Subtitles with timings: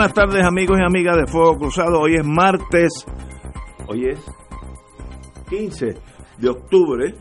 [0.00, 2.00] Buenas tardes amigos y amigas de Fuego Cruzado.
[2.00, 3.04] Hoy es martes,
[3.86, 4.18] hoy es
[5.50, 5.94] 15
[6.38, 7.14] de octubre.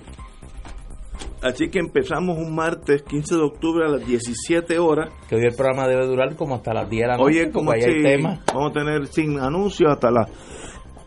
[1.42, 5.10] Así que empezamos un martes 15 de octubre a las 17 horas.
[5.28, 7.26] Que hoy el programa debe durar como hasta las 10 de la noche.
[7.26, 8.40] Hoy es como ahí hay si temas.
[8.48, 10.30] vamos a tener sin anuncios hasta las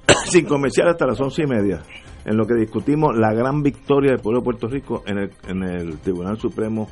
[0.26, 1.80] sin comercial hasta las once y media.
[2.26, 5.62] En lo que discutimos la gran victoria del pueblo de Puerto Rico en el, en
[5.62, 6.86] el Tribunal Supremo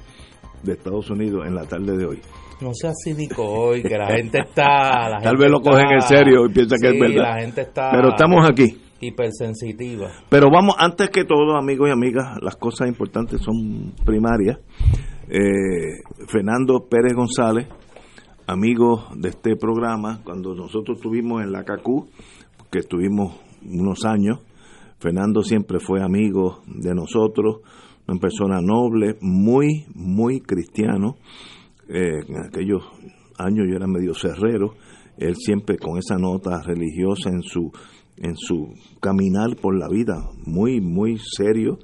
[0.62, 2.22] de Estados Unidos en la tarde de hoy.
[2.61, 5.08] No seas cínico hoy, que la gente está...
[5.08, 7.22] la Tal gente vez lo cogen en serio y piensan que es Sí, verdad.
[7.22, 7.91] la gente está...
[7.91, 8.78] Pero estamos aquí.
[9.00, 10.11] Hipersensitiva.
[10.28, 14.58] Pero vamos, antes que todo, amigos y amigas, las cosas importantes son primarias.
[15.28, 17.66] Eh, Fernando Pérez González,
[18.47, 22.08] amigo de este programa, cuando nosotros estuvimos en la CACU,
[22.70, 24.41] que estuvimos unos años,
[24.98, 27.61] Fernando siempre fue amigo de nosotros,
[28.06, 31.16] una persona noble, muy, muy cristiano.
[31.92, 32.83] Eh, en aquellos
[33.38, 34.74] años yo era medio cerrero,
[35.19, 37.70] él siempre con esa nota religiosa en su
[38.16, 40.14] en su caminar por la vida,
[40.47, 41.78] muy muy serio.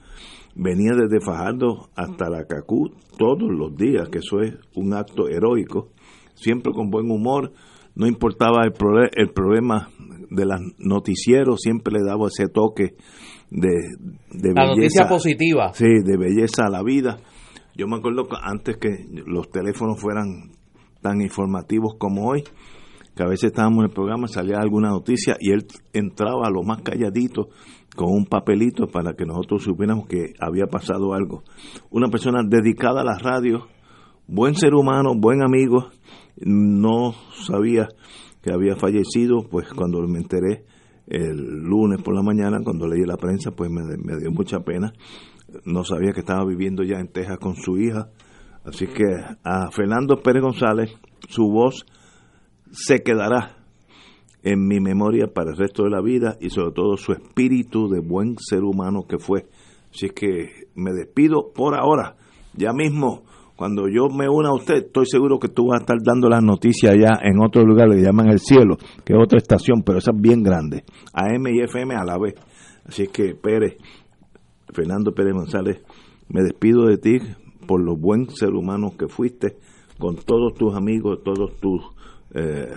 [0.54, 5.88] Venía desde Fajardo hasta la Cacú todos los días, que eso es un acto heroico,
[6.34, 7.52] siempre con buen humor,
[7.94, 9.88] no importaba el, prole- el problema
[10.31, 12.94] de los noticieros, siempre le daba ese toque
[13.50, 13.69] de,
[14.32, 15.08] de La noticia belleza.
[15.08, 15.72] positiva.
[15.75, 17.19] Sí, de belleza a la vida.
[17.76, 20.53] Yo me acuerdo que antes que los teléfonos fueran
[21.03, 22.42] tan informativos como hoy,
[23.14, 26.62] que a veces estábamos en el programa, salía alguna noticia y él entraba a lo
[26.62, 27.48] más calladito
[27.94, 31.42] con un papelito para que nosotros supiéramos que había pasado algo.
[31.91, 33.66] Una persona dedicada a la radio,
[34.26, 35.91] buen ser humano, buen amigo,
[36.41, 37.12] no
[37.47, 37.88] sabía
[38.41, 40.64] que había fallecido, pues cuando me enteré
[41.08, 44.94] el lunes por la mañana, cuando leí la prensa, pues me, me dio mucha pena.
[45.64, 48.10] No sabía que estaba viviendo ya en Texas con su hija.
[48.64, 49.04] Así que
[49.44, 50.90] a Fernando Pérez González,
[51.28, 51.86] su voz
[52.72, 53.56] se quedará
[54.42, 58.00] en mi memoria para el resto de la vida y sobre todo su espíritu de
[58.00, 59.46] buen ser humano que fue.
[59.90, 62.16] Así que me despido por ahora.
[62.54, 63.24] Ya mismo,
[63.56, 66.42] cuando yo me una a usted, estoy seguro que tú vas a estar dando las
[66.42, 70.10] noticias allá en otro lugar, le llaman El Cielo, que es otra estación, pero esa
[70.14, 70.84] es bien grande.
[71.12, 72.34] AM y FM a la vez.
[72.84, 73.78] Así que Pérez,
[74.72, 75.82] Fernando Pérez González,
[76.28, 77.19] me despido de ti
[77.66, 79.56] por lo buen ser humano que fuiste,
[79.99, 81.82] con todos tus amigos, todos tus
[82.34, 82.75] eh,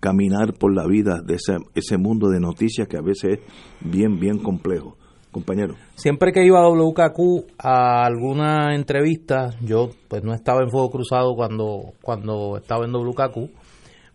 [0.00, 3.40] caminar por la vida de ese, ese mundo de noticias que a veces es
[3.80, 4.96] bien, bien complejo.
[5.30, 5.76] Compañero.
[5.94, 11.36] Siempre que iba a WKQ a alguna entrevista, yo pues no estaba en Fuego Cruzado
[11.36, 13.48] cuando, cuando estaba en WKQ,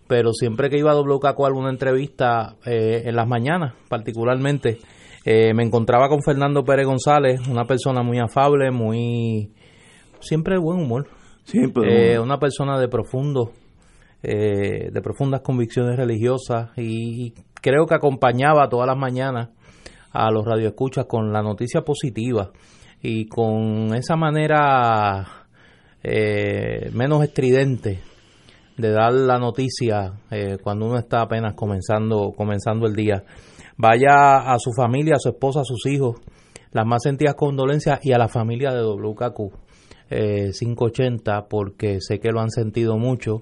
[0.10, 4.80] pero siempre que iba a WKQ a alguna entrevista, eh, en las mañanas particularmente,
[5.26, 9.52] eh, me encontraba con Fernando Pérez González, una persona muy afable, muy...
[10.20, 11.08] siempre de buen humor.
[11.44, 12.14] Siempre.
[12.14, 13.52] Eh, una persona de profundo,
[14.24, 19.50] eh, de profundas convicciones religiosas y creo que acompañaba todas las mañanas
[20.12, 22.52] a los radioescuchas con la noticia positiva
[23.02, 25.46] y con esa manera
[26.02, 28.00] eh, menos estridente
[28.78, 33.24] de dar la noticia eh, cuando uno está apenas comenzando comenzando el día.
[33.78, 36.18] Vaya a su familia, a su esposa, a sus hijos,
[36.72, 39.66] las más sentidas condolencias y a la familia de WKQ
[40.10, 43.42] eh, 580 porque sé que lo han sentido mucho.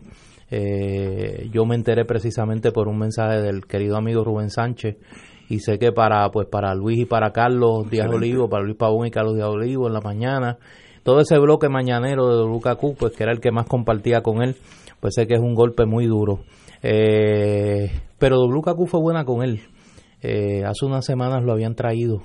[0.49, 4.97] Eh, yo me enteré precisamente por un mensaje del querido amigo Rubén Sánchez
[5.49, 8.07] y sé que para pues para Luis y para Carlos Díaz.
[8.07, 10.57] Olivo, para Luis Pavón y Carlos Díaz Olivo en la mañana,
[11.03, 14.55] todo ese bloque mañanero de WKQ, pues que era el que más compartía con él,
[14.99, 16.39] pues sé que es un golpe muy duro.
[16.81, 19.61] Eh, pero WKQ fue buena con él.
[20.23, 22.23] Eh, hace unas semanas lo habían traído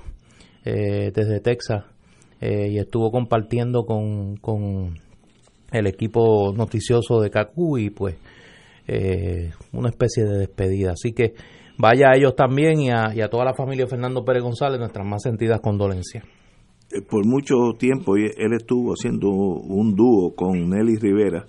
[0.63, 1.83] eh, desde Texas
[2.41, 4.97] eh, y estuvo compartiendo con, con
[5.71, 8.15] el equipo noticioso de CACU y pues
[8.87, 10.91] eh, una especie de despedida.
[10.91, 11.33] Así que
[11.77, 15.21] vaya a ellos también y a, toda la familia de Fernando Pérez González nuestras más
[15.21, 16.23] sentidas condolencias.
[16.91, 21.45] Eh, por mucho tiempo él estuvo haciendo un dúo con Nelly Rivera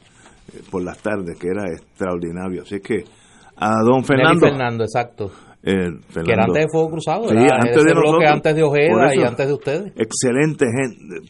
[0.70, 2.62] por las tardes, que era extraordinario.
[2.62, 3.04] Así que
[3.56, 4.40] a don Fernando.
[4.40, 5.30] Nelly Fernando, exacto.
[5.62, 9.52] Que era antes de Fuego Cruzado, antes de nosotros, antes de Ojeda y antes de
[9.52, 9.92] ustedes.
[9.96, 10.68] Excelentes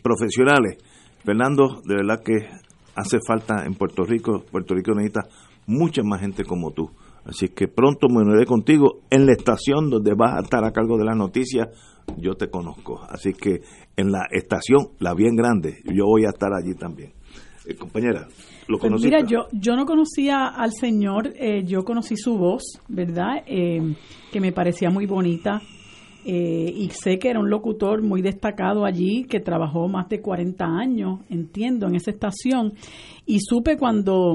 [0.02, 0.78] profesionales.
[1.24, 2.48] Fernando, de verdad que
[2.94, 5.22] hace falta en Puerto Rico, Puerto Rico necesita
[5.66, 6.90] mucha más gente como tú.
[7.24, 10.96] Así que pronto me uniré contigo en la estación donde vas a estar a cargo
[10.96, 11.68] de las noticias.
[12.16, 13.00] Yo te conozco.
[13.08, 13.60] Así que
[13.96, 17.12] en la estación, la bien grande, yo voy a estar allí también.
[17.66, 18.26] Eh, compañera,
[18.70, 23.42] ¿lo pues Mira, yo, yo no conocía al señor, eh, yo conocí su voz, ¿verdad?
[23.46, 23.94] Eh,
[24.32, 25.60] que me parecía muy bonita.
[26.24, 31.20] y sé que era un locutor muy destacado allí, que trabajó más de 40 años,
[31.30, 32.74] entiendo, en esa estación.
[33.26, 34.34] Y supe cuando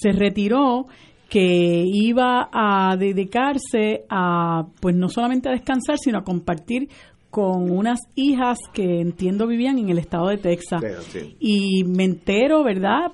[0.00, 0.86] se retiró
[1.28, 6.88] que iba a dedicarse a, pues no solamente a descansar, sino a compartir
[7.30, 10.80] con unas hijas que entiendo vivían en el estado de Texas.
[11.40, 13.10] Y me entero, ¿verdad?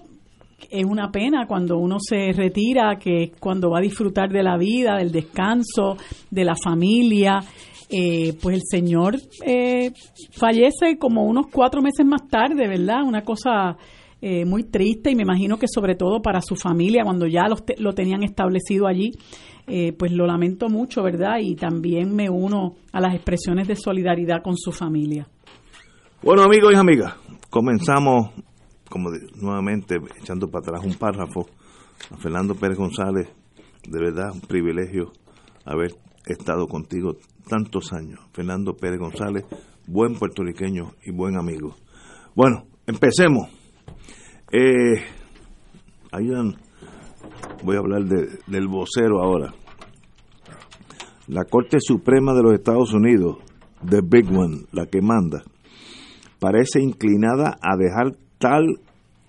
[0.70, 4.96] Es una pena cuando uno se retira, que cuando va a disfrutar de la vida,
[4.96, 5.96] del descanso,
[6.30, 7.40] de la familia.
[7.92, 9.90] Eh, pues el señor eh,
[10.30, 13.02] fallece como unos cuatro meses más tarde, ¿verdad?
[13.04, 13.76] Una cosa
[14.22, 17.46] eh, muy triste y me imagino que sobre todo para su familia, cuando ya
[17.78, 19.12] lo tenían establecido allí,
[19.66, 21.38] eh, pues lo lamento mucho, ¿verdad?
[21.40, 25.28] Y también me uno a las expresiones de solidaridad con su familia.
[26.22, 27.14] Bueno, amigos y amigas,
[27.48, 28.30] comenzamos,
[28.90, 29.10] como
[29.40, 31.46] nuevamente, echando para atrás un párrafo
[32.10, 33.28] a Fernando Pérez González,
[33.88, 35.12] de verdad un privilegio
[35.64, 35.94] haber
[36.26, 37.16] estado contigo
[37.48, 38.20] tantos años.
[38.32, 39.46] Fernando Pérez González,
[39.86, 41.76] buen puertorriqueño y buen amigo.
[42.34, 43.48] Bueno, empecemos.
[44.52, 45.02] Eh,
[47.62, 49.54] voy a hablar del vocero ahora.
[51.28, 53.38] La Corte Suprema de los Estados Unidos,
[53.88, 55.44] the big one, la que manda,
[56.40, 58.80] parece inclinada a dejar tal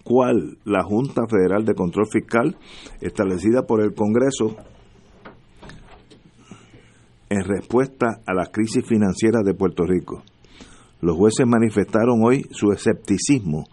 [0.04, 2.58] cual la Junta Federal de Control Fiscal
[3.02, 4.56] establecida por el Congreso
[7.30, 10.24] en respuesta a la crisis financiera de Puerto Rico.
[11.02, 13.66] Los jueces manifestaron hoy su escepticismo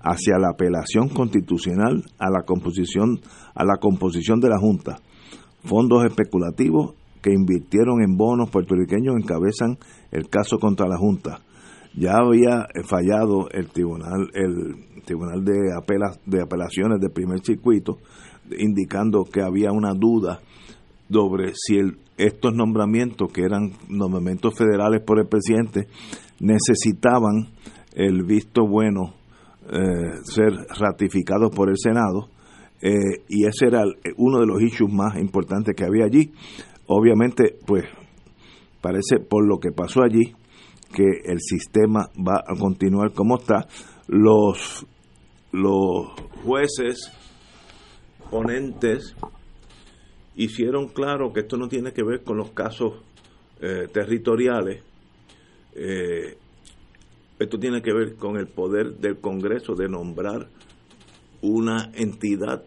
[0.00, 3.20] hacia la apelación constitucional a la composición
[3.54, 4.98] a la composición de la Junta.
[5.64, 9.78] Fondos especulativos que invirtieron en bonos puertorriqueños encabezan
[10.10, 11.40] el caso contra la Junta.
[11.96, 17.98] Ya había fallado el tribunal el tribunal de apelas, de apelaciones del primer circuito
[18.58, 20.40] indicando que había una duda
[21.10, 25.86] sobre si el, estos nombramientos que eran nombramientos federales por el presidente
[26.40, 27.48] necesitaban
[27.94, 29.14] el visto bueno
[29.70, 32.28] eh, ser ratificado por el Senado
[32.82, 33.84] eh, y ese era
[34.16, 36.32] uno de los issues más importantes que había allí.
[36.86, 37.84] Obviamente, pues
[38.80, 40.34] parece por lo que pasó allí
[40.92, 43.66] que el sistema va a continuar como está.
[44.08, 44.86] Los,
[45.52, 46.12] los
[46.44, 47.12] jueces
[48.30, 49.14] ponentes
[50.36, 53.02] hicieron claro que esto no tiene que ver con los casos
[53.60, 54.82] eh, territoriales.
[55.74, 56.36] Eh,
[57.38, 60.48] esto tiene que ver con el poder del Congreso de nombrar
[61.42, 62.62] una entidad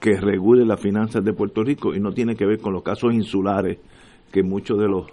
[0.00, 3.14] que regule las finanzas de Puerto Rico y no tiene que ver con los casos
[3.14, 3.78] insulares
[4.30, 5.06] que muchos de los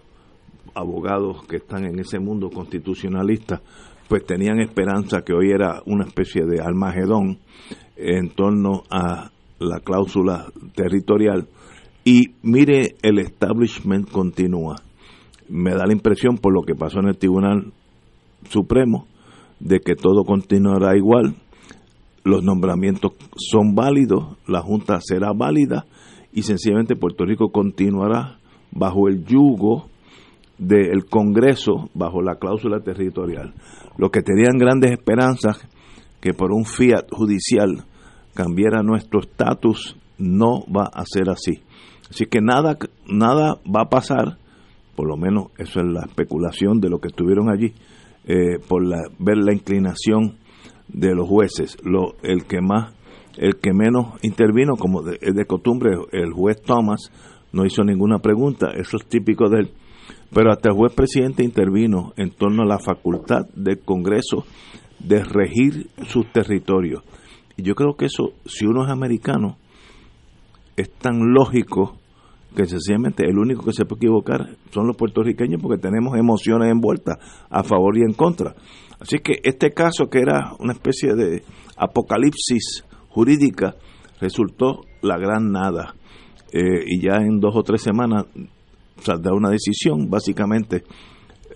[0.73, 3.61] abogados que están en ese mundo constitucionalista
[4.11, 7.39] pues tenían esperanza que hoy era una especie de almagedón
[7.95, 11.47] en torno a la cláusula territorial.
[12.03, 14.75] Y mire el establishment continúa.
[15.47, 17.71] Me da la impresión por lo que pasó en el Tribunal
[18.49, 19.07] Supremo
[19.61, 21.35] de que todo continuará igual,
[22.25, 25.85] los nombramientos son válidos, la Junta será válida
[26.33, 28.39] y sencillamente Puerto Rico continuará
[28.71, 29.85] bajo el yugo
[30.61, 33.53] del Congreso, bajo la cláusula territorial.
[33.97, 35.67] Los que tenían grandes esperanzas
[36.21, 37.83] que por un fiat judicial
[38.33, 41.61] cambiara nuestro estatus, no va a ser así.
[42.09, 42.77] Así que nada,
[43.07, 44.37] nada va a pasar
[44.95, 47.73] por lo menos eso es la especulación de lo que estuvieron allí,
[48.25, 50.37] eh, por la, ver la inclinación
[50.87, 51.77] de los jueces.
[51.83, 52.93] Lo, el que más,
[53.37, 57.11] el que menos intervino, como es de costumbre, el juez Thomas
[57.51, 59.71] no hizo ninguna pregunta, eso es típico de.
[60.33, 64.45] Pero hasta el juez presidente intervino en torno a la facultad del Congreso
[64.99, 67.03] de regir sus territorios.
[67.57, 69.57] Y yo creo que eso, si uno es americano,
[70.77, 71.97] es tan lógico
[72.55, 77.17] que sencillamente el único que se puede equivocar son los puertorriqueños porque tenemos emociones envueltas
[77.49, 78.55] a favor y en contra.
[78.99, 81.43] Así que este caso que era una especie de
[81.77, 83.75] apocalipsis jurídica,
[84.19, 85.95] resultó la gran nada.
[86.53, 88.25] Eh, y ya en dos o tres semanas
[89.01, 90.83] saldrá una decisión, básicamente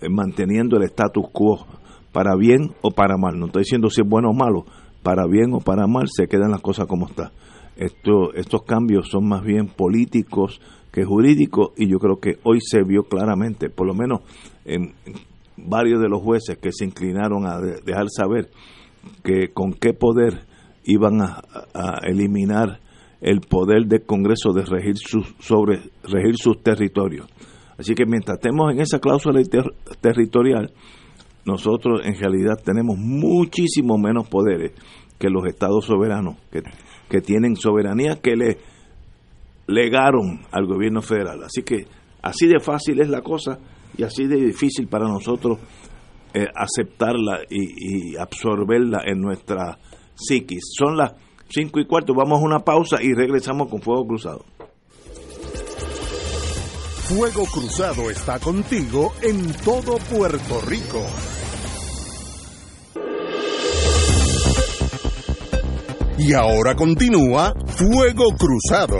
[0.00, 1.66] eh, manteniendo el status quo
[2.12, 3.38] para bien o para mal.
[3.38, 4.64] No estoy diciendo si es bueno o malo,
[5.02, 7.30] para bien o para mal se quedan las cosas como están.
[7.76, 10.60] Esto, estos cambios son más bien políticos
[10.90, 14.20] que jurídicos y yo creo que hoy se vio claramente, por lo menos
[14.64, 14.94] en,
[15.56, 18.50] varios de los jueces que se inclinaron a dejar saber
[19.22, 20.46] que con qué poder
[20.84, 21.42] iban a,
[22.02, 22.80] eliminar
[23.26, 24.94] el poder del Congreso de regir,
[25.40, 27.26] sobre, regir sus territorios.
[27.76, 29.42] Así que mientras estemos en esa cláusula
[30.00, 30.72] territorial,
[31.44, 34.72] nosotros en realidad tenemos muchísimo menos poderes
[35.18, 36.62] que los estados soberanos, que,
[37.10, 38.58] que tienen soberanía que le
[39.66, 41.42] legaron al gobierno federal.
[41.42, 41.88] Así que
[42.22, 43.58] así de fácil es la cosa
[43.98, 45.58] y así de difícil para nosotros
[46.32, 49.78] eh, aceptarla y, y, absorberla en nuestra
[50.14, 50.62] psiquis.
[50.78, 54.44] Son las cinco y cuarto, vamos a una pausa y regresamos con Fuego Cruzado.
[57.08, 61.00] Fuego Cruzado está contigo en todo Puerto Rico.
[66.18, 68.98] Y ahora continúa Fuego Cruzado.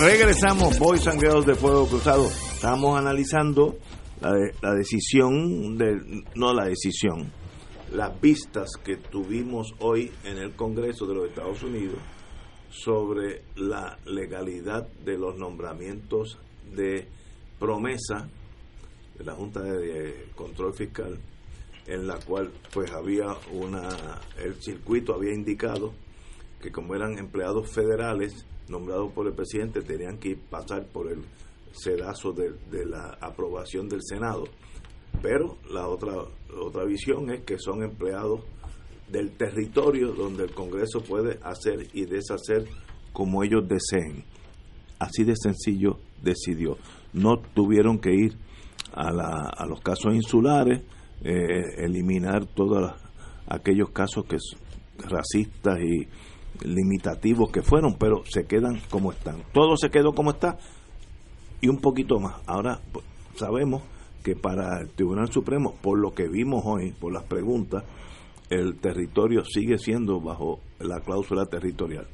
[0.00, 2.26] Regresamos, Boys and Girls de Fuego Cruzado.
[2.26, 3.76] Estamos analizando
[4.22, 7.30] la, la decisión, de, no la decisión,
[7.92, 11.98] las vistas que tuvimos hoy en el Congreso de los Estados Unidos
[12.70, 16.38] sobre la legalidad de los nombramientos
[16.74, 17.06] de
[17.58, 18.26] promesa
[19.18, 21.18] de la Junta de Control Fiscal,
[21.86, 23.86] en la cual pues había una,
[24.42, 25.92] el circuito había indicado
[26.62, 31.22] que como eran empleados federales nombrados por el presidente, tenían que pasar por el
[31.72, 34.44] sedazo de, la aprobación del Senado.
[35.22, 36.14] Pero la otra,
[36.56, 38.40] otra visión es que son empleados
[39.08, 42.64] del territorio donde el Congreso puede hacer y deshacer
[43.12, 44.24] como ellos deseen.
[44.98, 46.76] Así de sencillo decidió.
[47.12, 48.36] No tuvieron que ir
[48.92, 50.82] a, la, a los casos insulares,
[51.22, 52.92] eh, eliminar todos
[53.46, 54.36] aquellos casos que
[54.98, 56.06] racistas y
[56.62, 59.42] limitativos que fueron, pero se quedan como están.
[59.52, 60.58] Todo se quedó como está
[61.60, 62.36] y un poquito más.
[62.46, 63.04] Ahora pues,
[63.34, 63.82] sabemos
[64.22, 67.84] que para el Tribunal Supremo, por lo que vimos hoy, por las preguntas,
[68.50, 72.06] el territorio sigue siendo bajo la cláusula territorial.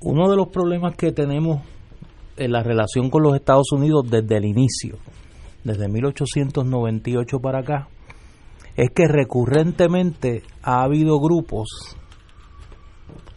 [0.00, 1.62] Uno de los problemas que tenemos
[2.36, 4.96] en la relación con los Estados Unidos desde el inicio,
[5.62, 7.88] desde 1898 para acá,
[8.76, 11.98] es que recurrentemente ha habido grupos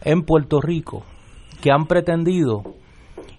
[0.04, 1.02] en Puerto Rico
[1.62, 2.62] que han pretendido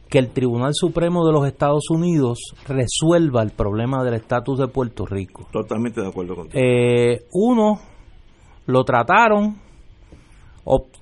[0.09, 5.05] que el Tribunal Supremo de los Estados Unidos resuelva el problema del estatus de Puerto
[5.05, 5.47] Rico.
[5.51, 6.63] Totalmente de acuerdo contigo.
[6.63, 7.79] Eh, uno,
[8.67, 9.57] lo trataron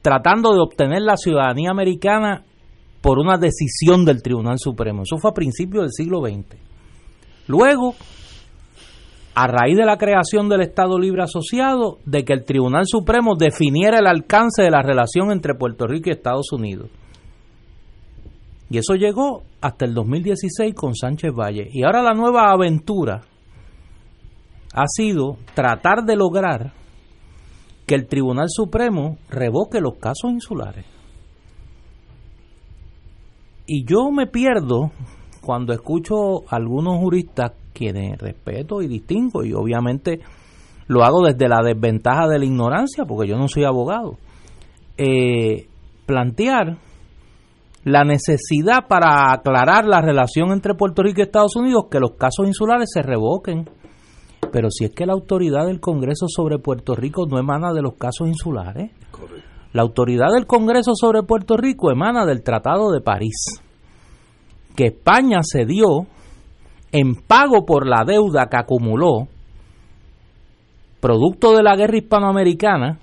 [0.01, 2.43] tratando de obtener la ciudadanía americana
[3.01, 5.03] por una decisión del Tribunal Supremo.
[5.03, 6.58] Eso fue a principios del siglo XX.
[7.48, 7.96] Luego,
[9.36, 14.00] a raíz de la creación del Estado Libre Asociado, de que el Tribunal Supremo definiera
[14.00, 16.90] el alcance de la relación entre Puerto Rico y Estados Unidos.
[18.70, 21.68] Y eso llegó hasta el 2016 con Sánchez Valle.
[21.72, 23.22] Y ahora la nueva aventura
[24.74, 26.74] ha sido tratar de lograr
[27.86, 30.86] que el Tribunal Supremo revoque los casos insulares.
[33.66, 34.92] Y yo me pierdo
[35.42, 40.20] cuando escucho a algunos juristas quienes respeto y distingo y obviamente
[40.88, 44.18] lo hago desde la desventaja de la ignorancia porque yo no soy abogado
[44.98, 45.68] eh,
[46.06, 46.77] plantear
[47.84, 52.48] la necesidad para aclarar la relación entre Puerto Rico y Estados Unidos que los casos
[52.48, 53.65] insulares se revoquen
[54.53, 57.96] pero si es que la autoridad del Congreso sobre Puerto Rico no emana de los
[57.96, 58.92] casos insulares.
[59.74, 63.63] La autoridad del Congreso sobre Puerto Rico emana del Tratado de París,
[64.75, 66.06] que España cedió
[66.93, 69.27] en pago por la deuda que acumuló,
[71.01, 73.00] producto de la guerra hispanoamericana,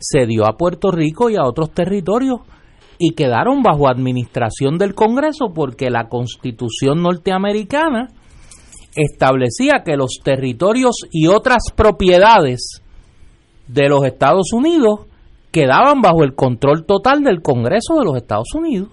[0.00, 2.40] cedió a Puerto Rico y a otros territorios
[2.98, 8.08] y quedaron bajo administración del Congreso porque la constitución norteamericana
[8.96, 12.82] establecía que los territorios y otras propiedades
[13.68, 15.00] de los Estados Unidos
[15.52, 18.88] quedaban bajo el control total del Congreso de los Estados Unidos.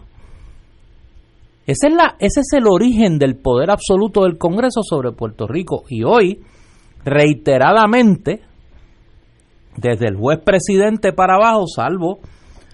[1.65, 1.88] Ese
[2.20, 5.84] es, el origen del poder absoluto del Congreso sobre Puerto Rico.
[5.88, 6.41] Y hoy,
[7.05, 8.41] reiteradamente,
[9.77, 12.20] desde el juez presidente para abajo, salvo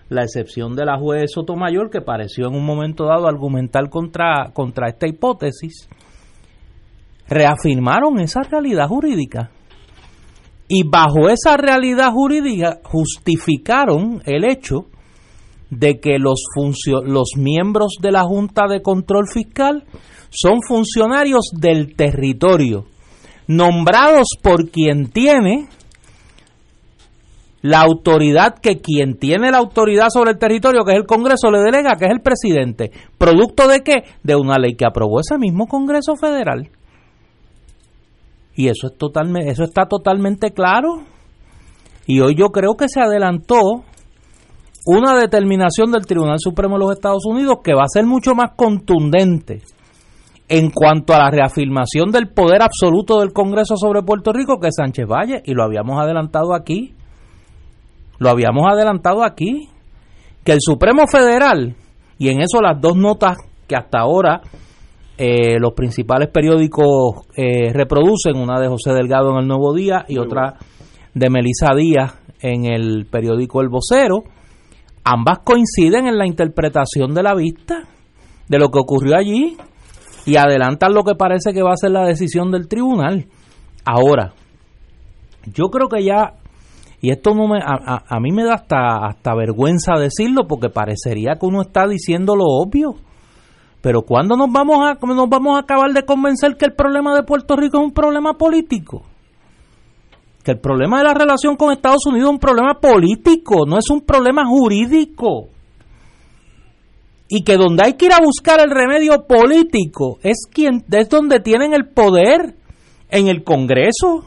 [0.10, 4.89] la excepción de la juez Sotomayor, que pareció en un momento dado argumentar contra, contra
[4.89, 5.88] esta hipótesis,
[7.27, 9.51] reafirmaron esa realidad jurídica.
[10.67, 14.88] Y bajo esa realidad jurídica justificaron el hecho
[15.69, 16.41] de que los,
[17.03, 19.83] los miembros de la Junta de Control Fiscal
[20.29, 22.85] son funcionarios del territorio,
[23.47, 25.67] nombrados por quien tiene
[27.61, 31.59] la autoridad que quien tiene la autoridad sobre el territorio, que es el Congreso, le
[31.59, 32.91] delega, que es el presidente.
[33.17, 34.03] ¿Producto de qué?
[34.23, 36.69] De una ley que aprobó ese mismo Congreso Federal.
[38.55, 41.03] Y eso, es totalmente, eso está totalmente claro.
[42.05, 43.83] Y hoy yo creo que se adelantó
[44.86, 48.51] una determinación del Tribunal Supremo de los Estados Unidos que va a ser mucho más
[48.55, 49.62] contundente
[50.48, 55.05] en cuanto a la reafirmación del poder absoluto del Congreso sobre Puerto Rico que Sánchez
[55.05, 56.95] Valle, y lo habíamos adelantado aquí,
[58.17, 59.69] lo habíamos adelantado aquí,
[60.43, 61.75] que el Supremo Federal,
[62.17, 64.41] y en eso las dos notas que hasta ahora
[65.19, 70.17] eh, los principales periódicos eh, reproducen, una de José Delgado en el Nuevo Día y
[70.17, 70.55] otra
[71.13, 74.24] de Melisa Díaz en el periódico El Vocero,
[75.03, 77.84] ambas coinciden en la interpretación de la vista
[78.48, 79.58] de lo que ocurrió allí
[80.25, 83.27] y adelantan lo que parece que va a ser la decisión del tribunal.
[83.86, 84.34] Ahora,
[85.53, 86.34] yo creo que ya,
[87.01, 91.38] y esto no me, a, a, mí me da hasta, hasta vergüenza decirlo porque parecería
[91.39, 92.96] que uno está diciendo lo obvio.
[93.82, 97.24] Pero ¿cuándo nos vamos a nos vamos a acabar de convencer que el problema de
[97.24, 99.03] Puerto Rico es un problema político?
[100.50, 103.88] Que el problema de la relación con Estados Unidos es un problema político, no es
[103.91, 105.50] un problema jurídico
[107.27, 111.39] y que donde hay que ir a buscar el remedio político es quien es donde
[111.39, 112.56] tienen el poder
[113.12, 114.25] en el Congreso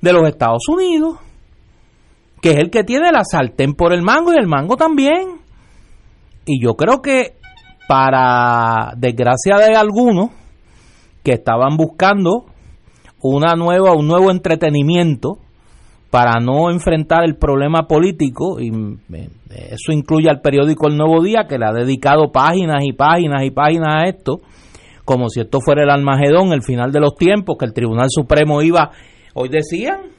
[0.00, 1.18] de los Estados Unidos,
[2.40, 5.40] que es el que tiene la sartén por el mango y el mango también.
[6.44, 7.34] Y yo creo que
[7.88, 10.30] para desgracia de algunos
[11.24, 12.46] que estaban buscando
[13.34, 15.38] una nueva un nuevo entretenimiento
[16.10, 18.70] para no enfrentar el problema político, y
[19.50, 23.50] eso incluye al periódico El Nuevo Día, que le ha dedicado páginas y páginas y
[23.50, 24.40] páginas a esto,
[25.04, 28.62] como si esto fuera el Almagedón, el final de los tiempos, que el Tribunal Supremo
[28.62, 28.92] iba,
[29.34, 30.12] hoy decían,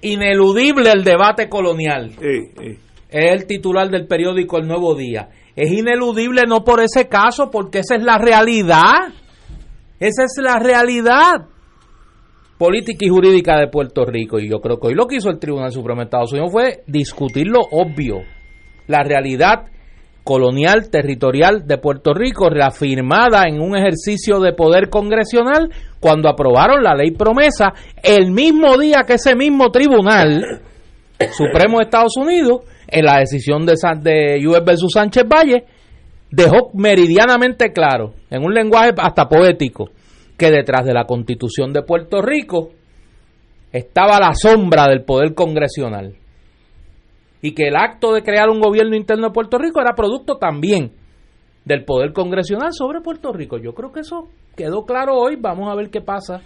[0.00, 2.12] ineludible el debate colonial.
[2.20, 5.28] Es el titular del periódico El Nuevo Día.
[5.54, 9.12] Es ineludible no por ese caso, porque esa es la realidad.
[9.98, 11.46] Esa es la realidad
[12.60, 14.38] política y jurídica de Puerto Rico.
[14.38, 16.82] Y yo creo que hoy lo que hizo el Tribunal Supremo de Estados Unidos fue
[16.86, 18.18] discutir lo obvio,
[18.86, 19.64] la realidad
[20.24, 25.70] colonial territorial de Puerto Rico, reafirmada en un ejercicio de poder congresional
[26.00, 30.60] cuando aprobaron la ley promesa el mismo día que ese mismo Tribunal
[31.32, 35.64] Supremo de Estados Unidos, en la decisión de, de US versus Sánchez Valle,
[36.30, 39.88] dejó meridianamente claro, en un lenguaje hasta poético,
[40.40, 42.70] que detrás de la constitución de Puerto Rico
[43.72, 46.14] estaba la sombra del poder congresional
[47.42, 50.92] y que el acto de crear un gobierno interno de Puerto Rico era producto también
[51.66, 53.58] del poder congresional sobre Puerto Rico.
[53.58, 56.40] Yo creo que eso quedó claro hoy, vamos a ver qué pasa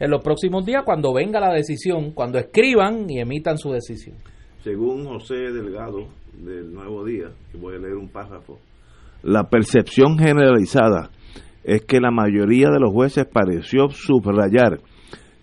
[0.00, 4.16] en los próximos días cuando venga la decisión, cuando escriban y emitan su decisión.
[4.64, 8.58] Según José Delgado del Nuevo Día, y voy a leer un párrafo,
[9.22, 11.10] la percepción generalizada
[11.70, 14.80] es que la mayoría de los jueces pareció subrayar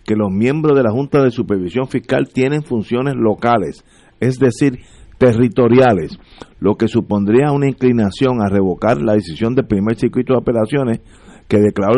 [0.04, 3.82] que los miembros de la Junta de Supervisión Fiscal tienen funciones locales,
[4.20, 4.80] es decir,
[5.16, 6.18] territoriales,
[6.60, 11.00] lo que supondría una inclinación a revocar la decisión del primer circuito de apelaciones
[11.48, 11.94] que declaró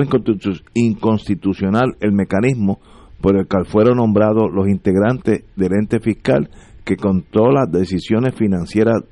[0.75, 2.79] inconstitucional el mecanismo
[3.21, 6.49] por el cual fueron nombrados los integrantes del ente fiscal
[6.85, 9.03] que controla decisiones financieras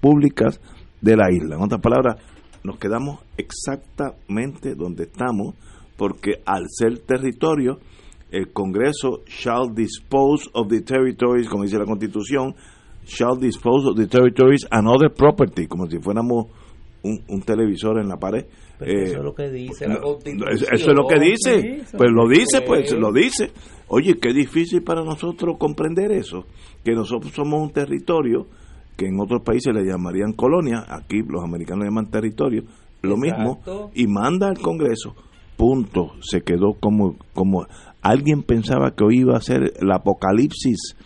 [0.00, 0.62] públicas
[1.02, 1.56] de la isla.
[1.56, 2.16] En otras palabras,
[2.64, 5.54] nos quedamos exactamente donde estamos,
[5.96, 7.78] porque al ser territorio,
[8.30, 12.54] el Congreso shall dispose of the territories, como dice la Constitución,
[13.04, 16.46] shall dispose of the territories and other property, como si fuéramos
[17.02, 18.46] un, televisor en la pared.
[18.80, 20.48] eso es lo que dice la Constitución.
[20.52, 21.84] Eso es lo que dice.
[21.96, 23.50] Pues lo dice, pues lo dice.
[23.88, 26.46] Oye, qué difícil para nosotros comprender eso,
[26.82, 28.46] que nosotros somos un territorio
[28.96, 32.64] que en otros países le llamarían colonia, aquí los americanos le llaman territorio,
[33.02, 33.60] lo mismo,
[33.94, 35.14] y manda al Congreso,
[35.56, 37.66] punto, se quedó como, como
[38.00, 40.96] alguien pensaba que hoy iba a ser el apocalipsis,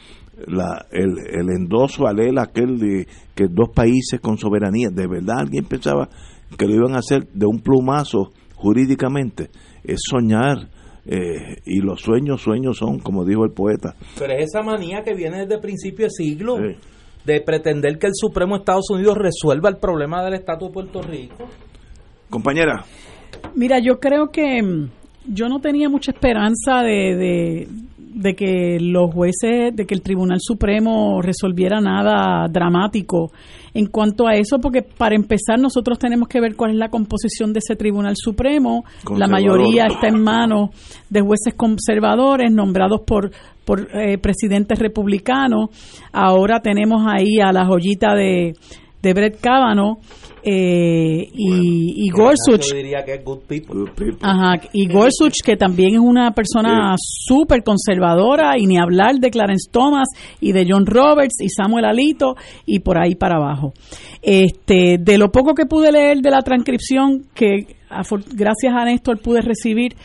[0.46, 5.38] la, el, el endoso a él aquel de que dos países con soberanía, de verdad
[5.40, 6.09] alguien pensaba
[6.59, 9.51] que lo iban a hacer de un plumazo jurídicamente,
[9.85, 10.68] es soñar,
[11.07, 13.94] eh, y los sueños, sueños son, como dijo el poeta.
[14.18, 16.57] Pero es esa manía que viene desde principio de siglo
[17.27, 21.03] de pretender que el Supremo de Estados Unidos resuelva el problema del estatus de Puerto
[21.03, 21.45] Rico.
[22.31, 22.85] Compañera.
[23.55, 24.89] Mira, yo creo que mm,
[25.29, 27.67] yo no tenía mucha esperanza de,
[27.99, 33.33] de, que los jueces, de que el Tribunal Supremo resolviera nada dramático
[33.75, 37.53] en cuanto a eso, porque para empezar nosotros tenemos que ver cuál es la composición
[37.53, 38.85] de ese Tribunal Supremo.
[39.17, 40.71] La mayoría está en manos
[41.11, 43.31] de jueces conservadores nombrados por
[43.66, 45.68] por eh, presidentes republicanos.
[46.12, 48.55] Ahora tenemos ahí a la joyita de,
[49.02, 49.98] de Brett Kavanaugh
[50.48, 52.72] eh, y, y Gorsuch.
[54.72, 60.07] y Gorsuch, que también es una persona súper conservadora, y ni hablar de Clarence Thomas
[60.40, 63.72] y de John Roberts y Samuel Alito y por ahí para abajo.
[64.22, 67.66] Este, de lo poco que pude leer de la transcripción, que
[68.33, 69.96] gracias a Néstor pude recibir,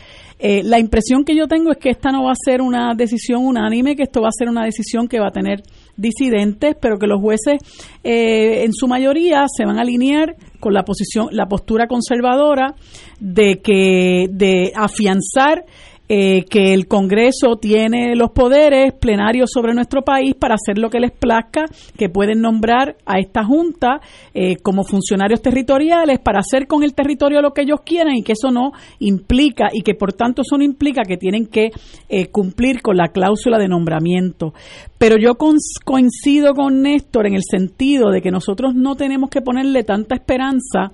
[0.44, 3.44] eh, la impresión que yo tengo es que esta no va a ser una decisión
[3.46, 5.62] unánime, que esto va a ser una decisión que va a tener
[5.96, 7.60] disidentes, pero que los jueces
[8.02, 12.74] eh, en su mayoría se van a alinear con la posición, la postura conservadora
[13.20, 15.64] de que de afianzar
[16.14, 21.00] eh, que el Congreso tiene los poderes plenarios sobre nuestro país para hacer lo que
[21.00, 21.64] les plazca,
[21.96, 24.02] que pueden nombrar a esta Junta
[24.34, 28.32] eh, como funcionarios territoriales para hacer con el territorio lo que ellos quieran y que
[28.32, 31.70] eso no implica y que por tanto eso no implica que tienen que
[32.10, 34.52] eh, cumplir con la cláusula de nombramiento.
[34.98, 35.38] Pero yo
[35.82, 40.92] coincido con Néstor en el sentido de que nosotros no tenemos que ponerle tanta esperanza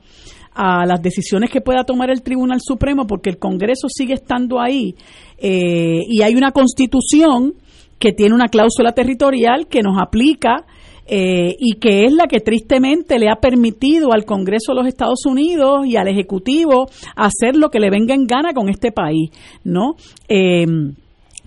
[0.61, 4.97] a las decisiones que pueda tomar el Tribunal Supremo porque el Congreso sigue estando ahí
[5.38, 7.55] eh, y hay una constitución
[8.01, 10.66] que tiene una cláusula territorial que nos aplica
[11.07, 15.25] eh, y que es la que tristemente le ha permitido al Congreso de los Estados
[15.27, 19.31] Unidos y al Ejecutivo hacer lo que le venga en gana con este país,
[19.62, 19.94] ¿no?
[20.29, 20.66] Eh,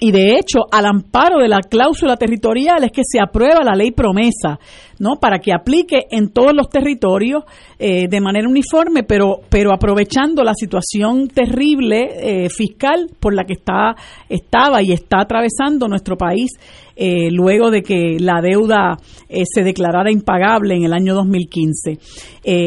[0.03, 3.91] y de hecho, al amparo de la cláusula territorial es que se aprueba la ley
[3.91, 4.57] promesa,
[5.01, 5.15] ¿no?
[5.15, 7.43] Para que aplique en todos los territorios
[7.79, 13.53] eh, de manera uniforme, pero, pero aprovechando la situación terrible eh, fiscal por la que
[13.53, 13.95] está,
[14.29, 16.51] estaba y está atravesando nuestro país
[16.95, 21.97] eh, luego de que la deuda se declarara impagable en el año 2015.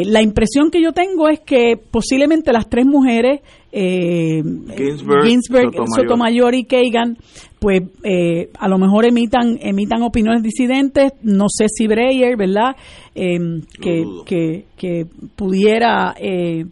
[0.06, 3.42] la impresión que yo tengo es que posiblemente las tres mujeres
[3.76, 4.42] eh,
[5.24, 6.54] Ginsberg, Sotomayor.
[6.54, 7.18] y Kagan,
[7.64, 12.76] pues eh, a lo mejor emitan emitan opiniones disidentes, no sé si Breyer, ¿verdad?
[13.14, 13.38] Eh,
[13.80, 16.66] que, que, pudiera eh,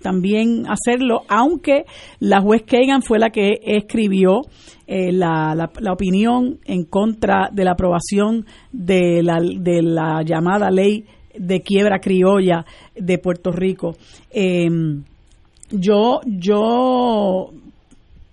[0.00, 1.84] también hacerlo, aunque
[2.20, 4.40] la juez Kagan fue la que escribió
[4.88, 11.04] la, la, la, opinión en contra de la aprobación de la, de la llamada ley
[11.38, 12.64] de quiebra criolla
[12.96, 13.94] de Puerto Rico.
[14.30, 14.70] Eh,
[15.70, 17.50] yo, yo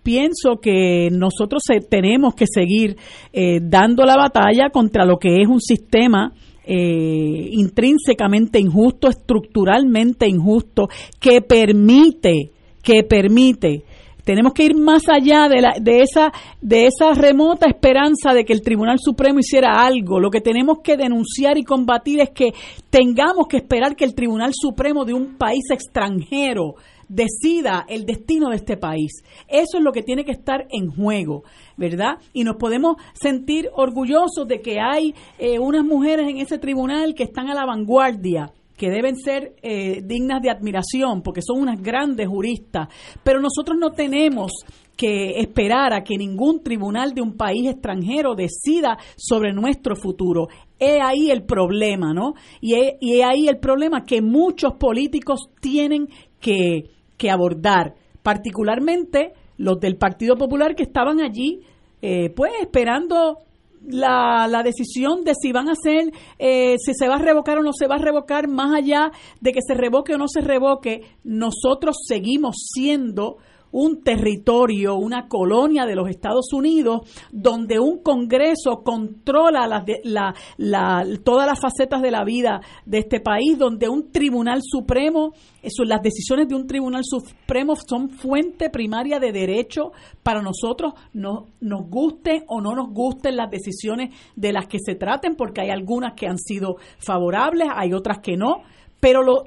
[0.07, 2.95] pienso que nosotros tenemos que seguir
[3.33, 6.31] eh, dando la batalla contra lo que es un sistema
[6.63, 10.87] eh, intrínsecamente injusto, estructuralmente injusto,
[11.19, 13.83] que permite, que permite
[14.23, 18.51] tenemos que ir más allá de, la, de, esa, de esa remota esperanza de que
[18.51, 20.19] el Tribunal Supremo hiciera algo.
[20.19, 22.51] Lo que tenemos que denunciar y combatir es que
[22.89, 26.75] tengamos que esperar que el Tribunal Supremo de un país extranjero
[27.07, 29.23] decida el destino de este país.
[29.47, 31.43] Eso es lo que tiene que estar en juego,
[31.77, 32.17] ¿verdad?
[32.33, 37.23] Y nos podemos sentir orgullosos de que hay eh, unas mujeres en ese tribunal que
[37.23, 42.27] están a la vanguardia que deben ser eh, dignas de admiración porque son unas grandes
[42.27, 42.87] juristas,
[43.23, 44.51] pero nosotros no tenemos
[44.95, 50.47] que esperar a que ningún tribunal de un país extranjero decida sobre nuestro futuro.
[50.79, 52.33] He ahí el problema, ¿no?
[52.61, 56.07] Y he, y he ahí el problema que muchos políticos tienen
[56.39, 61.61] que, que abordar, particularmente los del Partido Popular que estaban allí,
[62.01, 63.39] eh, pues esperando
[63.85, 67.63] la, la, decisión de si van a hacer, eh, si se va a revocar o
[67.63, 71.01] no se va a revocar, más allá de que se revoque o no se revoque,
[71.23, 73.37] nosotros seguimos siendo
[73.71, 77.01] un territorio, una colonia de los Estados Unidos,
[77.31, 83.57] donde un Congreso controla la, la, todas las facetas de la vida de este país,
[83.57, 89.31] donde un Tribunal Supremo, eso, las decisiones de un Tribunal Supremo son fuente primaria de
[89.31, 89.91] derecho
[90.23, 94.95] para nosotros, no, nos gusten o no nos gusten las decisiones de las que se
[94.95, 98.61] traten, porque hay algunas que han sido favorables, hay otras que no,
[98.99, 99.43] pero lo,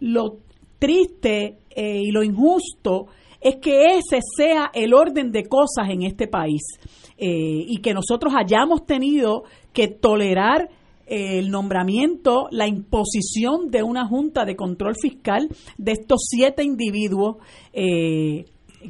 [0.00, 0.36] lo
[0.78, 3.06] triste eh, y lo injusto
[3.40, 6.62] es que ese sea el orden de cosas en este país
[7.18, 10.70] eh, y que nosotros hayamos tenido que tolerar
[11.06, 17.36] eh, el nombramiento, la imposición de una junta de control fiscal de estos siete individuos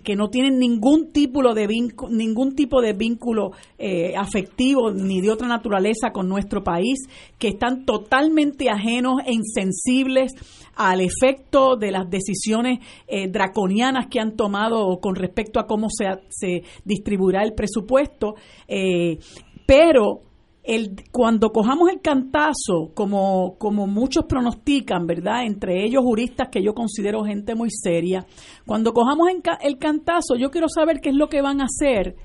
[0.05, 5.31] que no tienen ningún tipo de vínculo, ningún tipo de vínculo eh, afectivo ni de
[5.31, 6.99] otra naturaleza con nuestro país,
[7.39, 10.33] que están totalmente ajenos e insensibles
[10.75, 16.07] al efecto de las decisiones eh, draconianas que han tomado con respecto a cómo se,
[16.29, 18.35] se distribuirá el presupuesto,
[18.67, 19.19] eh,
[19.67, 20.32] pero
[20.62, 25.44] el, cuando cojamos el cantazo, como, como muchos pronostican, ¿verdad?
[25.44, 28.27] Entre ellos juristas que yo considero gente muy seria,
[28.66, 29.29] cuando cojamos
[29.62, 32.16] el cantazo, yo quiero saber qué es lo que van a hacer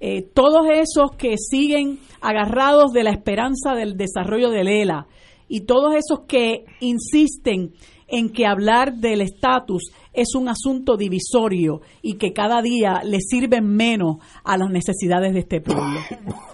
[0.00, 5.06] eh, todos esos que siguen agarrados de la esperanza del desarrollo del ELA
[5.48, 7.72] y todos esos que insisten
[8.08, 13.66] en que hablar del estatus es un asunto divisorio y que cada día le sirven
[13.66, 16.00] menos a las necesidades de este pueblo.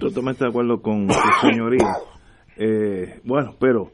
[0.00, 1.86] Totalmente de acuerdo con su señoría.
[2.56, 3.92] Eh, bueno, pero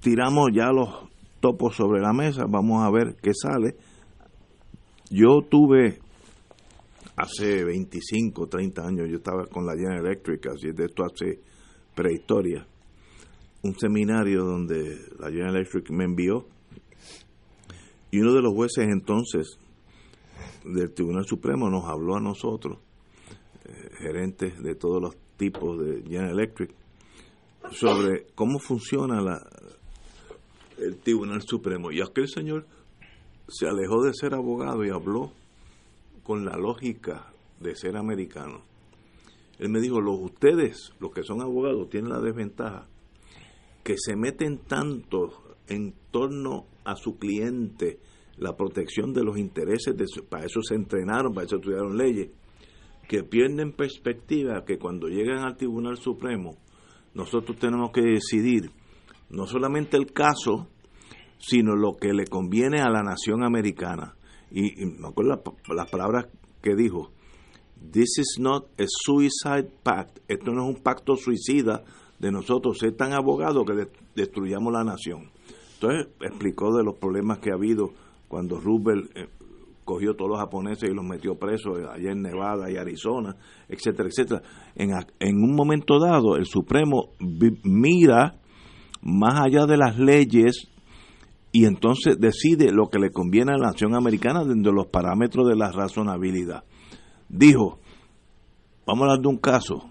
[0.00, 1.08] tiramos ya los
[1.40, 3.76] topos sobre la mesa, vamos a ver qué sale.
[5.10, 5.98] Yo tuve
[7.16, 11.40] hace 25, 30 años, yo estaba con la General Electric, así de esto hace
[11.94, 12.66] prehistoria,
[13.62, 16.46] un seminario donde la General Electric me envió
[18.10, 19.58] y uno de los jueces entonces
[20.64, 22.78] del Tribunal Supremo nos habló a nosotros,
[23.98, 26.70] gerentes de todos los tipos de General Electric,
[27.72, 29.46] sobre cómo funciona la,
[30.78, 31.90] el Tribunal Supremo.
[31.92, 32.66] Y aquel señor
[33.48, 35.32] se alejó de ser abogado y habló
[36.22, 38.62] con la lógica de ser americano.
[39.58, 42.86] Él me dijo, los ustedes, los que son abogados, tienen la desventaja
[43.82, 47.98] que se meten tanto en torno a su cliente,
[48.36, 52.30] la protección de los intereses, de para eso se entrenaron, para eso estudiaron leyes,
[53.10, 56.58] que pierden perspectiva que cuando llegan al Tribunal Supremo,
[57.12, 58.70] nosotros tenemos que decidir
[59.30, 60.68] no solamente el caso,
[61.40, 64.14] sino lo que le conviene a la nación americana.
[64.52, 65.42] Y, me acuerdo
[65.74, 66.28] las palabras
[66.62, 67.10] que dijo,
[67.90, 71.82] This is not a suicide pact, esto no es un pacto suicida
[72.20, 75.32] de nosotros ser tan abogados que destruyamos la nación.
[75.74, 77.90] Entonces explicó de los problemas que ha habido
[78.28, 79.28] cuando Roosevelt eh,
[79.90, 83.34] cogió todos los japoneses y los metió presos allá en Nevada y Arizona,
[83.68, 84.42] etcétera, etcétera.
[84.76, 87.08] En, un momento dado, el Supremo
[87.64, 88.36] mira
[89.02, 90.68] más allá de las leyes
[91.50, 95.48] y entonces decide lo que le conviene a la nación americana dentro de los parámetros
[95.48, 96.62] de la razonabilidad.
[97.28, 97.80] Dijo,
[98.86, 99.88] vamos a hablar de un caso,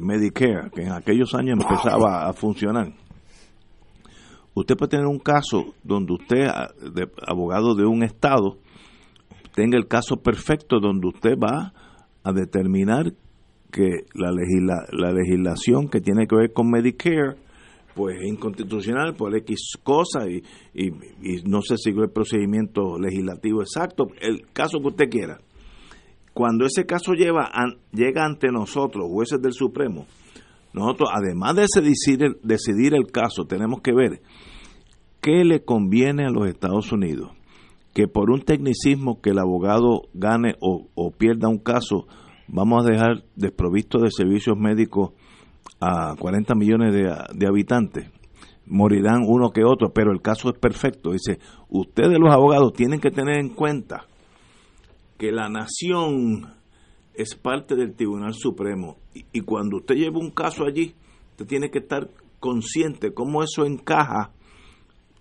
[0.00, 2.92] Medicare, que en aquellos años empezaba a funcionar.
[4.54, 6.48] Usted puede tener un caso donde usted,
[7.28, 8.58] abogado de un estado,
[9.54, 11.72] tenga el caso perfecto donde usted va
[12.22, 13.12] a determinar
[13.70, 14.30] que la,
[14.92, 17.36] la legislación que tiene que ver con Medicare
[17.94, 20.42] pues es inconstitucional por X cosa y,
[21.44, 25.38] no se siguió el procedimiento legislativo exacto, el caso que usted quiera.
[26.32, 30.06] Cuando ese caso llega ante nosotros, jueces del Supremo,
[30.72, 31.66] nosotros, además de
[32.42, 34.20] decidir el caso, tenemos que ver
[35.20, 37.30] qué le conviene a los Estados Unidos.
[37.94, 42.06] Que por un tecnicismo que el abogado gane o, pierda un caso,
[42.48, 45.12] vamos a dejar desprovisto de servicios médicos
[45.80, 48.10] a 40 millones de, habitantes,
[48.66, 51.12] morirán uno que otro, pero el caso es perfecto.
[51.12, 54.06] Dice, ustedes los abogados tienen que tener en cuenta
[55.16, 56.52] que la nación
[57.14, 58.98] es parte del Tribunal Supremo
[59.32, 60.94] y, cuando usted lleva un caso allí,
[61.30, 64.33] usted tiene que estar consciente cómo eso encaja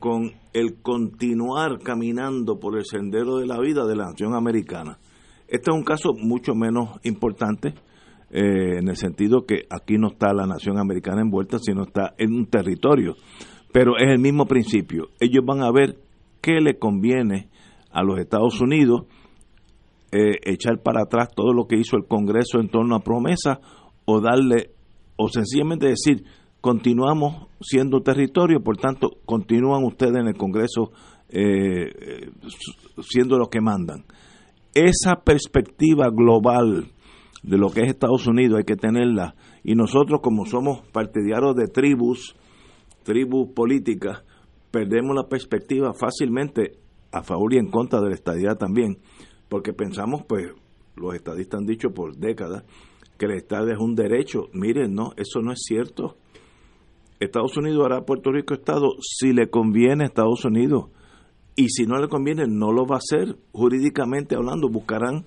[0.03, 4.97] con el continuar caminando por el sendero de la vida de la nación americana.
[5.47, 7.69] Este es un caso mucho menos importante,
[8.29, 12.33] eh, en el sentido que aquí no está la nación americana envuelta, sino está en
[12.33, 13.15] un territorio.
[13.71, 15.07] Pero es el mismo principio.
[15.21, 15.95] Ellos van a ver
[16.41, 17.47] qué le conviene
[17.89, 19.03] a los Estados Unidos
[20.11, 23.61] eh, echar para atrás todo lo que hizo el Congreso en torno a promesa
[24.03, 24.71] o darle,
[25.15, 26.25] o sencillamente decir,
[26.63, 30.93] continuamos siendo territorio, por tanto, continúan ustedes en el Congreso
[31.27, 32.31] eh,
[33.01, 34.05] siendo los que mandan.
[34.73, 36.89] Esa perspectiva global
[37.43, 39.35] de lo que es Estados Unidos, hay que tenerla.
[39.65, 42.33] Y nosotros como somos partidarios de tribus,
[43.03, 44.23] tribus políticas,
[44.71, 46.77] perdemos la perspectiva fácilmente
[47.11, 48.99] a favor y en contra de la estadidad también,
[49.49, 50.53] porque pensamos, pues,
[50.95, 52.63] los estadistas han dicho por décadas
[53.17, 54.47] que el Estado es un derecho.
[54.53, 56.15] Miren, no, eso no es cierto.
[57.23, 60.85] Estados Unidos hará Puerto Rico Estado si le conviene a Estados Unidos.
[61.55, 63.37] Y si no le conviene, no lo va a hacer.
[63.51, 65.25] Jurídicamente hablando, buscarán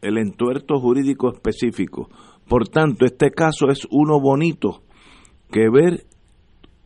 [0.00, 2.08] el entuerto jurídico específico.
[2.48, 4.82] Por tanto, este caso es uno bonito
[5.50, 6.06] que ver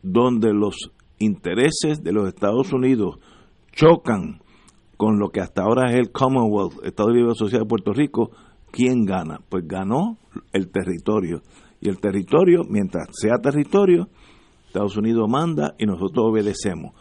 [0.03, 3.19] donde los intereses de los Estados Unidos
[3.71, 4.41] chocan
[4.97, 8.31] con lo que hasta ahora es el Commonwealth, Estado Libre Social de Puerto Rico,
[8.71, 9.39] ¿quién gana?
[9.47, 10.17] Pues ganó
[10.53, 11.41] el territorio.
[11.79, 14.09] Y el territorio, mientras sea territorio,
[14.67, 16.93] Estados Unidos manda y nosotros obedecemos.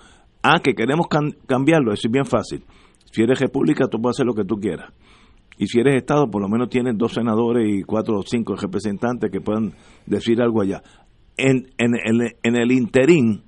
[0.42, 1.06] Ah, que queremos
[1.46, 2.64] cambiarlo, eso es bien fácil.
[3.10, 4.92] Si eres república, tú puedes hacer lo que tú quieras.
[5.58, 9.30] Y si eres Estado, por lo menos tienes dos senadores y cuatro o cinco representantes
[9.30, 9.72] que puedan
[10.06, 10.82] decir algo allá.
[11.36, 11.94] En, en,
[12.42, 13.42] en el interín,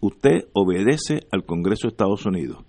[0.00, 2.64] usted obedece al Congreso de Estados Unidos.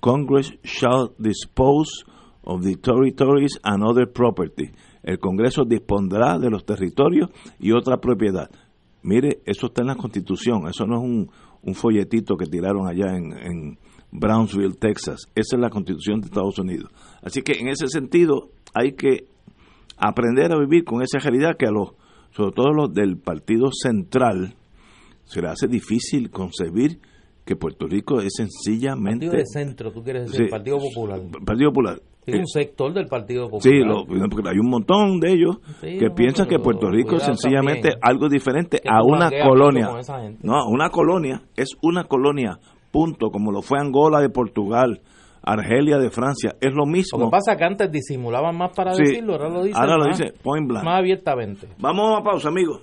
[0.00, 2.04] Congress shall dispose
[2.44, 4.70] of the territories and other property.
[5.02, 8.50] El Congreso dispondrá de los territorios y otra propiedad.
[9.02, 13.32] Mire, eso está en la Constitución, eso no es un, folletito que tiraron allá en,
[13.32, 13.78] en
[14.10, 15.26] Brownsville, Texas.
[15.34, 16.92] Esa es la Constitución de Estados Unidos.
[17.22, 19.26] Así que en ese sentido hay que
[19.96, 21.94] aprender a vivir con esa realidad que a los,
[22.30, 24.56] sobre todo los del Partido Central,
[25.24, 27.00] se le hace difícil concebir
[27.44, 29.26] que Puerto Rico es sencillamente...
[29.26, 31.20] Partido de centro, tú quieres decir, Partido Popular.
[31.44, 32.00] Partido Popular.
[32.24, 33.62] Es un sector del Partido Popular.
[33.62, 38.28] Sí, porque hay un montón de ellos que piensan que Puerto Rico es sencillamente algo
[38.28, 39.88] diferente a una colonia.
[40.42, 42.58] No, una colonia es una colonia,
[42.92, 45.00] punto, como lo fue Angola de Portugal,
[45.42, 47.18] Argelia de Francia, es lo mismo.
[47.18, 50.06] Lo que pasa es que antes disimulaban más para decirlo, ahora lo dicen ahora lo
[50.06, 50.84] más, dice point blank.
[50.84, 51.66] más abiertamente.
[51.80, 52.82] Vamos a pausa, amigos.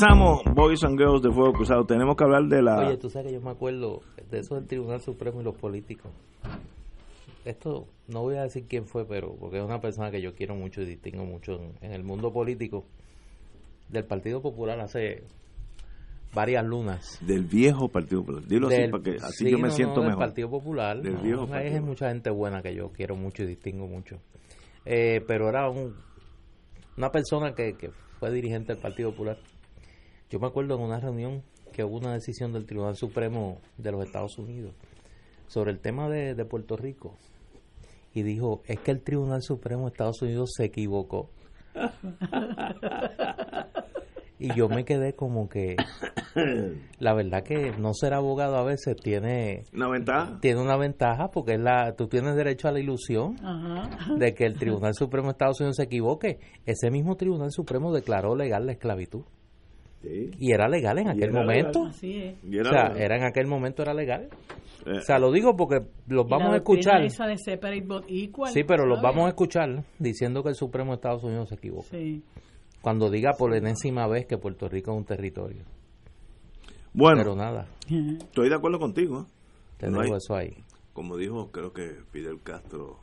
[0.00, 1.84] Regresamos, Boys and Girls de Fuego Cruzado.
[1.84, 2.86] Tenemos que hablar de la.
[2.86, 6.12] Oye, tú sabes que yo me acuerdo de eso del Tribunal Supremo y los políticos.
[7.44, 10.54] Esto no voy a decir quién fue, pero porque es una persona que yo quiero
[10.54, 12.84] mucho y distingo mucho en, en el mundo político
[13.88, 15.22] del Partido Popular hace
[16.34, 17.18] varias lunas.
[17.26, 18.44] Del viejo Partido Popular.
[18.46, 20.24] Dilo así para que así sí, yo me no, siento no, del mejor.
[20.26, 21.00] Partido Popular.
[21.00, 24.18] Del no, viejo Partido mucha gente buena que yo quiero mucho y distingo mucho.
[24.84, 25.94] Eh, pero era un,
[26.96, 29.38] una persona que, que fue dirigente del Partido Popular.
[30.30, 34.04] Yo me acuerdo en una reunión que hubo una decisión del Tribunal Supremo de los
[34.04, 34.74] Estados Unidos
[35.46, 37.14] sobre el tema de, de Puerto Rico.
[38.12, 41.30] Y dijo, es que el Tribunal Supremo de Estados Unidos se equivocó.
[44.40, 45.74] Y yo me quedé como que
[47.00, 50.38] la verdad que no ser abogado a veces tiene Una ventaja.
[50.40, 54.14] tiene una ventaja porque es la tú tienes derecho a la ilusión Ajá.
[54.16, 56.38] de que el Tribunal Supremo de Estados Unidos se equivoque.
[56.66, 59.22] Ese mismo Tribunal Supremo declaró legal la esclavitud
[60.02, 60.30] Sí.
[60.38, 61.86] y era legal en aquel momento.
[61.86, 62.36] Así es.
[62.44, 64.28] O era- sea, era en aquel momento era legal.
[64.86, 67.02] eh, O sea, lo digo porque los Y vamos a escuchar.
[67.02, 70.92] Esa de separate but equal, Sí, pero los vamos a escuchar diciendo que el Supremo
[70.92, 71.88] de Estados Unidos se equivoca.
[71.90, 72.22] Sí.
[72.80, 75.64] Cuando diga por enésima vez que Puerto Rico es un territorio.
[76.92, 79.26] bueno, Pero nada, estoy de acuerdo contigo.
[79.80, 79.88] ¿eh?
[79.90, 80.52] No hay- eso ahí.
[80.92, 82.98] Como dijo, creo que Fidel Castro,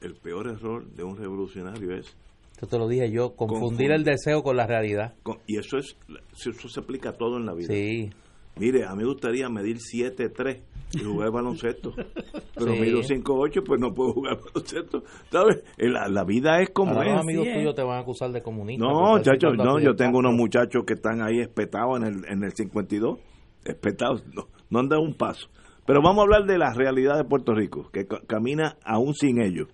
[0.00, 2.14] el peor error de un revolucionario es
[2.56, 5.14] Esto te lo dije yo, confundir el deseo con la realidad.
[5.22, 5.96] con- y eso es
[6.34, 7.68] eso se aplica a todo en la vida.
[7.68, 8.10] Sí,
[8.58, 10.62] Mire, a mí me gustaría medir 7'3
[10.94, 11.92] y jugar baloncesto.
[12.56, 12.80] Pero Sí.
[12.80, 15.02] mido 5'8, pues no puedo jugar baloncesto.
[15.30, 15.58] ¿Sabes?
[15.76, 17.20] Eh, La, la vida es como Ahora los es.
[17.20, 17.54] amigos es.
[17.54, 18.82] tuyos te van a acusar de comunista.
[18.86, 22.52] No, muchachos, no, yo tengo unos muchachos que están ahí espetados en el, en el
[22.54, 23.18] 52,
[23.66, 25.48] espetados, no, no han dado un paso.
[25.86, 29.42] Pero vamos a hablar de la realidad de Puerto Rico, que ca- camina aún sin
[29.42, 29.68] ellos.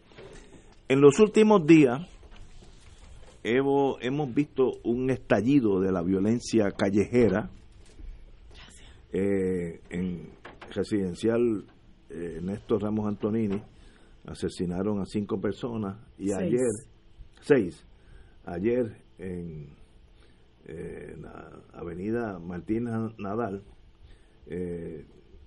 [0.88, 2.00] En los últimos días
[3.42, 7.50] hemos, hemos visto un estallido de la violencia callejera
[9.12, 10.30] eh, en
[10.74, 11.64] residencial
[12.10, 13.60] eh, Néstor Ramos Antonini.
[14.24, 16.36] Asesinaron a cinco personas y Seis.
[16.38, 16.70] ayer,
[17.40, 17.86] seis,
[18.44, 19.66] ayer en
[20.64, 22.84] eh, la avenida Martín
[23.18, 23.64] Nadal,
[24.46, 25.04] eh,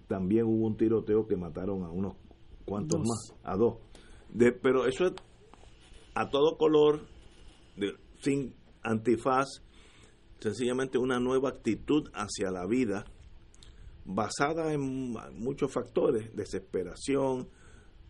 [0.09, 2.15] también hubo un tiroteo que mataron a unos
[2.65, 3.07] cuantos Dos.
[3.07, 3.77] más, a dos.
[4.33, 5.13] De, pero eso es
[6.13, 7.07] a todo color,
[7.75, 8.53] de- sin
[8.83, 9.61] antifaz,
[10.39, 13.05] sencillamente una nueva actitud hacia la vida,
[14.05, 17.47] basada en muchos factores, desesperación,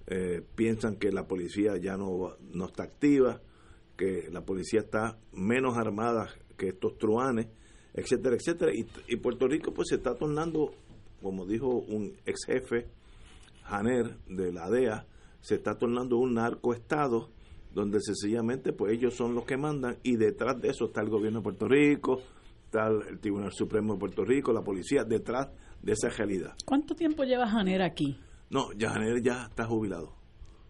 [0.08, 3.42] eh, piensan que la policía ya no, no está activa,
[3.98, 7.48] que la policía está menos armada que estos truanes,
[7.94, 8.72] etcétera, etcétera.
[8.74, 10.74] Y, y Puerto Rico pues se está tornando,
[11.22, 12.88] como dijo un ex jefe,
[13.64, 15.08] Janer, de la DEA,
[15.42, 17.30] se está tornando un narcoestado
[17.76, 21.40] donde sencillamente pues ellos son los que mandan y detrás de eso está el gobierno
[21.40, 22.22] de Puerto Rico,
[22.64, 25.50] está el Tribunal Supremo de Puerto Rico, la policía, detrás
[25.82, 26.56] de esa realidad.
[26.66, 28.18] ¿Cuánto tiempo lleva Janer aquí?
[28.50, 30.16] No, ya Janer ya está jubilado.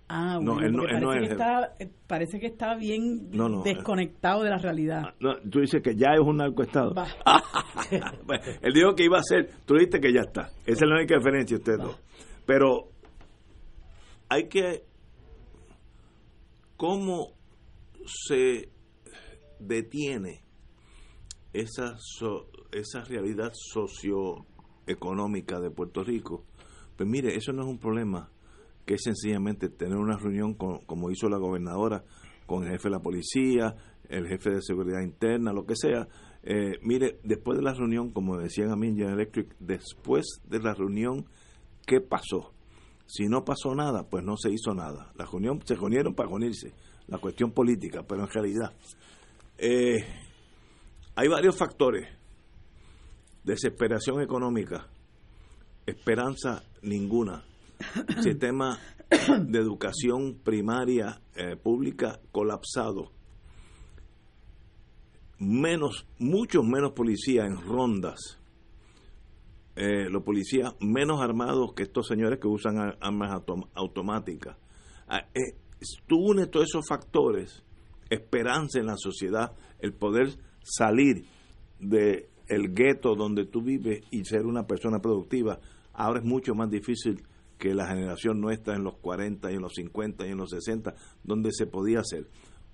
[0.08, 3.30] Ah, bueno, no, él no, parece, no que está, eh, parece, que está, bien
[3.64, 5.14] desconectado de la realidad.
[5.24, 6.94] Ah, tú dices que ya es un narcoestado.
[8.62, 10.50] él dijo que iba a ser, tú dijiste que ya está.
[10.66, 12.00] Esa es la única diferencia ustedes dos.
[12.46, 12.90] Pero
[14.30, 14.84] hay que
[16.78, 17.34] cómo
[18.06, 18.70] se
[19.60, 20.44] detiene
[21.54, 21.98] esa
[22.72, 26.46] esa realidad socioeconómica de Puerto Rico.
[26.98, 28.30] Pues mire, eso no es un problema
[28.86, 32.04] que es sencillamente tener una reunión como hizo la gobernadora
[32.46, 33.76] con el jefe de la policía,
[34.10, 36.08] el jefe de seguridad interna, lo que sea.
[36.44, 40.60] Eh, mire, después de la reunión, como decían a mí en General Electric, después de
[40.60, 41.26] la reunión,
[41.88, 42.54] ¿qué pasó?
[43.08, 45.12] Si no pasó nada, pues no se hizo nada.
[45.16, 46.74] La reunión, se reunieron para unirse,
[47.08, 48.74] la cuestión política, pero en realidad
[49.58, 50.06] eh,
[51.16, 52.08] hay varios factores.
[53.44, 54.88] Desesperación económica,
[55.86, 57.46] esperanza ninguna,
[58.22, 58.80] sistema
[59.40, 63.12] de educación primaria eh, pública colapsado,
[65.38, 68.40] menos, muchos menos policías en rondas,
[69.76, 74.58] eh, los policías menos armados que estos señores que usan armas automáticas.
[75.08, 75.58] Ah, eh,
[76.08, 77.64] tú unes todos esos factores,
[78.10, 80.30] esperanza en la sociedad, el poder
[80.64, 81.26] salir
[81.80, 85.60] de el gueto donde tú vives y ser una persona productiva,
[85.94, 87.24] ahora es mucho más difícil
[87.58, 90.94] que la generación nuestra en los 40 y en los 50 y en los 60,
[91.24, 92.28] donde se podía hacer.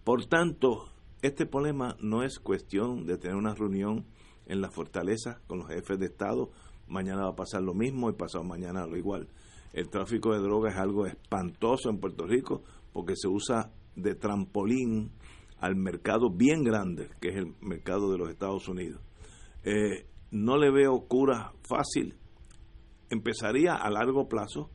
[0.04, 0.90] Por tanto,
[1.22, 4.06] este problema no es cuestión de tener una reunión
[4.48, 6.52] en la fortaleza con los jefes de Estado
[6.92, 9.28] mañana va a pasar lo mismo y pasado mañana lo igual.
[9.74, 12.62] El tráfico de drogas es algo espantoso en Puerto Rico
[12.92, 15.12] porque se usa de trampolín
[15.60, 19.02] al mercado bien grande, que es el mercado de los Estados Unidos.
[19.64, 22.16] Eh, no le veo cura fácil.
[23.10, 24.70] Empezaría a largo plazo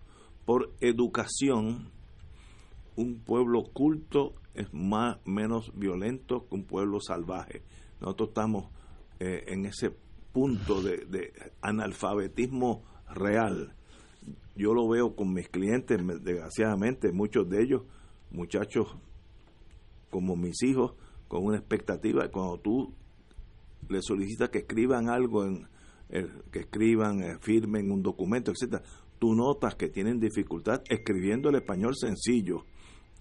[0.45, 1.91] por educación.
[2.95, 7.63] Un pueblo culto es más menos violento que un pueblo salvaje.
[8.01, 8.71] Nosotros estamos
[9.19, 9.91] eh, en ese
[10.37, 11.33] punto de,
[11.63, 13.73] analfabetismo real.
[14.55, 17.85] Yo lo veo con mis clientes, desgraciadamente, muchos de ellos,
[18.31, 18.99] muchachos
[20.11, 20.93] como mis hijos,
[21.27, 22.29] con una expectativa.
[22.29, 22.93] Cuando tú
[23.89, 25.67] le solicitas que escriban algo, en,
[26.53, 28.83] que escriban, eh, firmen un documento, etcétera,
[29.19, 32.67] tú notas que tienen dificultad escribiendo el español sencillo,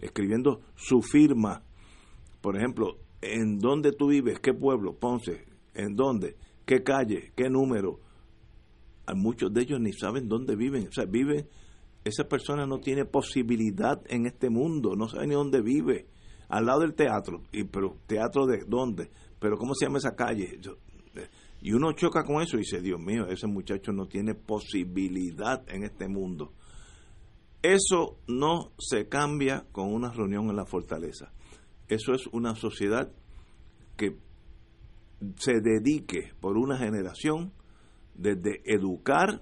[0.01, 1.63] escribiendo su firma.
[2.41, 4.41] Por ejemplo, ¿en dónde tú vives?
[4.41, 4.97] ¿Qué pueblo?
[4.99, 5.45] Ponce.
[5.73, 6.35] ¿En dónde?
[6.65, 7.99] Qué calle, qué número.
[9.05, 10.87] A muchos de ellos ni saben dónde viven.
[10.87, 11.47] O sea, vive,
[12.03, 16.07] esa persona no tiene posibilidad en este mundo, no sabe ni dónde vive.
[16.49, 19.09] Al lado del teatro, y pero teatro de dónde,
[19.39, 20.59] pero cómo se llama esa calle.
[21.61, 25.83] y uno choca con eso y dice, Dios mío, ese muchacho no tiene posibilidad en
[25.83, 26.53] este mundo.
[27.63, 31.31] Eso no se cambia con una reunión en la fortaleza.
[31.87, 33.11] Eso es una sociedad
[33.97, 34.17] que
[35.37, 37.51] se dedique por una generación
[38.15, 39.41] desde educar,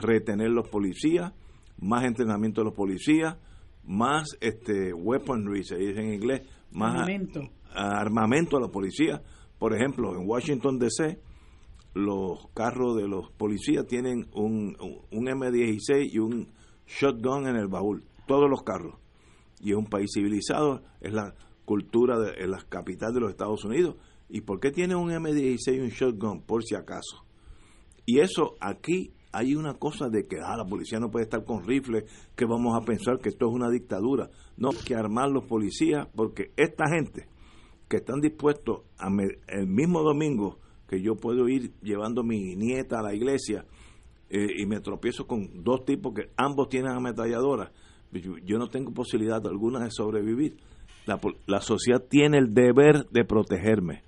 [0.00, 1.32] retener los policías,
[1.78, 3.36] más entrenamiento de los policías,
[3.84, 7.40] más este weaponry, se dice en inglés, más armamento,
[7.74, 9.20] armamento a los policías.
[9.58, 11.18] Por ejemplo, en Washington DC,
[11.94, 14.76] los carros de los policías tienen un,
[15.10, 16.48] un M16 y un
[16.86, 18.96] shotgun en el baúl, todos los carros.
[19.60, 23.96] Y es un país civilizado, es la cultura de la capital de los Estados Unidos
[24.34, 26.42] ¿Y por qué tiene un M16 y un shotgun?
[26.42, 27.24] Por si acaso.
[28.04, 31.64] Y eso aquí hay una cosa de que ah, la policía no puede estar con
[31.64, 32.02] rifles,
[32.34, 34.30] que vamos a pensar que esto es una dictadura.
[34.56, 37.28] No, que armar los policías, porque esta gente
[37.88, 39.08] que están dispuestos a
[39.56, 40.58] el mismo domingo
[40.88, 43.64] que yo puedo ir llevando mi nieta a la iglesia
[44.30, 47.70] eh, y me tropiezo con dos tipos que ambos tienen ametralladoras,
[48.10, 50.56] yo, yo no tengo posibilidad alguna de sobrevivir.
[51.06, 54.02] La, la sociedad tiene el deber de protegerme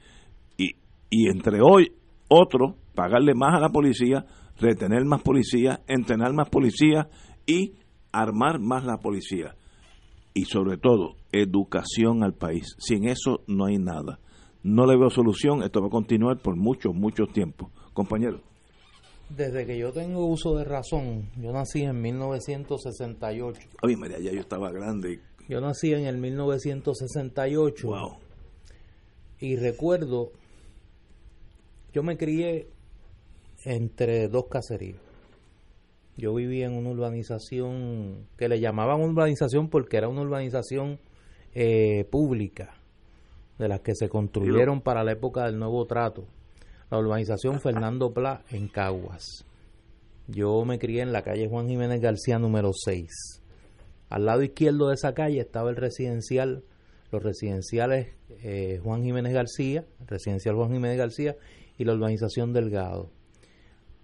[1.11, 1.93] y entre hoy
[2.29, 4.25] otro, pagarle más a la policía,
[4.59, 7.09] retener más policía, entrenar más policía
[7.47, 7.75] y
[8.13, 9.55] armar más la policía.
[10.35, 12.75] Y sobre todo, educación al país.
[12.79, 14.19] Sin eso no hay nada.
[14.63, 17.71] No le veo solución, esto va a continuar por mucho, mucho tiempo.
[17.93, 18.41] Compañero.
[19.29, 23.69] Desde que yo tengo uso de razón, yo nací en 1968.
[23.83, 25.21] Ay, María, ya yo estaba grande.
[25.49, 27.89] Yo nací en el 1968.
[27.89, 28.19] Wow.
[29.41, 30.31] Y recuerdo
[31.97, 32.69] yo me crié
[33.65, 35.01] entre dos caseríos.
[36.19, 41.01] Yo vivía en una urbanización que le llamaban urbanización porque era una urbanización
[41.55, 42.75] eh, pública,
[43.59, 46.27] de las que se construyeron para la época del nuevo trato.
[46.91, 49.47] La urbanización Fernando Pla en Caguas.
[50.29, 53.09] Yo me crié en la calle Juan Jiménez García número 6.
[54.11, 56.63] Al lado izquierdo de esa calle estaba el residencial,
[57.11, 61.37] los residenciales eh, Juan Jiménez García, residencial Juan Jiménez García
[61.79, 63.11] y la urbanización Delgado.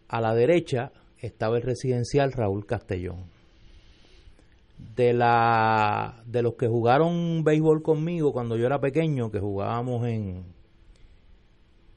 [0.08, 3.30] A la derecha estaba el residencial Raúl Castellón.
[4.96, 10.44] De, la, de los que jugaron béisbol conmigo cuando yo era pequeño, que jugábamos en,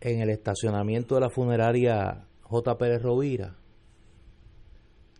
[0.01, 2.77] en el estacionamiento de la funeraria J.
[2.77, 3.55] Pérez Rovira,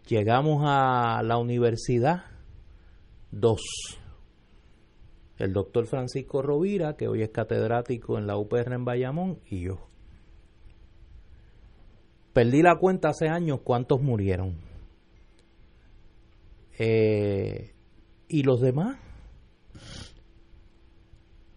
[0.07, 2.25] llegamos a la universidad
[3.31, 3.61] dos.
[5.37, 9.87] El doctor Francisco Rovira, que hoy es catedrático en la UPR en Bayamón, y yo.
[12.33, 14.57] Perdí la cuenta hace años cuántos murieron.
[16.77, 17.73] Eh,
[18.27, 18.97] ¿Y los demás?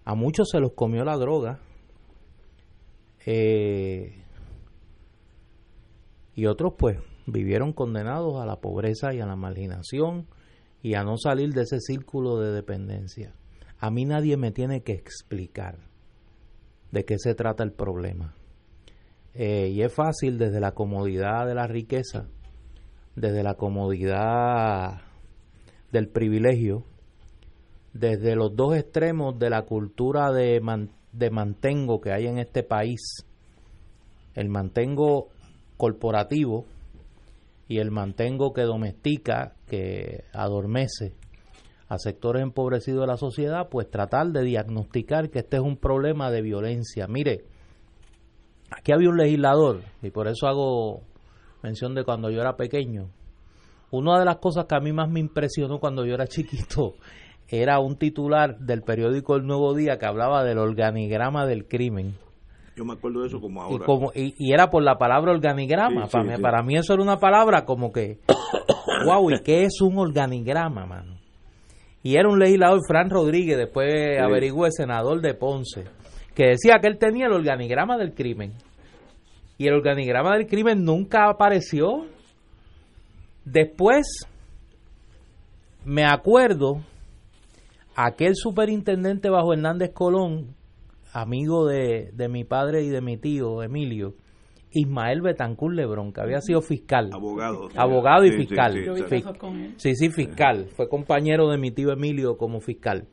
[0.05, 1.61] A muchos se los comió la droga.
[3.27, 4.25] Eh,
[6.35, 10.29] y otros pues vivieron condenados a la pobreza y a la marginación
[10.83, 13.35] y a no salir de ese círculo de dependencia.
[13.81, 15.79] A mí nadie me tiene que explicar
[16.91, 18.35] de qué se trata el problema.
[19.35, 22.27] Eh, y es fácil desde la comodidad de la riqueza,
[23.15, 25.03] desde la comodidad
[25.93, 26.85] del privilegio,
[27.93, 30.61] desde los dos extremos de la cultura de,
[31.13, 33.25] de mantengo que hay en este país,
[34.35, 35.29] el mantengo
[35.77, 36.65] corporativo
[37.69, 41.15] y el mantengo que domestica, que adormece
[41.89, 46.31] a sectores empobrecidos de la sociedad, pues tratar de diagnosticar que este es un problema
[46.31, 47.07] de violencia.
[47.09, 47.45] Mire,
[48.71, 51.01] Aquí había un legislador, y por eso hago
[51.63, 53.09] mención de cuando yo era pequeño.
[53.91, 56.95] Una de las cosas que a mí más me impresionó cuando yo era chiquito
[57.49, 62.17] era un titular del periódico El Nuevo Día que hablaba del organigrama del crimen.
[62.77, 63.83] Yo me acuerdo de eso como ahora.
[63.83, 66.07] Y, como, y, era por la palabra organigrama.
[66.07, 68.21] para, mí, para mí eso era una palabra como que,
[69.07, 71.18] wow, ¿y qué es un organigrama, mano?
[72.03, 75.85] Y era un legislador, Fran Rodríguez, después averigué, senador de Ponce
[76.39, 78.53] que decía que él tenía el organigrama del crimen.
[79.57, 82.07] Y el organigrama del crimen nunca apareció.
[83.45, 84.07] Después,
[85.85, 86.81] me acuerdo,
[87.97, 90.55] aquel superintendente bajo Hernández Colón,
[91.13, 94.15] amigo de, de mi padre y de mi tío Emilio,
[94.81, 97.11] Ismael Betancur Lebrón, que había sido fiscal.
[97.13, 97.69] Abogado.
[97.77, 98.75] Abogado y fiscal.
[99.77, 100.69] sí, sí, fiscal.
[100.75, 103.09] Fue compañero de mi tío Emilio como fiscal.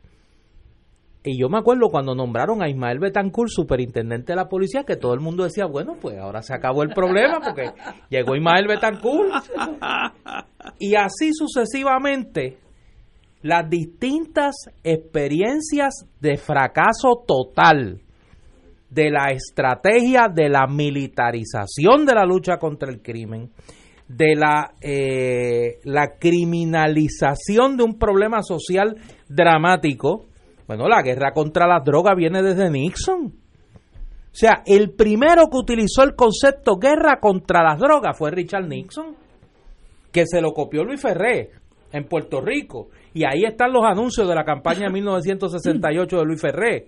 [1.27, 5.15] Y yo me acuerdo cuando nombraron a Ismael Betancourt superintendente de la policía, que todo
[5.15, 7.71] el mundo decía, bueno, pues ahora se acabó el problema porque
[8.09, 9.31] llegó Ismael Betancourt.
[10.79, 12.59] Y así sucesivamente,
[13.41, 18.04] las distintas experiencias de fracaso total
[18.89, 23.51] de la estrategia de la militarización de la lucha contra el crimen,
[24.07, 28.95] de la, eh, la criminalización de un problema social
[29.27, 30.25] dramático,
[30.67, 33.25] bueno, la guerra contra las drogas viene desde Nixon.
[33.25, 39.15] O sea, el primero que utilizó el concepto guerra contra las drogas fue Richard Nixon,
[40.11, 41.51] que se lo copió Luis Ferré
[41.91, 42.89] en Puerto Rico.
[43.13, 46.87] Y ahí están los anuncios de la campaña de 1968 de Luis Ferré,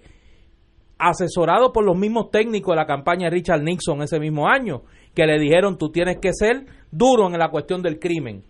[1.00, 4.84] asesorado por los mismos técnicos de la campaña de Richard Nixon ese mismo año,
[5.14, 8.44] que le dijeron tú tienes que ser duro en la cuestión del crimen.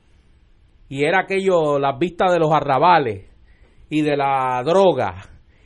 [0.90, 3.26] Y era aquello, las vistas de los arrabales,
[3.90, 5.16] y de la droga.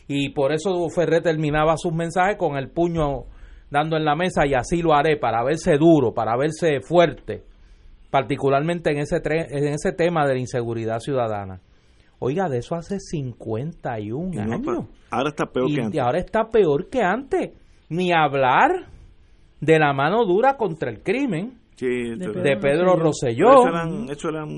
[0.08, 3.26] Y por eso Ferré terminaba sus mensajes con el puño
[3.70, 7.44] dando en la mesa y así lo haré para verse duro, para verse fuerte,
[8.10, 11.62] particularmente en ese, en ese tema de la inseguridad ciudadana.
[12.24, 14.88] Oiga, de eso hace 51 años.
[15.10, 15.96] Ahora está peor que antes.
[15.96, 17.50] Y ahora está peor que antes.
[17.90, 18.90] Ni hablar
[19.60, 23.64] de la mano dura contra el crimen de Pedro, Rosselló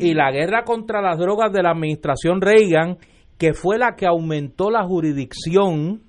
[0.01, 2.97] y la guerra contra las drogas de la administración Reagan
[3.38, 6.01] que fue la que aumentó la jurisdicción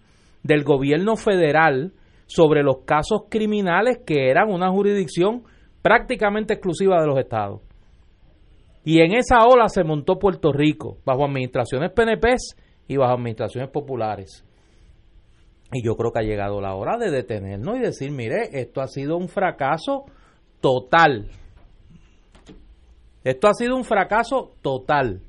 [0.43, 1.93] del gobierno federal
[2.27, 5.45] sobre los casos criminales que eran una jurisdicción
[5.83, 7.61] prácticamente exclusiva de los estados.
[8.85, 12.37] Y en esa ola se montó Puerto Rico, bajo administraciones PNP
[12.87, 14.45] y bajo administraciones populares.
[15.72, 18.87] Y yo creo que ha llegado la hora de detenernos y decir, mire, esto ha
[18.87, 20.05] sido un fracaso
[20.61, 21.30] total.
[23.24, 25.22] Esto ha sido un fracaso total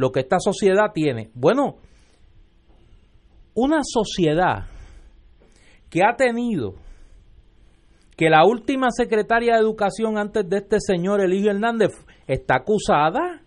[0.00, 1.30] lo que esta sociedad tiene.
[1.34, 1.76] Bueno,
[3.54, 4.66] una sociedad
[5.90, 6.74] que ha tenido
[8.16, 11.90] que la última secretaria de Educación antes de este señor Eligio Hernández
[12.32, 13.42] está acusada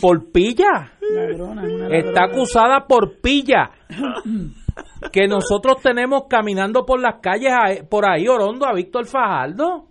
[0.00, 0.92] por pilla.
[1.90, 3.70] Está acusada por pilla.
[5.12, 7.52] Que nosotros tenemos caminando por las calles
[7.88, 9.86] por ahí orondo a Víctor Fajardo.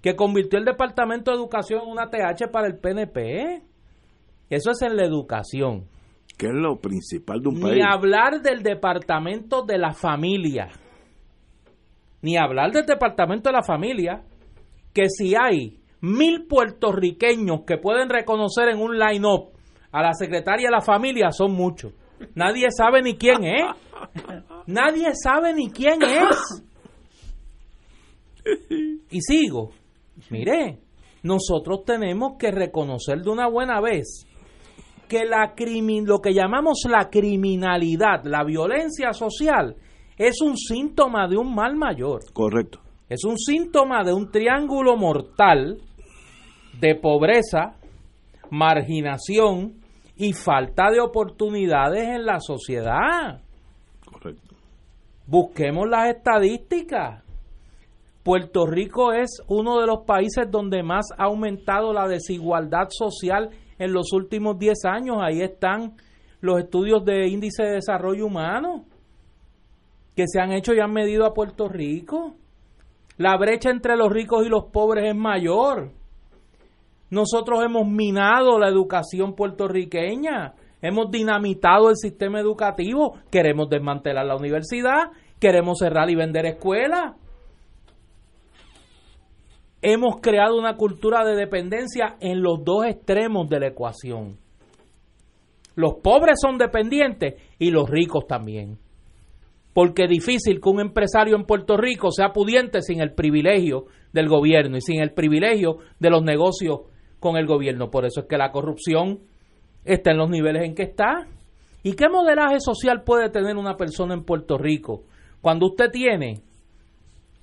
[0.00, 3.62] Que convirtió el Departamento de Educación en una TH para el PNP.
[4.48, 5.88] Eso es en la educación.
[6.38, 7.74] Que es lo principal de un país.
[7.74, 10.68] Ni hablar del Departamento de la Familia.
[12.22, 14.22] Ni hablar del Departamento de la Familia.
[14.94, 19.56] Que si hay mil puertorriqueños que pueden reconocer en un line-up
[19.92, 21.92] a la secretaria de la familia son muchos.
[22.34, 23.64] Nadie sabe ni quién es.
[24.66, 26.62] Nadie sabe ni quién es.
[29.10, 29.70] Y sigo.
[30.30, 30.80] Mire,
[31.22, 34.26] nosotros tenemos que reconocer de una buena vez
[35.08, 35.54] que la
[36.04, 39.76] lo que llamamos la criminalidad, la violencia social,
[40.16, 42.20] es un síntoma de un mal mayor.
[42.32, 42.80] Correcto.
[43.08, 45.78] Es un síntoma de un triángulo mortal
[46.80, 47.76] de pobreza,
[48.50, 49.74] marginación
[50.16, 53.42] y falta de oportunidades en la sociedad.
[54.04, 54.56] Correcto.
[55.26, 57.22] Busquemos las estadísticas.
[58.22, 63.92] Puerto Rico es uno de los países donde más ha aumentado la desigualdad social en
[63.92, 65.18] los últimos 10 años.
[65.20, 65.94] Ahí están
[66.40, 68.84] los estudios de índice de desarrollo humano
[70.16, 72.34] que se han hecho y han medido a Puerto Rico.
[73.18, 75.90] La brecha entre los ricos y los pobres es mayor.
[77.10, 85.12] Nosotros hemos minado la educación puertorriqueña, hemos dinamitado el sistema educativo, queremos desmantelar la universidad,
[85.38, 87.14] queremos cerrar y vender escuelas.
[89.80, 94.36] Hemos creado una cultura de dependencia en los dos extremos de la ecuación.
[95.76, 98.78] Los pobres son dependientes y los ricos también.
[99.76, 104.26] Porque es difícil que un empresario en Puerto Rico sea pudiente sin el privilegio del
[104.26, 106.80] gobierno y sin el privilegio de los negocios
[107.20, 107.90] con el gobierno.
[107.90, 109.20] Por eso es que la corrupción
[109.84, 111.26] está en los niveles en que está.
[111.82, 115.02] ¿Y qué modelaje social puede tener una persona en Puerto Rico
[115.42, 116.40] cuando usted tiene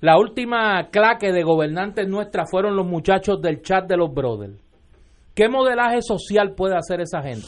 [0.01, 4.59] la última claque de gobernantes nuestra fueron los muchachos del chat de los brothers?
[5.36, 7.45] ¿Qué modelaje social puede hacer esa gente?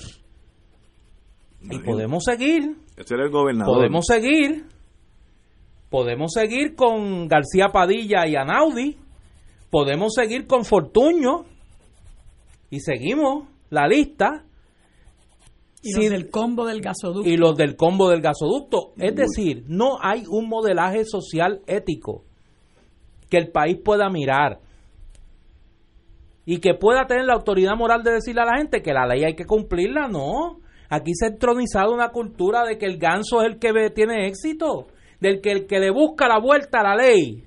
[1.72, 2.76] Y podemos seguir.
[2.96, 3.78] el gobernador.
[3.78, 4.75] Podemos seguir.
[5.96, 8.98] Podemos seguir con García Padilla y Anaudi.
[9.70, 11.46] Podemos seguir con Fortuño
[12.70, 14.44] y seguimos la lista.
[15.82, 17.30] Y los del combo del gasoducto.
[17.30, 18.92] Y los del combo del gasoducto.
[18.98, 22.26] Es decir, no hay un modelaje social ético
[23.30, 24.60] que el país pueda mirar
[26.46, 29.24] y que pueda tener la autoridad moral de decirle a la gente que la ley
[29.24, 30.10] hay que cumplirla.
[30.10, 30.60] No.
[30.90, 34.88] Aquí se ha entronizado una cultura de que el ganso es el que tiene éxito,
[35.20, 37.44] del que el que le busca la vuelta a la ley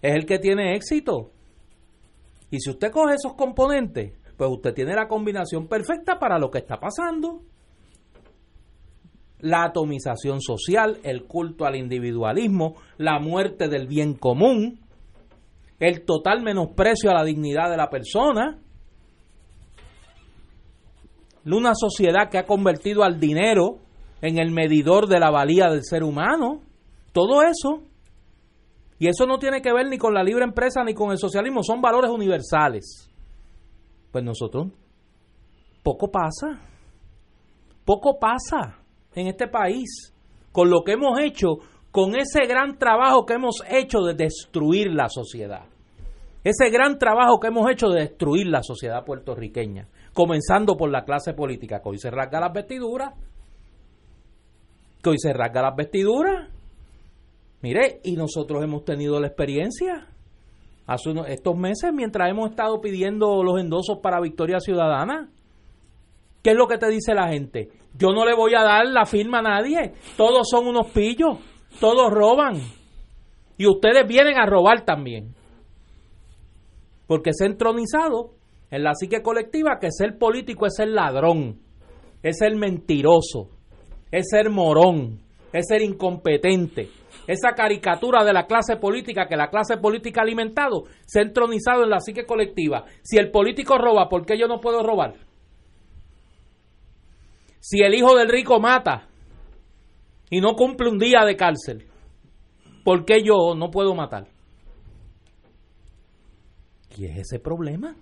[0.00, 1.32] es el que tiene éxito.
[2.50, 6.58] Y si usted coge esos componentes, pues usted tiene la combinación perfecta para lo que
[6.58, 7.42] está pasando.
[9.40, 14.80] La atomización social, el culto al individualismo, la muerte del bien común,
[15.78, 18.58] el total menosprecio a la dignidad de la persona,
[21.56, 23.78] una sociedad que ha convertido al dinero
[24.20, 26.60] en el medidor de la valía del ser humano,
[27.12, 27.82] todo eso
[28.98, 31.62] y eso no tiene que ver ni con la libre empresa ni con el socialismo,
[31.62, 33.08] son valores universales.
[34.10, 34.68] Pues nosotros,
[35.82, 36.60] poco pasa,
[37.84, 38.78] poco pasa
[39.14, 40.12] en este país
[40.50, 41.58] con lo que hemos hecho,
[41.92, 45.66] con ese gran trabajo que hemos hecho de destruir la sociedad.
[46.42, 51.34] Ese gran trabajo que hemos hecho de destruir la sociedad puertorriqueña, comenzando por la clase
[51.34, 53.14] política, que hoy se rasga las vestiduras,
[55.02, 56.48] que hoy se rasga las vestiduras,
[57.60, 60.06] Mire, y nosotros hemos tenido la experiencia
[60.86, 65.28] hace estos meses mientras hemos estado pidiendo los endosos para Victoria Ciudadana.
[66.42, 67.68] ¿Qué es lo que te dice la gente?
[67.94, 69.92] Yo no le voy a dar la firma a nadie.
[70.16, 71.38] Todos son unos pillos.
[71.80, 72.62] Todos roban.
[73.56, 75.34] Y ustedes vienen a robar también.
[77.08, 78.34] Porque se ha entronizado
[78.70, 81.58] en la psique colectiva que ser político es ser ladrón,
[82.22, 83.50] es ser mentiroso,
[84.10, 85.20] es ser morón,
[85.52, 86.88] es ser incompetente,
[87.28, 91.84] esa caricatura de la clase política, que la clase política ha alimentado, se ha entronizado
[91.84, 92.86] en la psique colectiva.
[93.02, 95.14] Si el político roba, ¿por qué yo no puedo robar?
[97.60, 99.08] Si el hijo del rico mata
[100.30, 101.86] y no cumple un día de cárcel,
[102.82, 104.26] ¿por qué yo no puedo matar?
[106.96, 107.94] ¿Y es ese problema?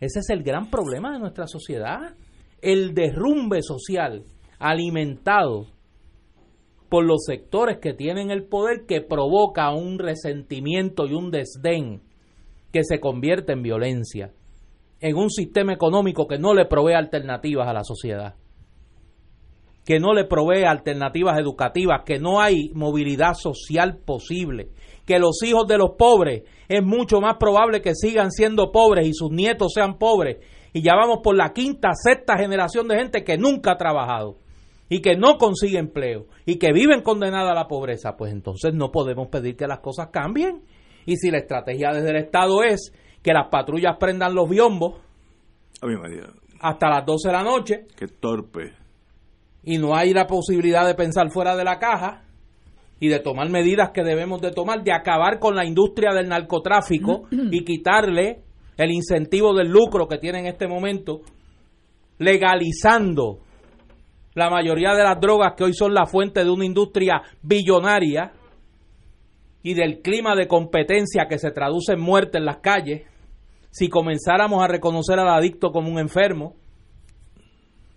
[0.00, 2.16] Ese es el gran problema de nuestra sociedad.
[2.60, 4.24] El derrumbe social
[4.64, 5.66] alimentado
[6.88, 12.00] por los sectores que tienen el poder que provoca un resentimiento y un desdén
[12.72, 14.32] que se convierte en violencia,
[15.00, 18.36] en un sistema económico que no le provee alternativas a la sociedad,
[19.84, 24.70] que no le provee alternativas educativas, que no hay movilidad social posible,
[25.04, 29.12] que los hijos de los pobres es mucho más probable que sigan siendo pobres y
[29.12, 30.38] sus nietos sean pobres.
[30.72, 34.38] Y ya vamos por la quinta, sexta generación de gente que nunca ha trabajado
[34.88, 38.90] y que no consigue empleo y que viven condenadas a la pobreza, pues entonces no
[38.90, 40.62] podemos pedir que las cosas cambien.
[41.06, 45.00] Y si la estrategia desde el Estado es que las patrullas prendan los biombos
[46.60, 47.86] hasta las 12 de la noche.
[47.96, 48.72] Qué torpe.
[49.64, 52.24] Y no hay la posibilidad de pensar fuera de la caja
[53.00, 57.24] y de tomar medidas que debemos de tomar, de acabar con la industria del narcotráfico
[57.30, 58.42] y quitarle
[58.76, 61.20] el incentivo del lucro que tiene en este momento,
[62.18, 63.40] legalizando
[64.34, 68.32] la mayoría de las drogas que hoy son la fuente de una industria billonaria
[69.62, 73.02] y del clima de competencia que se traduce en muerte en las calles,
[73.70, 76.54] si comenzáramos a reconocer al adicto como un enfermo,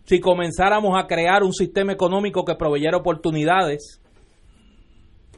[0.06, 4.02] si comenzáramos a crear un sistema económico que proveyera oportunidades,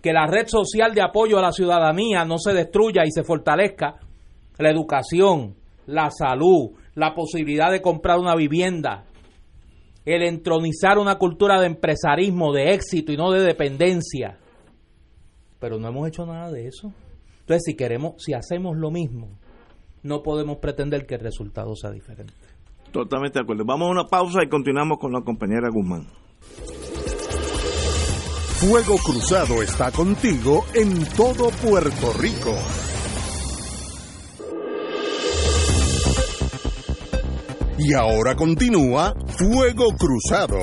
[0.01, 3.95] que la red social de apoyo a la ciudadanía no se destruya y se fortalezca,
[4.59, 5.55] la educación,
[5.87, 9.05] la salud, la posibilidad de comprar una vivienda,
[10.15, 14.37] el entronizar una cultura de empresarismo, de éxito y no de dependencia.
[15.59, 16.91] Pero no hemos hecho nada de eso.
[17.41, 19.29] Entonces, si queremos, si hacemos lo mismo,
[20.03, 22.33] no podemos pretender que el resultado sea diferente.
[22.91, 23.65] Totalmente de acuerdo.
[23.65, 26.07] Vamos a una pausa y continuamos con la compañera Guzmán.
[28.59, 32.53] Fuego Cruzado está contigo en todo Puerto Rico.
[37.81, 40.57] Y ahora continúa Fuego Cruzado.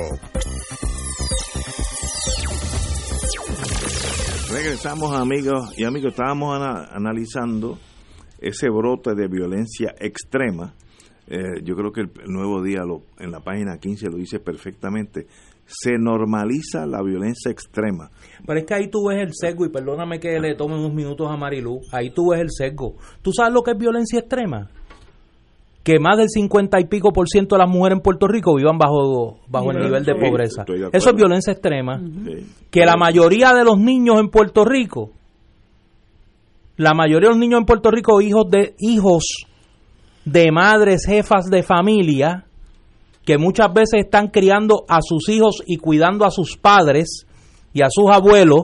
[4.51, 6.59] Regresamos amigos y amigos, estábamos
[6.91, 7.79] analizando
[8.39, 10.75] ese brote de violencia extrema.
[11.27, 15.25] Eh, yo creo que el, nuevo día lo, en la página 15 lo dice perfectamente.
[15.65, 18.11] Se normaliza la violencia extrema.
[18.45, 21.27] Pero es que ahí tú ves el sesgo, y perdóname que le tome unos minutos
[21.29, 22.95] a Marilú, ahí tú ves el sesgo.
[23.23, 24.69] ¿Tú sabes lo que es violencia extrema?
[25.87, 28.77] Que más del 50 y pico por ciento de las mujeres en Puerto Rico vivan
[28.77, 30.65] bajo, bajo el nivel de pobreza.
[30.91, 32.01] Eso es violencia extrema.
[32.69, 35.11] Que la mayoría de los niños en Puerto Rico,
[36.75, 39.45] la mayoría de los niños en Puerto Rico, hijos de hijos
[40.25, 42.43] de madres jefas de familia,
[43.23, 47.25] que muchas veces están criando a sus hijos y cuidando a sus padres
[47.71, 48.63] y a sus abuelos,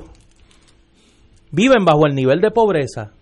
[1.52, 3.14] viven bajo el nivel de pobreza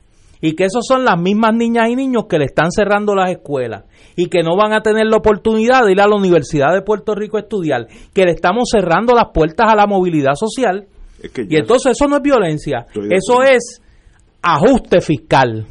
[0.42, 3.84] y que esos son las mismas niñas y niños que le están cerrando las escuelas
[4.16, 7.14] y que no van a tener la oportunidad de ir a la Universidad de Puerto
[7.14, 10.88] Rico a estudiar, que le estamos cerrando las puertas a la movilidad social.
[11.48, 13.82] y entonces eso no es violencia, eso es
[14.42, 15.68] ajuste fiscal.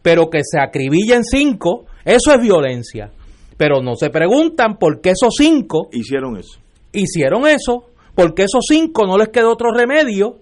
[0.00, 3.10] Pero que se acribillen cinco, eso es violencia.
[3.56, 6.58] Pero no se preguntan por qué esos cinco hicieron eso.
[6.92, 7.84] Hicieron eso,
[8.14, 10.38] porque esos cinco no les quedó otro remedio,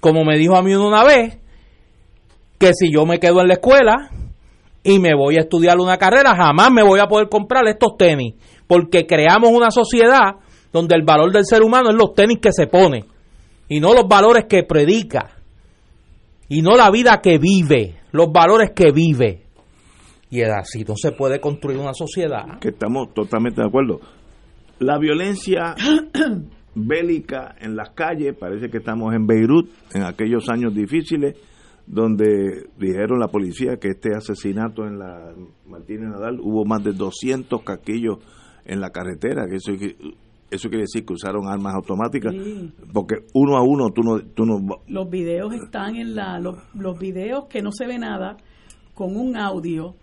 [0.00, 1.38] como me dijo a mí una vez,
[2.58, 4.10] que si yo me quedo en la escuela
[4.82, 8.34] y me voy a estudiar una carrera, jamás me voy a poder comprar estos tenis,
[8.66, 10.36] porque creamos una sociedad
[10.72, 13.04] donde el valor del ser humano es los tenis que se pone
[13.68, 15.36] y no los valores que predica
[16.48, 19.44] y no la vida que vive, los valores que vive.
[20.30, 22.58] Y es así, no se puede construir una sociedad.
[22.60, 24.00] Que estamos totalmente de acuerdo.
[24.78, 25.74] La violencia
[26.74, 31.36] bélica en las calles, parece que estamos en Beirut, en aquellos años difíciles,
[31.88, 35.34] donde dijeron la policía que este asesinato en la
[35.66, 38.18] Martínez Nadal hubo más de 200 caquillos
[38.66, 39.72] en la carretera, que eso,
[40.50, 42.34] eso quiere decir que usaron armas automáticas,
[42.92, 44.58] porque uno a uno tú no, tú no...
[44.86, 46.38] Los videos están en la...
[46.38, 48.36] Los, los videos que no se ve nada
[48.94, 49.94] con un audio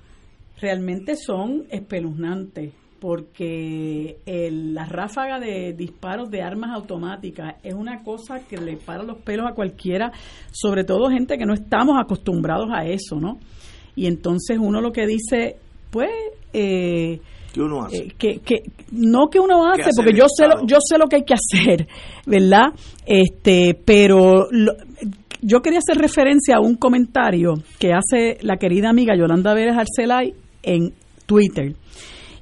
[0.59, 2.73] realmente son espeluznantes
[3.05, 9.17] porque la ráfaga de disparos de armas automáticas es una cosa que le para los
[9.17, 10.11] pelos a cualquiera,
[10.51, 13.37] sobre todo gente que no estamos acostumbrados a eso, ¿no?
[13.95, 15.55] Y entonces uno lo que dice,
[15.91, 16.09] pues...
[16.51, 17.19] Eh,
[17.53, 17.97] ¿Qué uno hace?
[17.97, 21.17] Eh, que, que, no que uno hace, porque yo sé, lo, yo sé lo que
[21.17, 21.87] hay que hacer,
[22.25, 22.73] ¿verdad?
[23.05, 24.47] Este, pero
[25.43, 30.33] yo quería hacer referencia a un comentario que hace la querida amiga Yolanda Vélez Arcelay
[30.63, 30.91] en
[31.27, 31.75] Twitter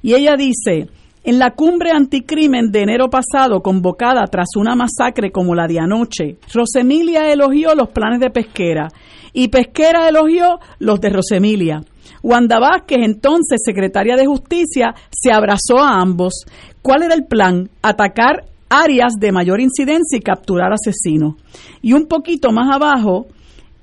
[0.04, 0.90] y ella dice,
[1.24, 6.36] en la cumbre anticrimen de enero pasado, convocada tras una masacre como la de anoche,
[6.52, 8.88] Rosemilia elogió los planes de Pesquera
[9.32, 11.80] y Pesquera elogió los de Rosemilia.
[12.22, 16.44] Wanda Vázquez, entonces secretaria de Justicia, se abrazó a ambos.
[16.82, 17.70] ¿Cuál era el plan?
[17.80, 21.36] Atacar áreas de mayor incidencia y capturar asesinos.
[21.80, 23.28] Y un poquito más abajo,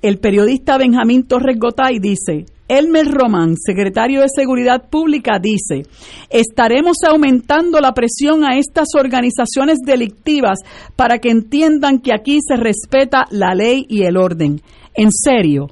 [0.02, 2.46] el periodista Benjamín Torres Gotay dice,
[2.78, 5.82] Elmer Román, secretario de Seguridad Pública, dice,
[6.30, 10.60] estaremos aumentando la presión a estas organizaciones delictivas
[10.96, 14.62] para que entiendan que aquí se respeta la ley y el orden.
[14.94, 15.68] En serio.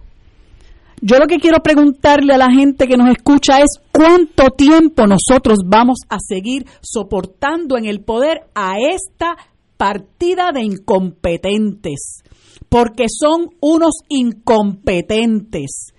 [1.00, 5.60] Yo lo que quiero preguntarle a la gente que nos escucha es cuánto tiempo nosotros
[5.64, 9.38] vamos a seguir soportando en el poder a esta
[9.78, 12.22] partida de incompetentes,
[12.68, 15.94] porque son unos incompetentes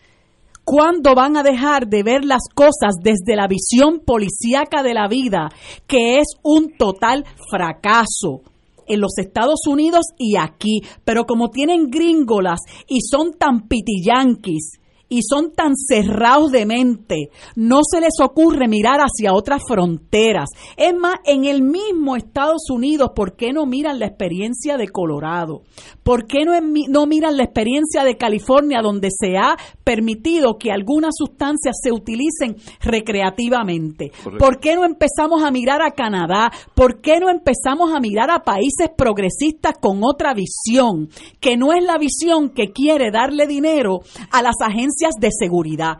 [0.74, 5.50] ¿Cuándo van a dejar de ver las cosas desde la visión policíaca de la vida,
[5.86, 8.44] que es un total fracaso?
[8.88, 12.60] en los Estados Unidos y aquí, pero como tienen gringolas
[12.90, 14.81] y son tan pitiyanquis
[15.12, 20.50] y son tan cerrados de mente, no se les ocurre mirar hacia otras fronteras.
[20.78, 25.64] Es más, en el mismo Estados Unidos, ¿por qué no miran la experiencia de Colorado?
[26.02, 26.54] ¿Por qué no,
[26.88, 32.56] no miran la experiencia de California, donde se ha permitido que algunas sustancias se utilicen
[32.80, 34.14] recreativamente?
[34.40, 36.54] ¿Por qué no empezamos a mirar a Canadá?
[36.74, 41.10] ¿Por qué no empezamos a mirar a países progresistas con otra visión,
[41.42, 44.00] que no es la visión que quiere darle dinero
[44.32, 45.98] a las agencias de seguridad.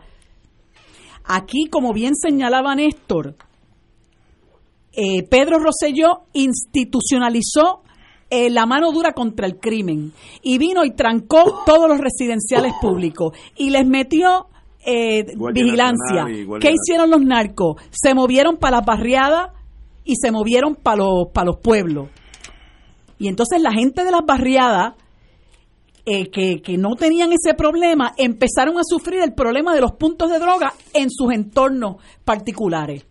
[1.24, 3.36] Aquí, como bien señalaba Néstor,
[4.92, 7.82] eh, Pedro Rosselló institucionalizó
[8.28, 13.36] eh, la mano dura contra el crimen y vino y trancó todos los residenciales públicos
[13.56, 14.46] y les metió
[14.84, 16.26] eh, vigilancia.
[16.60, 17.76] ¿Qué hicieron los narcos?
[17.90, 19.50] Se movieron para las barriadas
[20.04, 22.08] y se movieron para los, para los pueblos.
[23.18, 24.94] Y entonces la gente de las barriadas
[26.04, 30.30] eh, que, que, no tenían ese problema empezaron a sufrir el problema de los puntos
[30.30, 33.04] de droga en sus entornos particulares.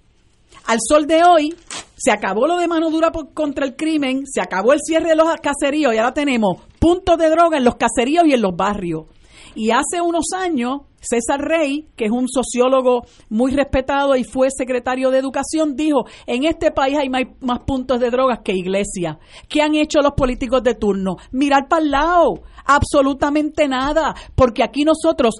[0.65, 1.55] Al sol de hoy,
[1.95, 5.27] se acabó lo de mano dura contra el crimen, se acabó el cierre de los
[5.41, 9.05] caseríos y ahora tenemos puntos de droga en los caseríos y en los barrios.
[9.55, 15.09] Y hace unos años, César Rey, que es un sociólogo muy respetado y fue secretario
[15.09, 19.17] de Educación, dijo, en este país hay más, puntos de drogas que iglesias.
[19.49, 21.17] ¿Qué han hecho los políticos de turno?
[21.31, 25.35] Mirar para el lado, absolutamente nada, porque aquí nosotros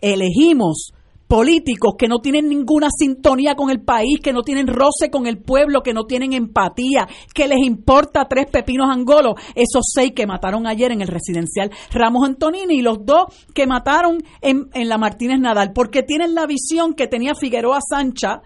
[0.00, 0.92] elegimos
[1.34, 5.38] políticos que no tienen ninguna sintonía con el país, que no tienen roce con el
[5.38, 10.64] pueblo, que no tienen empatía, que les importa tres pepinos angolos, esos seis que mataron
[10.68, 15.40] ayer en el residencial Ramos Antonini y los dos que mataron en, en la Martínez
[15.40, 18.40] Nadal, porque tienen la visión que tenía Figueroa Sancha,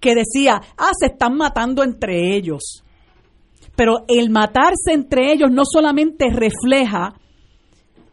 [0.00, 2.82] que decía, ah, se están matando entre ellos.
[3.76, 7.12] Pero el matarse entre ellos no solamente refleja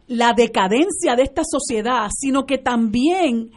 [0.08, 3.50] la decadencia de esta sociedad, sino que también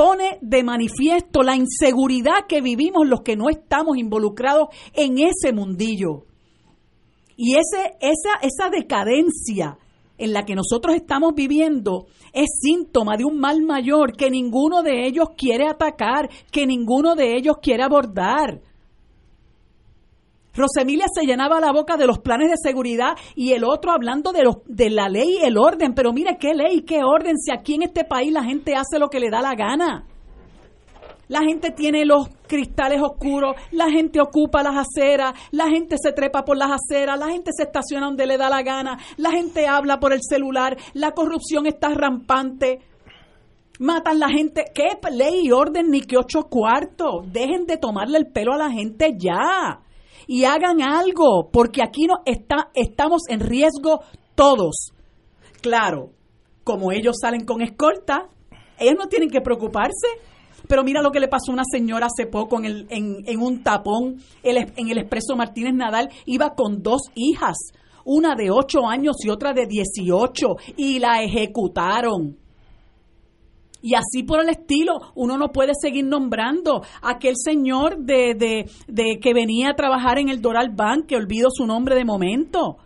[0.00, 6.24] pone de manifiesto la inseguridad que vivimos los que no estamos involucrados en ese mundillo.
[7.36, 9.76] Y ese, esa, esa decadencia
[10.16, 15.06] en la que nosotros estamos viviendo es síntoma de un mal mayor que ninguno de
[15.06, 18.62] ellos quiere atacar, que ninguno de ellos quiere abordar.
[20.54, 24.42] Rosemilia se llenaba la boca de los planes de seguridad y el otro hablando de,
[24.42, 25.94] los, de la ley y el orden.
[25.94, 27.36] Pero mire, ¿qué ley, qué orden?
[27.38, 30.06] Si aquí en este país la gente hace lo que le da la gana.
[31.28, 36.44] La gente tiene los cristales oscuros, la gente ocupa las aceras, la gente se trepa
[36.44, 40.00] por las aceras, la gente se estaciona donde le da la gana, la gente habla
[40.00, 42.80] por el celular, la corrupción está rampante
[43.78, 44.64] matan la gente.
[44.74, 47.32] ¿Qué ley y orden ni que ocho cuartos?
[47.32, 49.80] Dejen de tomarle el pelo a la gente ya
[50.32, 54.02] y hagan algo, porque aquí no está, estamos en riesgo
[54.36, 54.92] todos.
[55.60, 56.10] Claro,
[56.62, 58.28] como ellos salen con escolta,
[58.78, 60.06] ellos no tienen que preocuparse.
[60.68, 63.64] Pero mira lo que le pasó a una señora hace poco en, el, en, un
[63.64, 66.10] tapón en el Expreso Martínez Nadal.
[66.26, 67.56] Iba con dos hijas,
[68.04, 72.36] una de ocho años y otra de dieciocho, y la ejecutaron.
[73.82, 78.70] Y así por el estilo, uno no puede seguir nombrando a aquel señor de, de,
[78.88, 82.76] de, que venía a trabajar en el Doral Bank, que olvido su nombre de momento.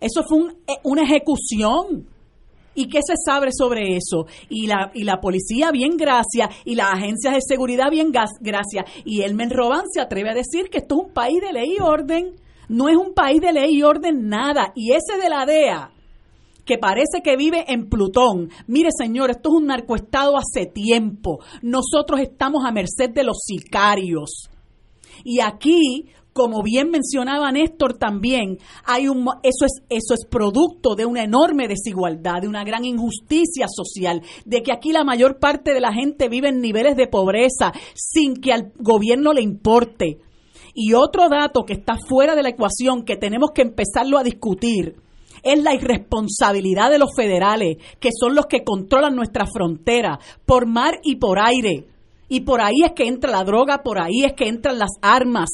[0.00, 2.06] Eso fue eh, una ejecución.
[2.78, 4.26] ¿Y qué se sabe sobre eso?
[4.50, 8.84] Y la, y la policía, bien gracias, y las agencias de seguridad, bien gracias.
[9.06, 11.82] Y el Roban se atreve a decir que esto es un país de ley y
[11.82, 12.34] orden.
[12.68, 14.72] No es un país de ley y orden nada.
[14.74, 15.90] Y ese de la DEA,
[16.66, 18.50] que parece que vive en Plutón.
[18.66, 21.38] Mire, señor, esto es un narcoestado hace tiempo.
[21.62, 24.50] Nosotros estamos a merced de los sicarios.
[25.24, 31.06] Y aquí, como bien mencionaba Néstor también, hay un eso es eso es producto de
[31.06, 35.80] una enorme desigualdad, de una gran injusticia social, de que aquí la mayor parte de
[35.80, 40.18] la gente vive en niveles de pobreza sin que al gobierno le importe
[40.74, 45.05] Y otro dato que está fuera de la ecuación, que tenemos que empezarlo a discutir,
[45.52, 50.98] es la irresponsabilidad de los federales, que son los que controlan nuestra frontera, por mar
[51.02, 51.86] y por aire.
[52.28, 55.48] Y por ahí es que entra la droga, por ahí es que entran las armas.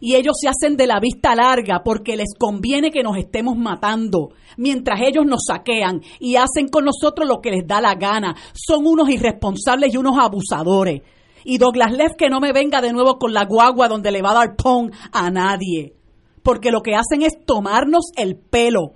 [0.00, 4.30] Y ellos se hacen de la vista larga porque les conviene que nos estemos matando,
[4.56, 8.34] mientras ellos nos saquean y hacen con nosotros lo que les da la gana.
[8.52, 11.02] Son unos irresponsables y unos abusadores.
[11.44, 14.30] Y Douglas Leff que no me venga de nuevo con la guagua donde le va
[14.30, 15.94] a dar pon a nadie.
[16.42, 18.92] Porque lo que hacen es tomarnos el pelo.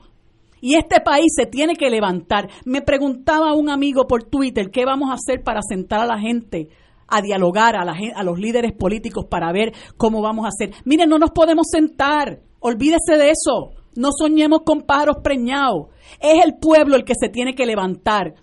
[0.60, 2.48] Y este país se tiene que levantar.
[2.64, 6.68] Me preguntaba un amigo por Twitter qué vamos a hacer para sentar a la gente
[7.08, 10.74] a dialogar a, los líderes políticos para ver cómo vamos a hacer.
[10.84, 12.40] Miren, no nos podemos sentar.
[12.60, 13.70] Olvídese de eso.
[13.96, 15.86] No soñemos con pájaros preñados.
[16.20, 18.34] Es el pueblo el que se tiene que levantar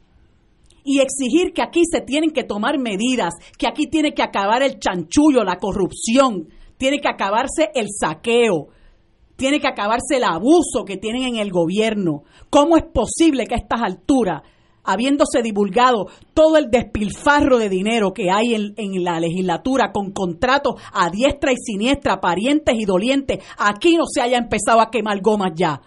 [0.83, 4.79] y exigir que aquí se tienen que tomar medidas, que aquí tiene que acabar el
[4.79, 6.47] chanchullo, la corrupción,
[6.77, 8.67] tiene que acabarse el saqueo,
[9.35, 12.23] tiene que acabarse el abuso que tienen en el gobierno.
[12.49, 14.41] ¿Cómo es posible que a estas alturas,
[14.83, 21.09] habiéndose divulgado todo el despilfarro de dinero que hay en, la legislatura con contratos a
[21.09, 25.81] diestra y siniestra, parientes y dolientes, aquí no se haya empezado a quemar gomas ya?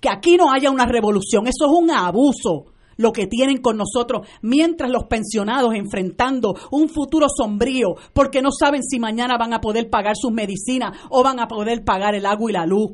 [0.00, 2.71] Que aquí no haya una revolución, eso es un abuso
[3.02, 8.82] lo que tienen con nosotros, mientras los pensionados enfrentando un futuro sombrío, porque no saben
[8.82, 12.50] si mañana van a poder pagar sus medicinas o van a poder pagar el agua
[12.50, 12.92] y la luz.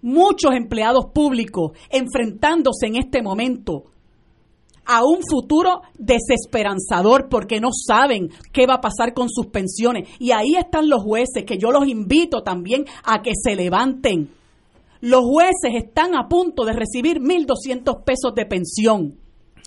[0.00, 3.84] Muchos empleados públicos enfrentándose en este momento
[4.88, 10.08] a un futuro desesperanzador porque no saben qué va a pasar con sus pensiones.
[10.18, 14.37] Y ahí están los jueces, que yo los invito también a que se levanten
[15.00, 19.18] los jueces están a punto de recibir 1.200 pesos de pensión.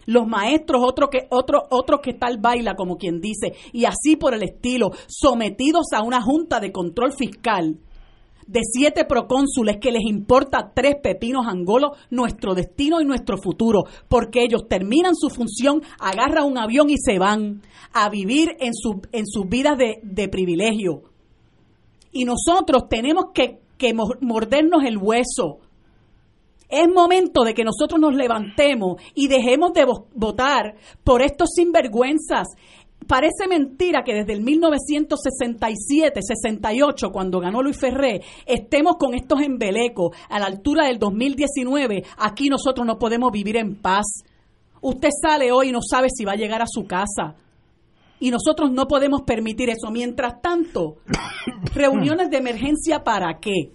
[0.06, 4.44] Los maestros, otro que, otro, que tal baila, como quien dice, y así por el
[4.44, 7.78] estilo, sometidos a una junta de control fiscal
[8.48, 14.44] de siete procónsules que les importa tres pepinos angolos nuestro destino y nuestro futuro, porque
[14.44, 17.62] ellos terminan su función, agarran un avión y se van
[17.94, 21.04] a vivir en, su, en sus vidas de, de privilegio.
[22.12, 25.58] Y nosotros tenemos que que mordernos el hueso.
[26.70, 32.50] Es momento de que nosotros nos levantemos y dejemos de votar por estos sinvergüenzas.
[33.08, 40.38] Parece mentira que desde el 1967-68, cuando ganó Luis Ferré, estemos con estos embelecos a
[40.38, 42.04] la altura del 2019.
[42.20, 44.06] Aquí nosotros no podemos vivir en paz.
[44.80, 47.34] Usted sale hoy y no sabe si va a llegar a su casa.
[48.22, 49.90] Y nosotros no podemos permitir eso.
[49.92, 50.98] Mientras tanto,
[51.74, 53.72] reuniones de emergencia para qué?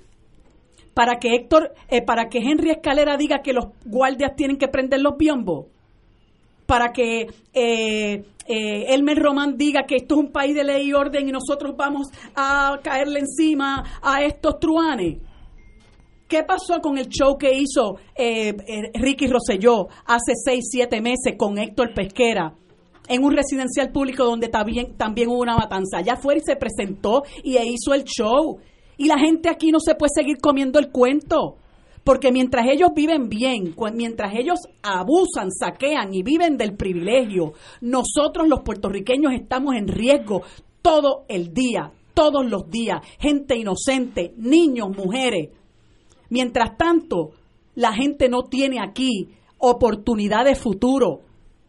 [0.94, 5.00] Para que Héctor, eh, para que Henry Escalera diga que los guardias tienen que prender
[5.00, 5.66] los biombos.
[6.64, 10.92] Para que eh, eh, Elmer Román diga que esto es un país de ley y
[10.92, 15.18] orden y nosotros vamos a caerle encima a estos truanes.
[16.28, 17.98] ¿Qué pasó con el show que hizo
[18.94, 22.52] Ricky Rosselló hace seis, siete meses con Héctor Pesquera?
[23.08, 25.98] En un residencial público donde también, también hubo una matanza.
[25.98, 28.58] Allá fue y se presentó y hizo el show.
[28.96, 31.56] Y la gente aquí no se puede seguir comiendo el cuento.
[32.04, 38.60] Porque mientras ellos viven bien, mientras ellos abusan, saquean y viven del privilegio, nosotros los
[38.60, 40.42] puertorriqueños estamos en riesgo
[40.82, 43.00] todo el día, todos los días.
[43.18, 45.50] Gente inocente, niños, mujeres.
[46.30, 47.32] Mientras tanto,
[47.74, 51.22] la gente no tiene aquí oportunidad de futuro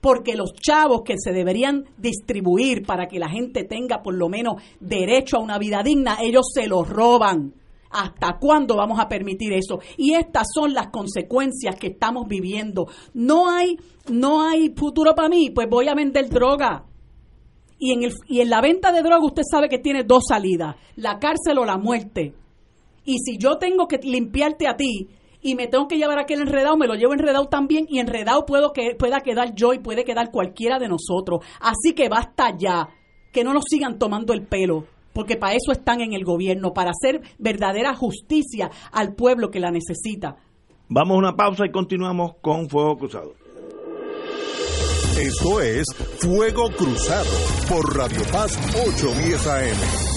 [0.07, 4.63] porque los chavos que se deberían distribuir para que la gente tenga por lo menos
[4.79, 7.53] derecho a una vida digna, ellos se los roban.
[7.89, 9.81] ¿Hasta cuándo vamos a permitir eso?
[9.97, 12.87] Y estas son las consecuencias que estamos viviendo.
[13.15, 13.75] No hay,
[14.09, 16.85] no hay futuro para mí, pues voy a vender droga.
[17.77, 20.77] Y en, el, y en la venta de droga usted sabe que tiene dos salidas,
[20.95, 22.33] la cárcel o la muerte.
[23.03, 25.09] Y si yo tengo que limpiarte a ti,
[25.47, 28.73] y me tengo que llevar aquel enredado, me lo llevo enredado también y enredado puedo
[28.73, 31.39] que pueda quedar yo y puede quedar cualquiera de nosotros.
[31.61, 32.89] Así que basta ya,
[33.31, 34.83] que no nos sigan tomando el pelo,
[35.13, 39.71] porque para eso están en el gobierno, para hacer verdadera justicia al pueblo que la
[39.71, 40.35] necesita.
[40.89, 43.33] Vamos a una pausa y continuamos con Fuego Cruzado.
[45.17, 45.85] Esto es
[46.19, 47.31] Fuego Cruzado
[47.69, 50.16] por Radio Paz 810 AM.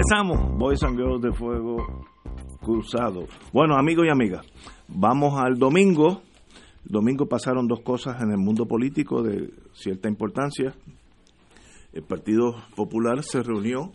[0.00, 2.06] Regresamos, Boys and Girls de Fuego
[2.62, 3.26] Cruzado.
[3.52, 4.46] Bueno, amigos y amigas,
[4.88, 6.22] vamos al domingo.
[6.84, 10.72] domingo pasaron dos cosas en el mundo político de cierta importancia.
[11.92, 13.92] El Partido Popular se reunió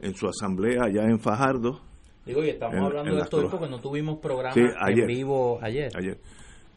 [0.00, 1.80] en su asamblea allá en Fajardo.
[2.24, 5.92] Digo, y estamos hablando de esto hoy porque no tuvimos programa en vivo ayer.
[5.96, 6.18] Ayer.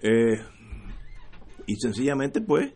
[0.04, 0.38] Eh,
[1.66, 2.72] y sencillamente, pues,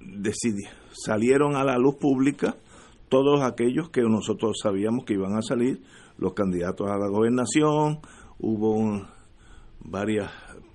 [0.00, 2.56] decidí, salieron a la luz pública
[3.08, 5.82] todos aquellos que nosotros sabíamos que iban a salir,
[6.18, 8.00] los candidatos a la gobernación,
[8.38, 9.06] hubo
[9.80, 10.30] varias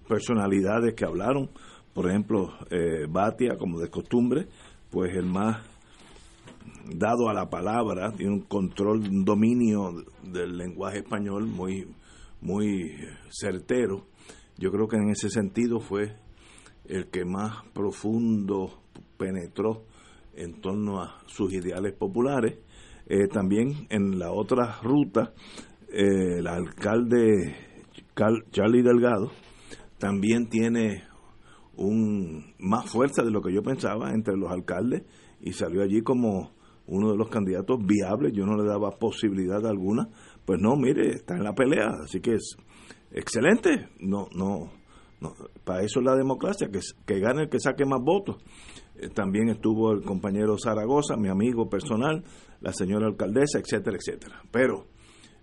[0.08, 1.50] personalidades que hablaron,
[1.94, 4.48] por ejemplo, eh, Batia, como de costumbre,
[4.90, 5.62] pues el más
[6.86, 11.88] dado a la palabra, tiene un control, un dominio del lenguaje español muy,
[12.42, 12.96] muy
[13.30, 14.06] certero.
[14.58, 16.16] Yo creo que en ese sentido fue
[16.86, 18.82] el que más profundo
[19.18, 19.86] penetró
[20.36, 22.60] en torno a sus ideales populares.
[23.06, 25.34] Eh, también en la otra ruta,
[25.90, 27.56] eh, el alcalde
[28.52, 29.32] Charlie Delgado
[29.98, 31.04] también tiene
[31.76, 35.04] un más fuerza de lo que yo pensaba entre los alcaldes
[35.42, 36.52] y salió allí como
[36.86, 38.34] uno de los candidatos viables.
[38.34, 40.10] Yo no le daba posibilidad alguna.
[40.46, 42.56] Pues no, mire, está en la pelea, así que es
[43.12, 43.90] excelente.
[44.00, 44.72] No, no,
[45.22, 48.38] no para eso es la democracia, que, que gane el que saque más votos.
[49.04, 52.24] Eh, también estuvo el compañero Zaragoza, mi amigo personal,
[52.62, 54.42] la señora alcaldesa, etcétera, etcétera.
[54.52, 54.86] Pero...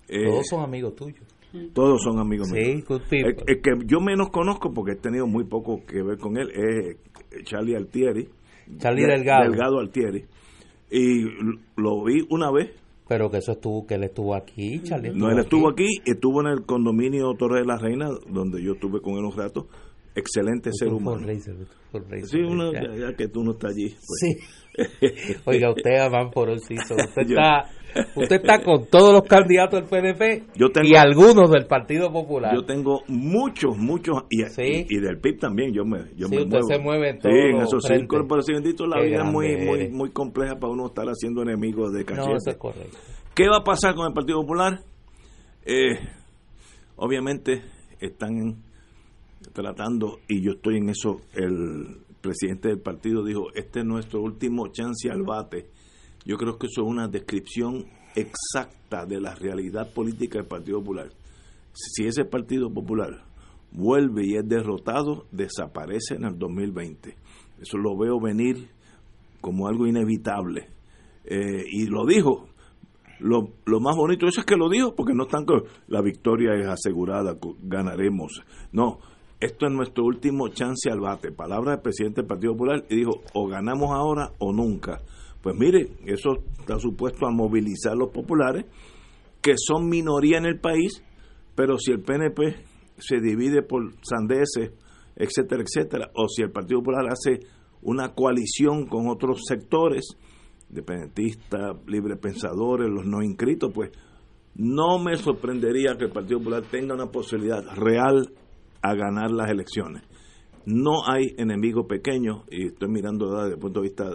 [0.08, 1.24] Eh, todos son amigos tuyos.
[1.72, 2.84] Todos son amigos míos.
[3.10, 7.44] El, que yo menos conozco, porque he tenido muy poco que ver con él, es
[7.44, 8.28] Charlie Altieri.
[8.78, 9.50] Charlie Delgado.
[9.50, 10.24] Delgado Altieri.
[10.90, 11.24] Y
[11.76, 12.70] lo vi una vez.
[13.08, 15.10] Pero que eso estuvo, que él estuvo aquí, Charlie.
[15.12, 19.00] no, él estuvo aquí, estuvo en el condominio Torre de la Reina, donde yo estuve
[19.00, 19.66] con él un rato
[20.14, 21.26] excelente ser humano.
[22.24, 23.14] sí, uno, ya.
[23.16, 23.88] que tú no estás allí.
[23.88, 24.20] Pues.
[24.20, 24.36] Sí.
[25.46, 27.64] Oiga, usted a por Usted está,
[28.14, 30.44] usted está con todos los candidatos del PNP
[30.84, 32.54] y algunos del Partido Popular.
[32.54, 35.72] Yo tengo muchos, muchos, y, y, del PIB también.
[35.72, 36.62] Yo me, yo me muevo.
[36.66, 38.40] se mueve en todos Sí, en esos cinco, por
[38.88, 42.28] la vida es muy, muy, muy compleja para uno estar haciendo enemigos de cachete.
[42.28, 42.98] No, eso es correcto.
[43.34, 44.80] ¿Qué va a pasar con el Partido Popular?
[45.64, 45.98] Eh,
[46.96, 47.62] obviamente
[48.00, 48.69] están en
[49.60, 54.68] tratando, y yo estoy en eso, el presidente del partido dijo, este es nuestro último
[54.68, 55.68] chance al bate.
[56.24, 61.08] Yo creo que eso es una descripción exacta de la realidad política del Partido Popular.
[61.72, 63.24] Si ese Partido Popular
[63.72, 67.16] vuelve y es derrotado, desaparece en el 2020.
[67.60, 68.68] Eso lo veo venir
[69.40, 70.68] como algo inevitable.
[71.24, 72.48] Eh, y lo dijo.
[73.20, 75.52] Lo, lo más bonito eso es que lo dijo, porque no están que
[75.88, 78.42] la victoria es asegurada, ganaremos.
[78.72, 78.98] No,
[79.40, 81.32] esto es nuestro último chance al bate.
[81.32, 85.00] Palabra del presidente del Partido Popular y dijo, o ganamos ahora o nunca.
[85.42, 88.66] Pues mire, eso está supuesto a movilizar a los populares,
[89.40, 91.02] que son minoría en el país,
[91.54, 92.56] pero si el PNP
[92.98, 94.72] se divide por sandeces,
[95.16, 97.46] etcétera, etcétera, o si el Partido Popular hace
[97.80, 100.18] una coalición con otros sectores,
[100.68, 103.90] independentistas, librepensadores, los no inscritos, pues
[104.54, 108.30] no me sorprendería que el Partido Popular tenga una posibilidad real
[108.82, 110.02] a ganar las elecciones.
[110.66, 114.10] No hay enemigo pequeño, y estoy mirando desde el punto de vista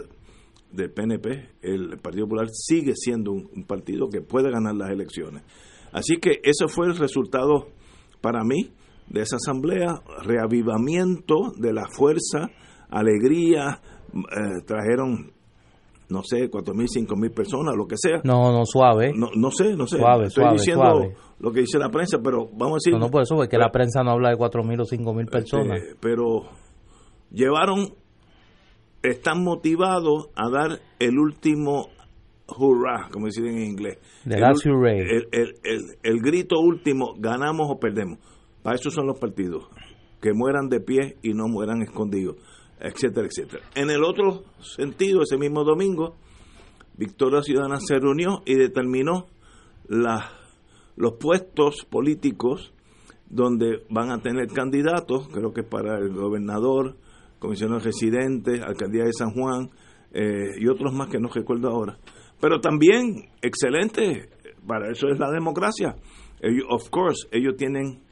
[0.72, 5.44] del PNP, el Partido Popular sigue siendo un, partido que puede ganar las elecciones.
[5.92, 7.68] Así que ese fue el resultado
[8.22, 8.74] para mí
[9.08, 12.50] de esa asamblea, reavivamiento de la fuerza,
[12.90, 13.80] alegría,
[14.14, 15.32] eh, trajeron
[16.10, 18.22] no sé, cuatro mil, cinco mil personas, lo que sea.
[18.24, 19.12] No, no, suave.
[19.16, 19.98] No, no sé, no sé.
[19.98, 22.94] Suave, Estoy diciendo lo que dice la prensa, pero vamos a decir...
[22.94, 25.26] No, no, por eso, porque la prensa no habla de cuatro mil o cinco mil
[25.26, 25.82] personas.
[25.82, 26.44] Este, pero
[27.32, 27.94] llevaron,
[29.04, 31.90] están motivados a dar el último
[32.58, 33.98] hurrah, como dicen en inglés.
[34.28, 38.20] The last el, el, el, el grito último, ganamos o perdemos.
[38.62, 39.68] Para eso son los partidos,
[40.22, 42.38] que mueran de pie y no mueran escondidos
[42.80, 43.64] etcétera, etcétera.
[43.76, 46.16] En el otro sentido, ese mismo domingo,
[46.98, 49.28] Victoria Ciudadana se reunió y determinó
[49.88, 50.32] la,
[50.96, 52.74] los puestos políticos
[53.30, 56.96] donde van a tener candidatos, creo que para el gobernador,
[57.40, 59.70] comisionado residente, alcaldía de San Juan
[60.14, 61.98] eh, y otros más que no recuerdo ahora.
[62.40, 64.30] Pero también, excelente,
[64.68, 65.96] para eso es la democracia.
[66.70, 68.05] of course, ellos tienen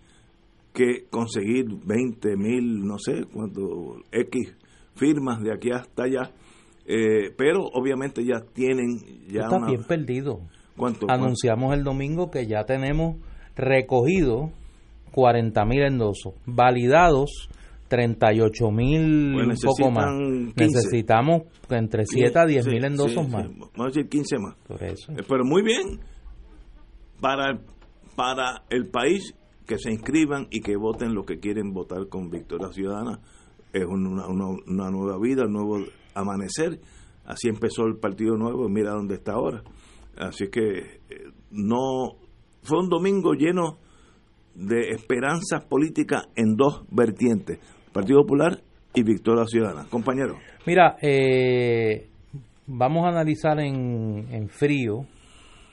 [0.74, 4.56] que conseguir 20 mil, no sé cuánto, X
[4.96, 6.32] firmas de aquí hasta allá.
[6.86, 10.42] Eh, pero obviamente ya tienen ya está bien perdido.
[11.08, 13.18] Anunciamos el domingo que ya tenemos
[13.56, 14.52] recogido
[15.12, 17.48] 40 mil endosos validados
[17.88, 20.10] 38 mil pues poco más.
[20.56, 23.48] necesitamos entre 7 a 10 mil endosos más.
[23.48, 24.56] Vamos a decir 15 más.
[24.68, 25.12] Por eso.
[25.12, 26.00] Eh, pero muy bien
[27.22, 27.60] para,
[28.16, 29.36] para el país
[29.74, 33.20] que se inscriban y que voten lo que quieren votar con Victoria Ciudadana.
[33.72, 34.28] Es una,
[34.92, 35.80] nueva vida, un nuevo
[36.14, 36.80] amanecer.
[37.26, 39.64] Así empezó el Partido Nuevo mira dónde está ahora.
[40.16, 40.78] Así que
[41.10, 42.18] eh, no
[42.62, 43.78] fue un domingo lleno
[44.54, 47.58] de esperanzas políticas en dos vertientes,
[47.92, 48.62] Partido Popular
[48.94, 49.88] y Victoria Ciudadana.
[49.90, 50.36] Compañero.
[50.68, 52.10] Mira, eh,
[52.68, 55.08] vamos a analizar en, en frío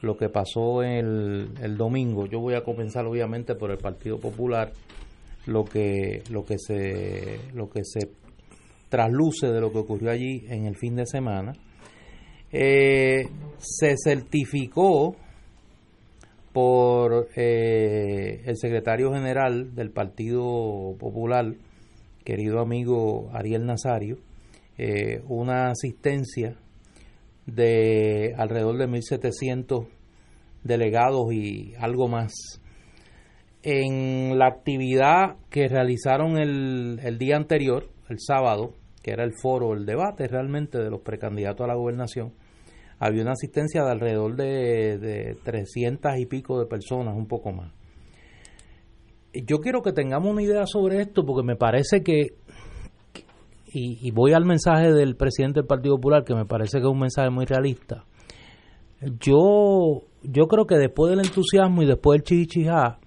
[0.02, 2.26] lo que pasó el, el domingo.
[2.26, 4.72] Yo voy a comenzar obviamente por el Partido Popular,
[5.46, 8.10] lo que, lo que se, lo que se
[8.88, 11.52] trasluce de lo que ocurrió allí en el fin de semana.
[12.52, 13.28] Eh,
[13.58, 15.14] se certificó
[16.52, 21.54] por eh, el secretario general del Partido Popular,
[22.24, 24.16] querido amigo Ariel Nazario,
[24.76, 26.56] eh, una asistencia
[27.54, 29.88] de alrededor de 1.700
[30.62, 32.32] delegados y algo más.
[33.62, 39.74] En la actividad que realizaron el, el día anterior, el sábado, que era el foro,
[39.74, 42.32] el debate realmente de los precandidatos a la gobernación,
[42.98, 47.72] había una asistencia de alrededor de, de 300 y pico de personas, un poco más.
[49.32, 52.34] Yo quiero que tengamos una idea sobre esto porque me parece que
[53.72, 56.98] y, voy al mensaje del presidente del Partido Popular, que me parece que es un
[56.98, 58.04] mensaje muy realista.
[59.20, 62.98] Yo, yo creo que después del entusiasmo y después del chichichá,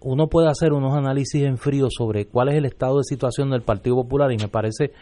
[0.00, 3.62] uno puede hacer unos análisis en frío sobre cuál es el estado de situación del
[3.62, 4.92] Partido Popular y me parece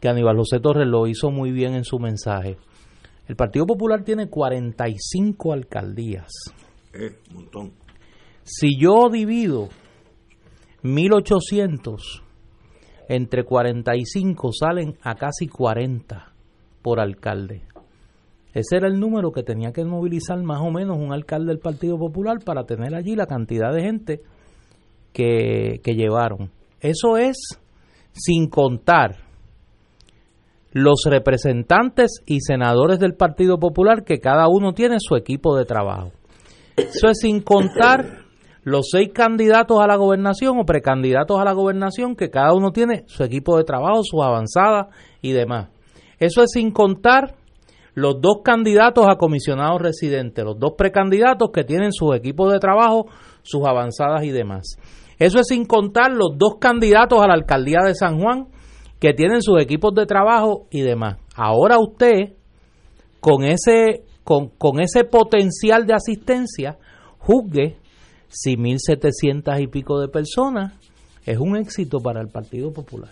[0.00, 2.56] que Aníbal José Torres lo hizo muy bien en su mensaje.
[3.28, 6.30] El Partido Popular tiene 45 alcaldías.
[6.92, 7.72] Eh, montón.
[8.42, 9.68] Si yo divido
[10.82, 12.24] 1800
[13.10, 16.32] entre 45 salen a casi 40
[16.80, 17.62] por alcalde.
[18.54, 21.98] Ese era el número que tenía que movilizar más o menos un alcalde del Partido
[21.98, 24.20] Popular para tener allí la cantidad de gente
[25.12, 26.52] que, que llevaron.
[26.80, 27.36] Eso es
[28.12, 29.16] sin contar
[30.70, 36.12] los representantes y senadores del Partido Popular que cada uno tiene su equipo de trabajo.
[36.76, 38.29] Eso es sin contar
[38.62, 43.04] los seis candidatos a la gobernación o precandidatos a la gobernación, que cada uno tiene
[43.06, 44.88] su equipo de trabajo, sus avanzadas
[45.22, 45.68] y demás.
[46.18, 47.36] Eso es sin contar
[47.94, 53.06] los dos candidatos a comisionados residentes, los dos precandidatos que tienen sus equipos de trabajo,
[53.42, 54.76] sus avanzadas y demás.
[55.18, 58.48] Eso es sin contar los dos candidatos a la alcaldía de San Juan
[58.98, 61.18] que tienen sus equipos de trabajo y demás.
[61.34, 62.34] Ahora usted,
[63.20, 66.78] con ese, con, con ese potencial de asistencia,
[67.18, 67.78] juzgue
[68.30, 70.72] si 1.700 y pico de personas
[71.26, 73.10] es un éxito para el Partido Popular.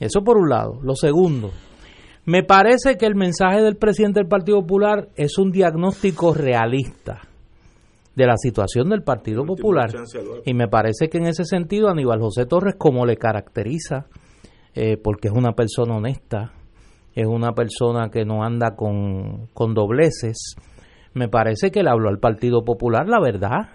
[0.00, 0.80] Eso por un lado.
[0.82, 1.52] Lo segundo,
[2.24, 7.20] me parece que el mensaje del presidente del Partido Popular es un diagnóstico realista
[8.16, 9.90] de la situación del Partido Popular.
[10.44, 14.06] Y me parece que en ese sentido Aníbal José Torres, como le caracteriza,
[14.74, 16.52] eh, porque es una persona honesta,
[17.14, 20.56] es una persona que no anda con, con dobleces,
[21.12, 23.73] me parece que le habló al Partido Popular la verdad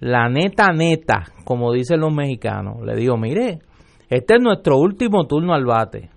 [0.00, 2.82] la neta neta, como dicen los mexicanos.
[2.84, 3.60] Le digo, mire,
[4.08, 6.10] este es nuestro último turno al bate.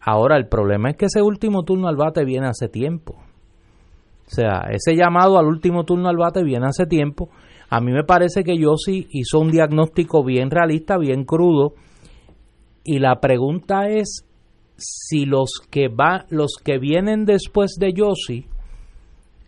[0.00, 3.14] Ahora, el problema es que ese último turno al bate viene hace tiempo.
[3.14, 7.30] O sea, ese llamado al último turno al bate viene hace tiempo.
[7.70, 11.74] A mí me parece que Yossi hizo un diagnóstico bien realista, bien crudo.
[12.84, 14.26] Y la pregunta es
[14.76, 18.46] si los que va, los que vienen después de Yossi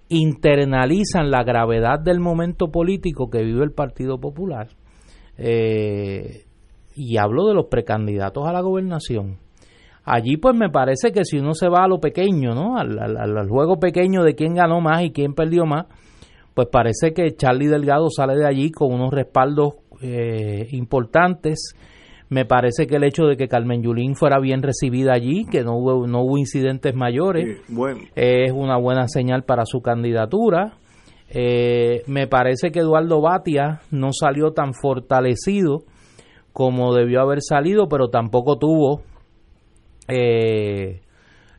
[0.08, 4.68] internalizan la gravedad del momento político que vive el Partido Popular.
[5.36, 6.44] Eh,
[6.94, 9.38] y hablo de los precandidatos a la gobernación.
[10.04, 12.76] Allí pues me parece que si uno se va a lo pequeño, ¿no?
[12.76, 15.86] Al, juego pequeño de quién ganó más y quién perdió más,
[16.52, 21.74] pues parece que Charlie Delgado sale de allí con unos respaldos eh, importantes
[22.34, 25.76] me parece que el hecho de que Carmen Yulín fuera bien recibida allí, que no
[25.76, 27.60] hubo, no hubo incidentes mayores,
[28.16, 30.72] es una buena señal para su candidatura.
[31.28, 35.84] Eh, me parece que Eduardo Batia no salió tan fortalecido
[36.52, 39.02] como debió haber salido, pero tampoco tuvo
[40.08, 41.02] eh,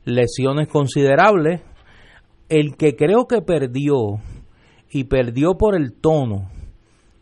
[0.03, 1.61] lesiones considerables.
[2.49, 4.19] El que creo que perdió,
[4.91, 6.49] y perdió por el tono,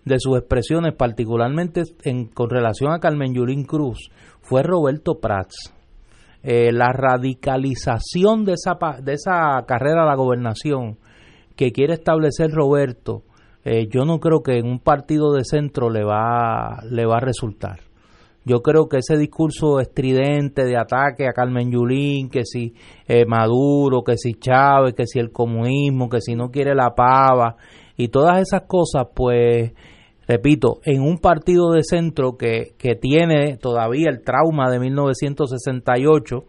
[0.05, 4.09] de sus expresiones, particularmente en, con relación a Carmen Yulín Cruz,
[4.41, 5.73] fue Roberto Prats.
[6.43, 10.97] Eh, la radicalización de esa, de esa carrera a la gobernación
[11.55, 13.23] que quiere establecer Roberto,
[13.63, 17.21] eh, yo no creo que en un partido de centro le va, le va a
[17.21, 17.80] resultar.
[18.45, 22.73] yo creo que ese discurso estridente de ataque a Carmen Yulín, que si
[23.07, 27.55] eh, Maduro, que si Chávez, que si el comunismo, que si no quiere la pava
[27.95, 29.71] y todas esas cosas, pues
[30.27, 36.43] repito, en un partido de centro que, que tiene todavía el trauma de 1968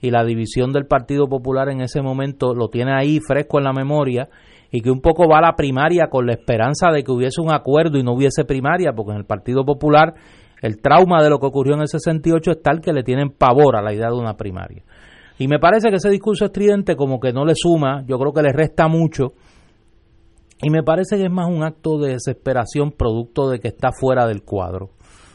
[0.00, 3.72] y la división del Partido Popular en ese momento lo tiene ahí fresco en la
[3.72, 4.28] memoria
[4.70, 7.52] y que un poco va a la primaria con la esperanza de que hubiese un
[7.52, 10.14] acuerdo y no hubiese primaria, porque en el Partido Popular
[10.62, 13.76] el trauma de lo que ocurrió en el 68 es tal que le tienen pavor
[13.76, 14.82] a la idea de una primaria.
[15.38, 18.42] Y me parece que ese discurso estridente como que no le suma, yo creo que
[18.42, 19.32] le resta mucho,
[20.62, 24.26] y me parece que es más un acto de desesperación producto de que está fuera
[24.26, 24.90] del cuadro.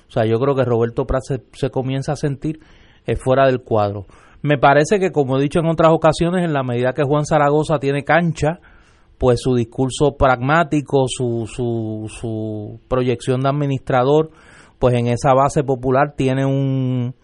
[0.07, 2.59] O sea, yo creo que Roberto Prat se, comienza a sentir
[3.05, 4.05] eh, fuera del cuadro.
[4.41, 7.79] Me parece que, como he dicho en otras ocasiones, en la medida que Juan Zaragoza
[7.79, 8.59] tiene cancha,
[9.17, 14.29] pues su discurso pragmático, su, su, su proyección de administrador,
[14.77, 17.15] pues en esa base popular tiene un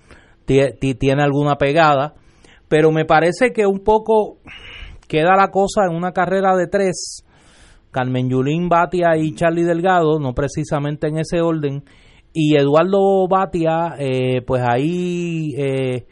[0.46, 2.16] tiene alguna pegada,
[2.68, 4.40] pero me parece que un poco
[5.08, 7.24] queda la cosa en una carrera de tres,
[7.92, 11.84] Carmen Yulín Batia y Charlie Delgado, no precisamente en ese orden,
[12.34, 16.06] y Eduardo Batia, eh, pues ahí eh,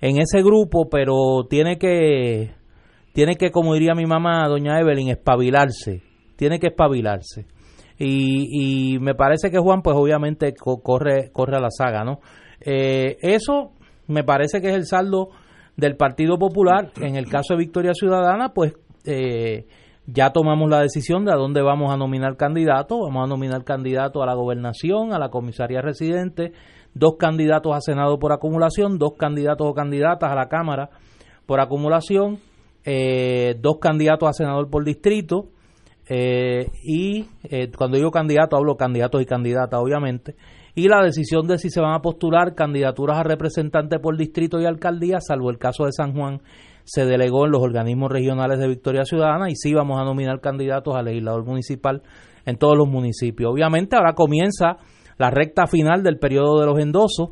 [0.00, 2.52] en ese grupo, pero tiene que,
[3.12, 6.02] tiene que, como diría mi mamá, doña Evelyn, espabilarse,
[6.36, 7.46] tiene que espabilarse.
[7.98, 12.20] Y, y me parece que Juan, pues obviamente corre, corre a la saga, ¿no?
[12.60, 13.72] Eh, eso
[14.08, 15.30] me parece que es el saldo
[15.76, 16.92] del Partido Popular.
[17.00, 18.74] En el caso de Victoria Ciudadana, pues
[19.04, 19.66] eh,
[20.06, 22.98] ya tomamos la decisión de a dónde vamos a nominar candidatos.
[23.00, 26.52] Vamos a nominar candidatos a la gobernación, a la comisaría residente,
[26.94, 30.90] dos candidatos a Senado por acumulación, dos candidatos o candidatas a la Cámara
[31.46, 32.38] por acumulación,
[32.84, 35.48] eh, dos candidatos a senador por distrito,
[36.08, 40.36] eh, y eh, cuando digo candidato hablo candidatos y candidatas obviamente,
[40.74, 44.66] y la decisión de si se van a postular candidaturas a representantes por distrito y
[44.66, 46.40] alcaldía, salvo el caso de San Juan,
[46.84, 50.94] se delegó en los organismos regionales de Victoria Ciudadana y sí vamos a nominar candidatos
[50.94, 52.02] a legislador municipal
[52.44, 53.50] en todos los municipios.
[53.52, 54.76] Obviamente ahora comienza
[55.16, 57.30] la recta final del periodo de los endosos.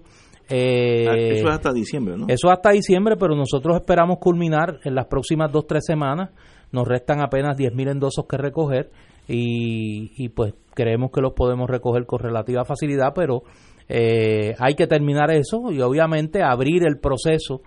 [0.48, 2.26] Eh, ah, eso es hasta diciembre, ¿no?
[2.28, 6.30] Eso hasta diciembre, pero nosotros esperamos culminar en las próximas dos, tres semanas.
[6.72, 8.90] Nos restan apenas 10.000 endosos que recoger
[9.28, 13.42] y, y, pues creemos que los podemos recoger con relativa facilidad, pero
[13.88, 17.62] eh, hay que terminar eso y obviamente abrir el proceso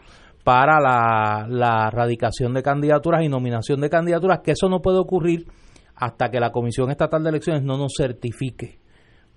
[0.46, 5.48] para la, la radicación de candidaturas y nominación de candidaturas, que eso no puede ocurrir
[5.96, 8.80] hasta que la Comisión Estatal de Elecciones no nos certifique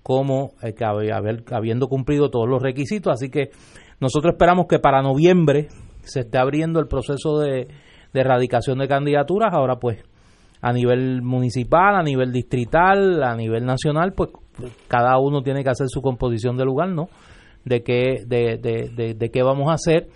[0.03, 3.11] como eh, que haber, habiendo cumplido todos los requisitos.
[3.11, 3.49] Así que
[3.99, 5.67] nosotros esperamos que para noviembre
[6.03, 7.67] se esté abriendo el proceso de,
[8.13, 9.51] de erradicación de candidaturas.
[9.51, 10.03] Ahora pues
[10.61, 14.29] a nivel municipal, a nivel distrital, a nivel nacional, pues
[14.87, 17.07] cada uno tiene que hacer su composición de lugar, ¿no?
[17.65, 20.07] De qué, de, de, de, qué vamos a hacer.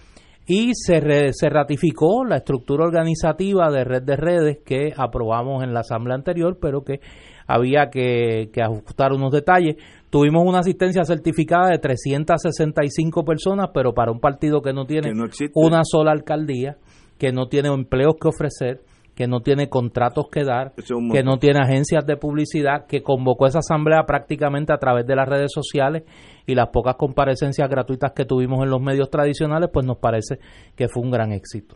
[0.46, 5.82] Y se, se ratificó la estructura organizativa de red de redes que aprobamos en la
[5.82, 7.00] asamblea anterior, pero que
[7.48, 9.78] había que, ajustar unos detalles.
[10.10, 15.12] Tuvimos una asistencia certificada de 365 personas, pero para un partido que no tiene
[15.56, 16.78] una sola alcaldía,
[17.18, 18.82] que no tiene empleos que ofrecer,
[19.16, 20.74] que no tiene contratos que dar,
[21.12, 25.28] que no tiene agencias de publicidad, que convocó esa asamblea prácticamente a través de las
[25.28, 26.04] redes sociales
[26.48, 30.40] y las pocas comparecencias gratuitas que tuvimos en los medios tradicionales, pues nos parece
[30.76, 31.76] que fue un gran éxito.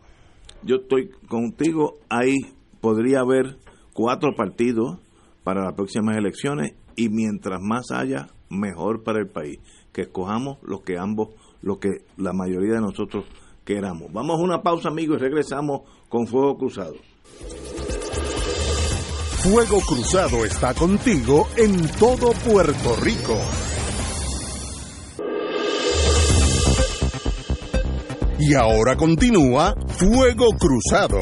[0.64, 2.36] Yo estoy contigo, ahí
[2.80, 3.56] podría haber
[3.92, 4.98] cuatro partidos
[5.44, 9.58] para las próximas elecciones y mientras más haya, mejor para el país.
[9.92, 11.30] Que escojamos lo que ambos,
[11.62, 13.24] lo que la mayoría de nosotros
[13.64, 14.12] queramos.
[14.12, 16.94] Vamos a una pausa, amigos, y regresamos con Fuego Cruzado.
[19.42, 23.38] Fuego Cruzado está contigo en todo Puerto Rico.
[28.40, 31.18] Y ahora continúa Fuego Cruzado.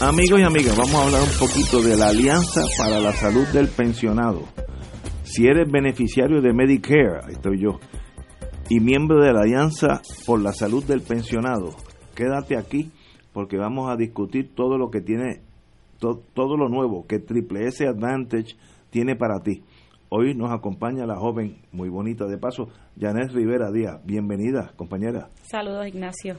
[0.00, 3.68] Amigos y amigas, vamos a hablar un poquito de la Alianza para la Salud del
[3.68, 4.44] Pensionado.
[5.24, 7.78] Si eres beneficiario de Medicare, estoy yo,
[8.70, 11.74] y miembro de la Alianza por la Salud del Pensionado,
[12.20, 12.90] quédate aquí
[13.32, 15.40] porque vamos a discutir todo lo que tiene,
[15.98, 18.56] todo lo nuevo que Triple S Advantage
[18.90, 19.62] tiene para ti.
[20.10, 22.68] Hoy nos acompaña la joven, muy bonita de paso,
[23.00, 24.04] Janet Rivera Díaz.
[24.04, 25.28] Bienvenida, compañera.
[25.50, 26.36] Saludos, Ignacio.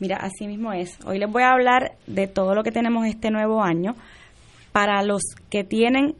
[0.00, 0.98] Mira, así mismo es.
[1.04, 3.94] Hoy les voy a hablar de todo lo que tenemos este nuevo año
[4.72, 5.20] para los
[5.50, 6.14] que tienen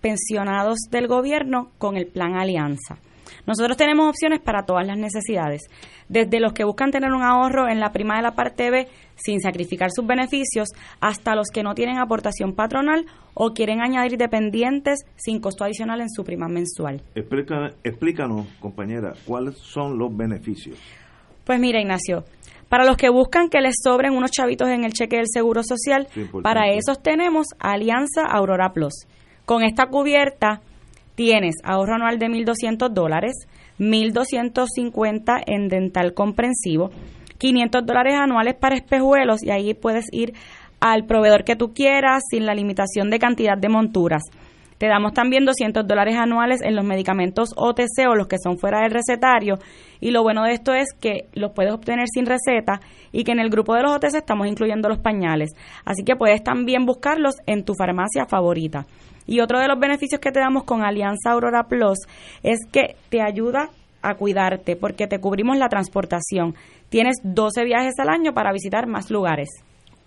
[0.00, 2.96] pensionados del gobierno con el plan Alianza.
[3.46, 5.62] Nosotros tenemos opciones para todas las necesidades,
[6.08, 9.40] desde los que buscan tener un ahorro en la prima de la parte B sin
[9.40, 10.68] sacrificar sus beneficios,
[11.00, 16.10] hasta los que no tienen aportación patronal o quieren añadir dependientes sin costo adicional en
[16.10, 17.02] su prima mensual.
[17.14, 20.78] explícanos, compañera, cuáles son los beneficios.
[21.44, 22.24] Pues mira, Ignacio,
[22.68, 26.06] para los que buscan que les sobren unos chavitos en el cheque del Seguro Social,
[26.42, 29.06] para esos tenemos Alianza Aurora Plus.
[29.44, 30.62] Con esta cubierta
[31.14, 33.32] tienes ahorro anual de 1.200 dólares,
[33.78, 36.90] 1.250 en dental comprensivo,
[37.38, 40.34] 500 dólares anuales para espejuelos y ahí puedes ir
[40.80, 44.22] al proveedor que tú quieras sin la limitación de cantidad de monturas.
[44.82, 48.80] Te damos también 200 dólares anuales en los medicamentos OTC o los que son fuera
[48.80, 49.60] del recetario.
[50.00, 52.80] Y lo bueno de esto es que los puedes obtener sin receta
[53.12, 55.50] y que en el grupo de los OTC estamos incluyendo los pañales.
[55.84, 58.84] Así que puedes también buscarlos en tu farmacia favorita.
[59.26, 61.98] Y otro de los beneficios que te damos con Alianza Aurora Plus
[62.42, 63.70] es que te ayuda
[64.02, 66.54] a cuidarte porque te cubrimos la transportación.
[66.88, 69.48] Tienes 12 viajes al año para visitar más lugares.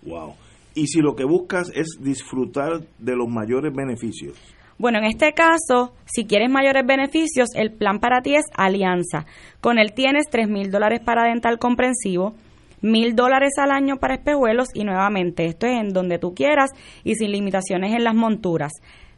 [0.02, 0.34] Wow.
[0.74, 4.36] Y si lo que buscas es disfrutar de los mayores beneficios.
[4.78, 9.24] Bueno, en este caso, si quieres mayores beneficios, el plan para ti es Alianza.
[9.62, 12.34] Con él tienes tres mil dólares para dental comprensivo,
[12.82, 16.70] mil dólares al año para espejuelos y nuevamente, esto es en donde tú quieras
[17.04, 18.72] y sin limitaciones en las monturas.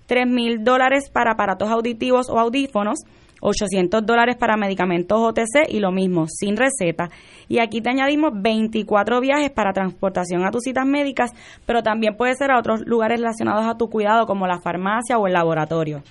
[0.09, 3.01] Tres mil dólares para aparatos auditivos o audífonos,
[3.43, 7.11] 800 dólares para medicamentos OTC y lo mismo, sin receta.
[7.47, 11.33] Y aquí te añadimos 24 viajes para transportación a tus citas médicas,
[11.67, 15.27] pero también puede ser a otros lugares relacionados a tu cuidado como la farmacia o
[15.27, 16.03] el laboratorio.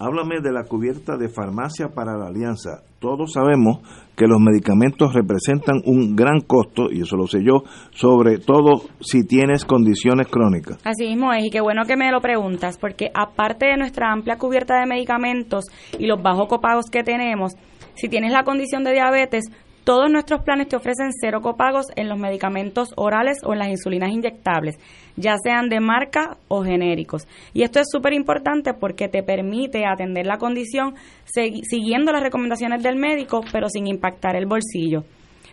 [0.00, 2.82] Háblame de la cubierta de farmacia para la alianza.
[3.00, 3.78] Todos sabemos
[4.16, 9.26] que los medicamentos representan un gran costo, y eso lo sé yo, sobre todo si
[9.26, 10.78] tienes condiciones crónicas.
[10.84, 14.38] Así mismo es, y qué bueno que me lo preguntas, porque aparte de nuestra amplia
[14.38, 15.64] cubierta de medicamentos
[15.98, 17.54] y los bajos copagos que tenemos,
[17.94, 19.46] si tienes la condición de diabetes,
[19.82, 24.10] todos nuestros planes te ofrecen cero copagos en los medicamentos orales o en las insulinas
[24.10, 24.78] inyectables,
[25.18, 27.26] ya sean de marca o genéricos.
[27.52, 32.96] Y esto es súper importante porque te permite atender la condición siguiendo las recomendaciones del
[32.96, 35.04] médico, pero sin impactar el bolsillo.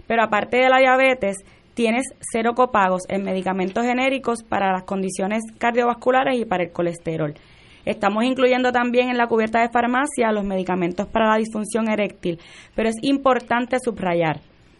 [0.08, 1.38] Pero aparte de la diabetes,
[1.74, 7.34] tienes cero copagos en medicamentos genéricos para las condiciones cardiovasculares y para el colesterol.
[7.86, 12.40] Estamos incluyendo también en la cubierta de farmacia los medicamentos para la disfunción eréctil,
[12.76, 14.40] pero es importante subrayar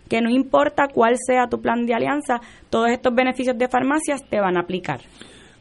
[0.10, 4.40] que no importa cuál sea tu plan de alianza, todos estos beneficios de farmacias te
[4.40, 5.02] van a aplicar.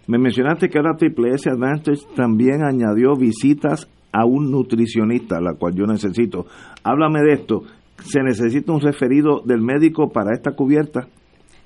[0.07, 5.75] Me mencionaste que ahora Triple S Advantage también añadió visitas a un nutricionista, la cual
[5.75, 6.47] yo necesito.
[6.83, 7.63] Háblame de esto.
[7.99, 11.09] ¿Se necesita un referido del médico para esta cubierta?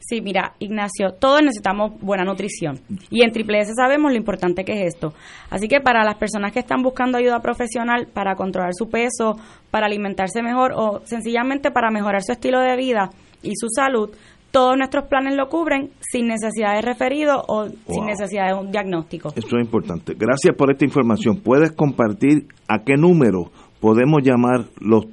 [0.01, 2.81] Sí, mira, Ignacio, todos necesitamos buena nutrición.
[3.11, 5.13] Y en Triple S sabemos lo importante que es esto.
[5.51, 9.37] Así que para las personas que están buscando ayuda profesional para controlar su peso,
[9.71, 13.11] para alimentarse mejor o sencillamente para mejorar su estilo de vida
[13.43, 14.11] y su salud,
[14.51, 19.29] todos nuestros planes lo cubren sin necesidad de referido o sin necesidad de un diagnóstico.
[19.37, 20.15] Esto es importante.
[20.15, 21.41] Gracias por esta información.
[21.43, 23.51] ¿Puedes compartir a qué número
[23.81, 25.11] podemos llamar los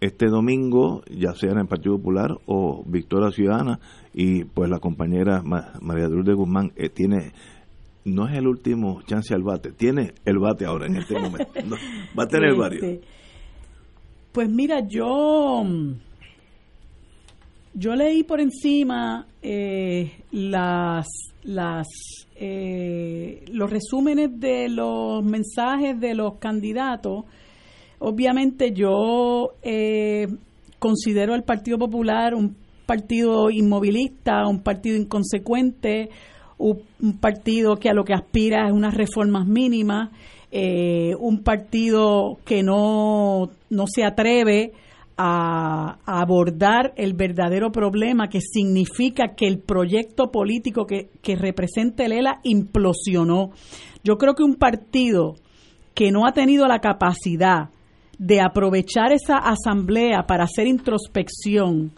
[0.01, 3.81] este domingo, ya sea en el Partido Popular o Victoria Ciudadana,
[4.15, 7.33] y pues la compañera María de Guzmán eh, tiene
[8.05, 11.53] no es el último chance al bate, tiene el bate ahora en este momento.
[12.19, 13.01] va a tener varios.
[14.33, 15.65] Pues mira, yo,
[17.75, 21.09] yo leí por encima eh, las,
[21.43, 21.89] las,
[22.37, 27.25] eh, los resúmenes de los mensajes de los candidatos.
[27.99, 30.29] Obviamente yo eh,
[30.79, 36.09] considero al Partido Popular un partido inmovilista, un partido inconsecuente,
[36.59, 36.83] un,
[37.21, 40.11] partido que a lo que aspira es unas reformas mínimas,
[40.53, 44.73] eh, un partido que no, no se atreve
[45.17, 52.13] a, abordar el verdadero problema que significa que el proyecto político que, que representa el
[52.13, 53.51] ELA implosionó.
[54.03, 55.37] Yo creo que un partido
[55.95, 57.69] que no ha tenido la capacidad
[58.19, 61.93] de aprovechar esa asamblea para hacer introspección,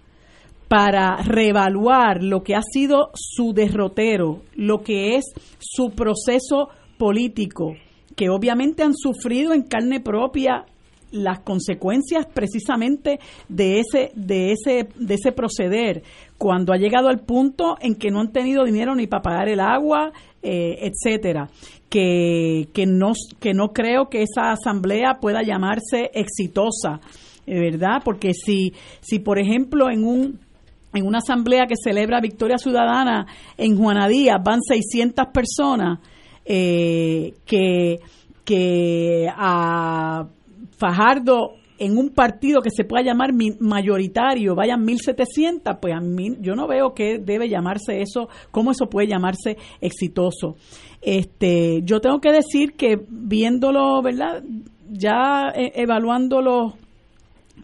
[0.68, 5.24] para reevaluar lo que ha sido su derrotero, lo que es
[5.58, 6.68] su proceso
[6.98, 7.74] político,
[8.16, 10.64] que obviamente han sufrido en carne propia
[11.12, 16.02] las consecuencias precisamente de ese de ese de ese proceder
[16.39, 19.60] cuando ha llegado al punto en que no han tenido dinero ni para pagar el
[19.60, 20.12] agua
[20.43, 21.48] eh, etcétera.
[21.89, 27.01] Que, que no que no creo que esa asamblea pueda llamarse exitosa
[27.47, 28.72] verdad porque si
[29.02, 30.40] si por ejemplo en un
[30.94, 33.26] en una asamblea que celebra Victoria Ciudadana
[33.59, 35.98] en Juanadía van 600 personas
[36.44, 38.01] eh, que
[38.44, 40.27] que a
[40.77, 46.55] Fajardo en un partido que se pueda llamar mayoritario vayan 1.700, pues a mí, yo
[46.55, 50.56] no veo que debe llamarse eso, cómo eso puede llamarse exitoso.
[51.01, 54.44] Este, yo tengo que decir que viéndolo, ¿verdad?
[54.90, 56.74] Ya eh, evaluando los,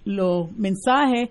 [0.04, 1.28] los mensajes,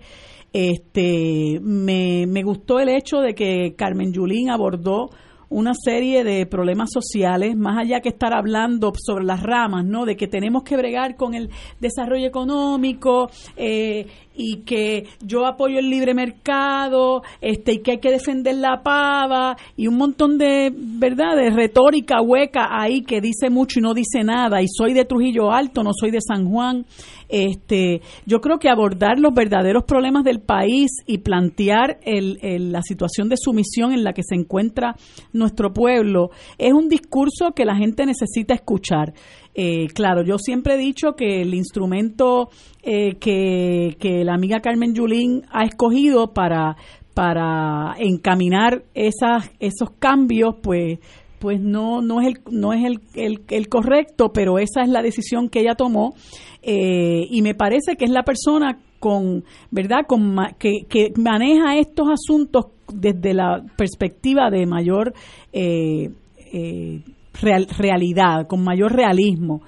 [0.54, 5.10] este, me, me gustó el hecho de que Carmen Yulín abordó
[5.50, 10.06] una serie de problemas sociales, más allá que estar hablando sobre las ramas, ¿no?
[10.06, 11.50] De que tenemos que bregar con el
[11.80, 14.08] desarrollo económico eh,
[14.38, 19.58] y que yo apoyo el libre mercado, este, y que hay que defender la pava
[19.76, 21.36] y un montón de, ¿verdad?
[21.36, 24.62] De retórica hueca ahí que dice mucho y no dice nada.
[24.62, 26.86] Y soy de Trujillo Alto, no soy de San Juan.
[27.30, 33.28] Este, yo creo que abordar los verdaderos problemas del país y plantear el, la situación
[33.28, 34.96] de sumisión en la que se encuentra
[35.34, 39.14] nuestro pueblo es un discurso que la gente necesita escuchar.
[39.60, 42.50] Eh, claro, yo siempre he dicho que el instrumento
[42.84, 46.78] eh, que, que la amiga Carmen Yulín ha escogido para,
[47.16, 51.00] para encaminar esas, esos cambios, pues
[51.40, 55.02] pues no no es el no es el, el, el, correcto pero esa es la
[55.02, 56.14] decisión que ella tomó.
[56.62, 62.08] Eh, y me parece que es la persona con verdad con que, que maneja estos
[62.10, 65.14] asuntos desde la perspectiva de mayor
[65.52, 66.12] eh,
[66.54, 67.02] eh,
[67.42, 69.62] realidad con mayor realismo.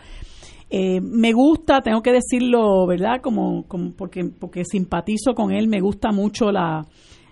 [0.71, 6.11] Me gusta tengo que decirlo verdad como, como porque porque simpatizo con él me gusta
[6.11, 6.85] mucho la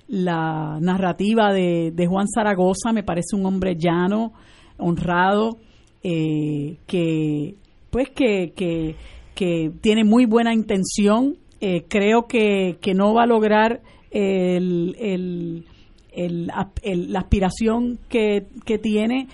[0.07, 4.34] la narrativa de, Juan Zaragoza, me parece un hombre llano,
[4.77, 5.57] honrado,
[6.03, 7.55] eh, que
[7.89, 13.81] pues que, que, tiene muy buena intención, eh, creo que, que, no va a lograr
[14.11, 19.27] el, el, la aspiración que, que tiene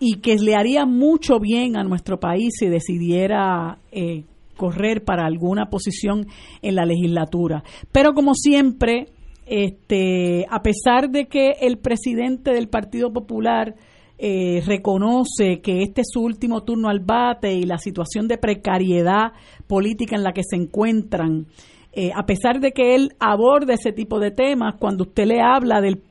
[0.00, 4.24] y que le haría mucho bien a nuestro país si decidiera eh,
[4.56, 6.26] correr para alguna posición
[6.62, 7.62] en la legislatura.
[7.92, 9.08] Pero como siempre,
[9.46, 13.74] este, a pesar de que el presidente del Partido Popular
[14.18, 19.32] eh, reconoce que este es su último turno al bate y la situación de precariedad
[19.66, 21.46] política en la que se encuentran,
[21.92, 25.80] eh, a pesar de que él aborde ese tipo de temas, cuando usted le habla
[25.80, 26.02] del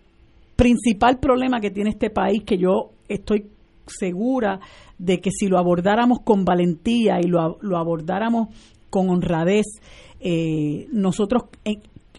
[0.55, 3.45] principal problema que tiene este país, que yo estoy
[3.89, 4.59] segura
[4.97, 8.49] de que si lo abordáramos con valentía y lo, lo abordáramos
[8.89, 9.65] con honradez,
[10.19, 11.43] eh, nosotros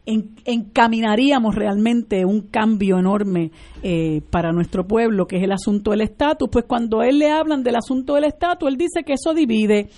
[0.06, 3.50] encaminaríamos realmente un cambio enorme
[3.82, 6.48] eh, para nuestro pueblo, que es el asunto del estatus.
[6.50, 9.90] Pues cuando él le hablan del asunto del estatus, él dice que eso divide.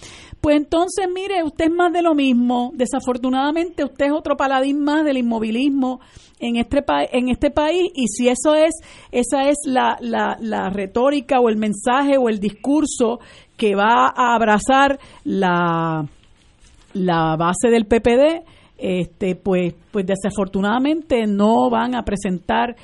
[0.43, 2.73] Pues entonces, mire, usted es más de lo mismo.
[2.75, 6.01] Desafortunadamente, usted es otro paladín más del inmovilismo
[6.41, 6.83] en este,
[7.13, 7.93] en este país.
[7.95, 8.75] Y si eso es,
[9.13, 13.21] esa es la, la, la retórica o el mensaje o el discurso
[13.57, 16.09] que va a abrazar la,
[16.93, 18.43] la base del PPD,
[18.79, 22.75] este, pues, pues desafortunadamente no van a presentar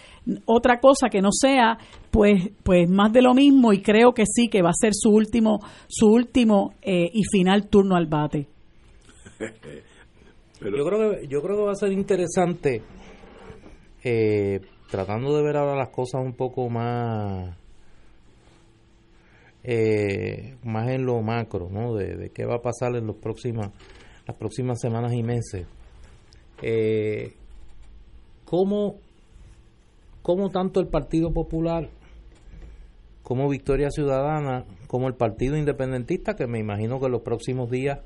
[0.45, 1.77] otra cosa que no sea
[2.11, 5.11] pues, pues más de lo mismo y creo que sí que va a ser su
[5.11, 8.47] último, su último eh, y final turno al bate.
[10.61, 12.83] yo creo que yo creo que va a ser interesante
[14.03, 14.61] eh,
[14.91, 17.57] tratando de ver ahora las cosas un poco más
[19.63, 21.95] eh, más en lo macro, ¿no?
[21.95, 23.71] De, de qué va a pasar en los próximas
[24.27, 25.67] las próximas semanas y meses
[26.63, 27.35] eh,
[28.45, 28.97] ¿cómo,
[30.23, 31.89] ¿cómo tanto el Partido Popular
[33.29, 37.99] como Victoria Ciudadana, como el Partido Independentista, que me imagino que en los próximos días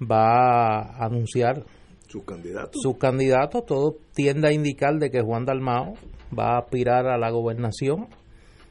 [0.00, 1.64] va a anunciar
[2.08, 2.80] sus candidatos.
[2.80, 5.92] Sus candidatos, todo tiende a indicar de que Juan Dalmao
[6.36, 8.06] va a aspirar a la gobernación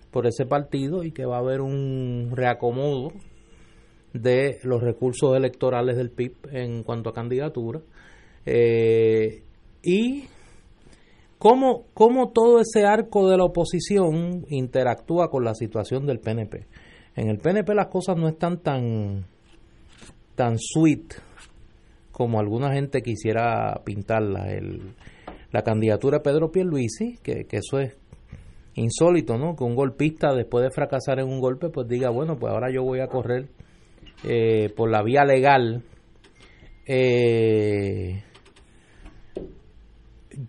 [0.09, 3.11] por ese partido y que va a haber un reacomodo
[4.13, 7.81] de los recursos electorales del PIB en cuanto a candidatura.
[8.47, 9.43] Eh,
[9.83, 10.23] y
[11.43, 16.67] cómo, cómo todo ese arco de la oposición interactúa con la situación del PNP.
[17.17, 19.25] En el PNP las cosas no están tan,
[20.35, 21.15] tan sweet
[22.13, 24.47] como alguna gente quisiera pintarla.
[25.51, 27.97] La candidatura de Pedro Pierluisi, que, que eso es
[28.75, 29.57] insólito, ¿no?
[29.57, 32.83] Que un golpista después de fracasar en un golpe, pues diga, bueno, pues ahora yo
[32.83, 33.49] voy a correr
[34.23, 35.83] eh, por la vía legal.
[36.87, 38.23] Eh,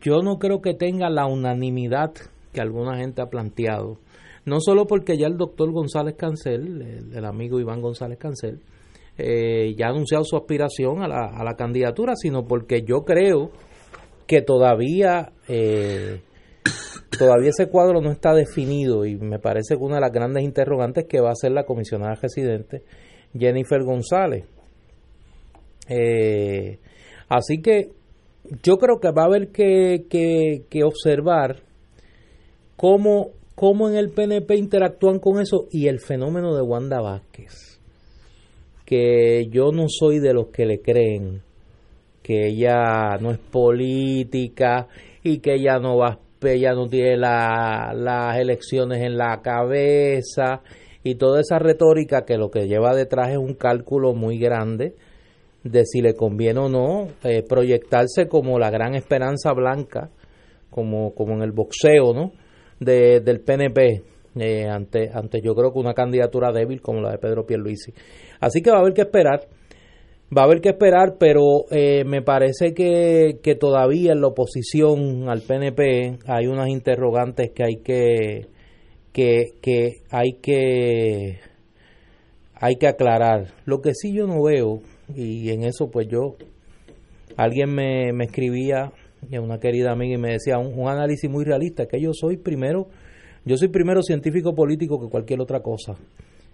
[0.01, 2.13] yo no creo que tenga la unanimidad
[2.53, 3.99] que alguna gente ha planteado.
[4.45, 8.61] No solo porque ya el doctor González Cancel, el, amigo Iván González Cancel,
[9.17, 13.51] eh, ya ha anunciado su aspiración a la, a la, candidatura, sino porque yo creo
[14.27, 16.21] que todavía eh,
[17.19, 21.07] todavía ese cuadro no está definido y me parece que una de las grandes interrogantes
[21.09, 22.83] que va a ser la comisionada residente
[23.37, 24.45] Jennifer González.
[25.89, 26.79] Eh,
[27.29, 27.91] así que
[28.63, 31.63] yo creo que va a haber que, que, observar
[32.77, 37.81] cómo, cómo en el PNP interactúan con eso y el fenómeno de Wanda Vázquez.
[38.85, 41.43] Que yo no soy de los que le creen
[42.23, 44.89] que ella no es política
[45.23, 50.61] y que ella no va ella no tiene las elecciones en la cabeza
[51.03, 54.95] y toda esa retórica que lo que lleva detrás es un cálculo muy grande
[55.65, 60.11] de si le conviene o no eh, proyectarse como la gran esperanza blanca,
[60.71, 62.33] como, como en el boxeo, ¿no?
[62.79, 64.03] De, del PNP,
[64.37, 67.93] eh, ante, ante yo creo que una candidatura débil como la de Pedro Pierluisi.
[68.41, 69.49] Así que va a haber que esperar,
[70.37, 75.31] va a haber que esperar, pero eh, me parece que, que todavía en la oposición
[75.31, 78.49] al PNP hay unas interrogantes que hay que,
[79.13, 81.39] que, que hay que
[82.57, 83.49] hay que aclarar.
[83.65, 84.81] Lo que sí yo no veo
[85.15, 86.37] y en eso pues yo,
[87.37, 88.93] alguien me, me escribía,
[89.33, 92.89] una querida amiga, y me decía un, análisis muy realista, que yo soy primero,
[93.45, 95.95] yo soy primero científico político que cualquier otra cosa.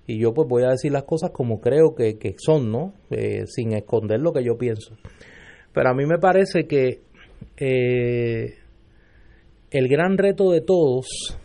[0.06, 2.94] Y yo pues voy a decir las cosas como creo que, son, ¿no?
[3.10, 4.97] Eh, sin esconder lo que yo pienso.
[5.72, 7.01] Pero a mí me parece que
[7.56, 8.55] eh,
[9.70, 11.39] el gran reto de todos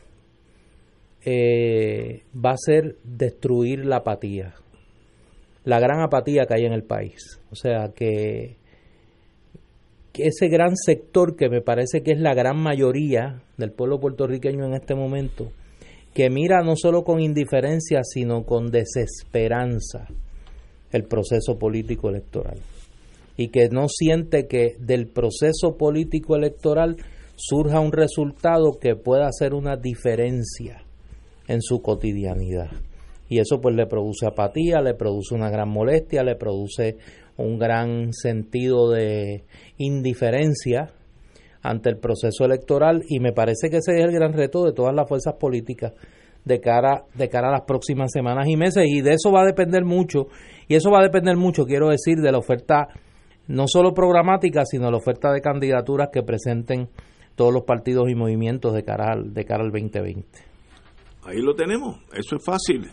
[1.23, 4.56] eh, va a ser destruir la apatía
[5.65, 7.39] la gran apatía que hay en el país.
[7.51, 8.55] O sea, que,
[10.13, 14.73] ese gran sector que me parece que es la gran mayoría del pueblo puertorriqueño en
[14.73, 15.51] este momento,
[16.13, 20.07] que mira no solo con indiferencia, sino con desesperanza
[20.91, 22.59] el proceso político electoral.
[23.35, 26.95] Y que no siente que del proceso político electoral
[27.35, 30.83] surja un resultado que pueda hacer una diferencia
[31.49, 32.69] en su cotidianidad
[33.27, 36.97] y eso pues le produce apatía, le produce una gran molestia, le produce
[37.38, 39.43] un gran sentido de
[39.77, 40.91] indiferencia
[41.61, 43.03] ante el proceso electoral.
[43.10, 45.93] Y me parece que ese es el gran reto de todas las fuerzas políticas
[46.43, 48.85] de cara de cara a las próximas semanas y meses.
[48.88, 50.27] Y de eso va a depender mucho.
[50.68, 52.88] Y eso va a depender mucho quiero decir de la oferta
[53.47, 56.89] no solo programática sino la oferta de candidaturas que presenten
[57.35, 60.26] todos los partidos y movimientos de cara de cara al 2020
[61.26, 61.97] ahí lo tenemos.
[62.14, 62.89] Eso es fácil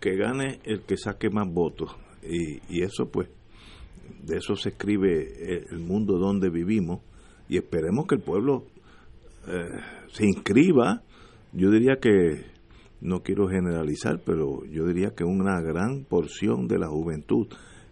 [0.00, 1.94] que gane el que saque más votos.
[2.22, 3.28] Y, y eso pues,
[4.24, 7.00] de eso se escribe el mundo donde vivimos
[7.48, 8.64] y esperemos que el pueblo
[9.46, 9.68] eh,
[10.12, 11.02] se inscriba.
[11.52, 12.44] Yo diría que,
[13.00, 17.46] no quiero generalizar, pero yo diría que una gran porción de la juventud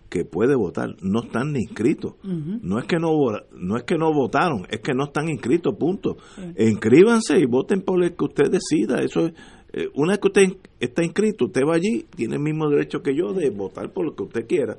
[0.09, 2.15] que puede votar no están ni inscritos.
[2.23, 3.11] No es que no
[3.53, 6.17] no es que no votaron, es que no están inscritos, punto.
[6.57, 9.33] Inscríbanse y voten por el que usted decida, eso es
[9.77, 13.15] eh, una vez que usted está inscrito, usted va allí, tiene el mismo derecho que
[13.17, 14.79] yo de votar por lo que usted quiera.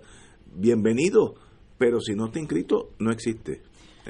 [0.56, 1.36] Bienvenido,
[1.78, 3.62] pero si no está inscrito, no existe.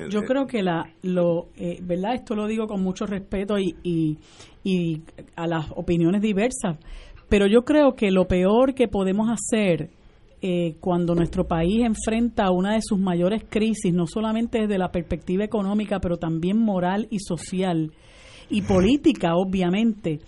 [0.10, 2.16] Yo creo que la, lo, eh, ¿verdad?
[2.16, 4.18] Esto lo digo con mucho respeto y, y,
[4.64, 5.02] y
[5.36, 6.78] a las opiniones diversas,
[7.30, 9.90] pero yo creo que lo peor que podemos hacer
[10.42, 15.44] eh, cuando nuestro país enfrenta una de sus mayores crisis, no solamente desde la perspectiva
[15.46, 17.92] económica, pero también moral y social
[18.50, 20.20] y política, obviamente,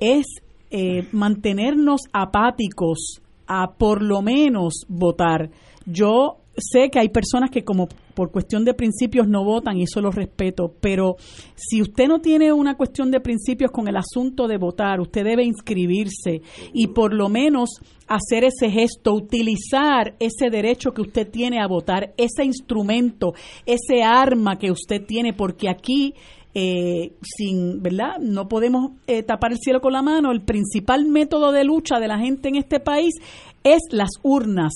[0.00, 0.26] es
[0.70, 5.50] eh, mantenernos apáticos a por lo menos votar.
[5.86, 10.00] Yo sé que hay personas que como por cuestión de principios no votan y eso
[10.00, 11.16] lo respeto, pero
[11.54, 15.44] si usted no tiene una cuestión de principios con el asunto de votar, usted debe
[15.44, 16.42] inscribirse
[16.72, 17.70] y por lo menos
[18.08, 23.34] hacer ese gesto, utilizar ese derecho que usted tiene a votar, ese instrumento,
[23.64, 26.14] ese arma que usted tiene, porque aquí
[26.60, 28.18] eh, sin, ¿verdad?
[28.18, 30.32] No podemos eh, tapar el cielo con la mano.
[30.32, 33.14] El principal método de lucha de la gente en este país
[33.62, 34.72] es las urnas.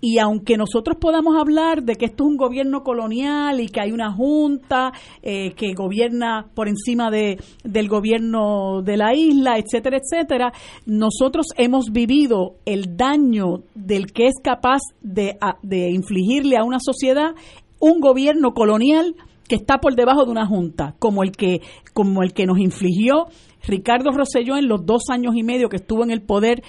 [0.00, 3.92] Y aunque nosotros podamos hablar de que esto es un gobierno colonial y que hay
[3.92, 4.92] una junta
[5.22, 10.52] eh, que gobierna por encima de, del gobierno de la isla, etcétera, etcétera,
[10.86, 17.36] nosotros hemos vivido el daño del que es capaz de, de infligirle a una sociedad
[17.78, 19.14] un gobierno colonial
[19.48, 21.60] que está por debajo de una junta, como el que,
[21.92, 23.26] como el que nos infligió
[23.66, 26.62] Ricardo Rosselló en los dos años y medio que estuvo en el poder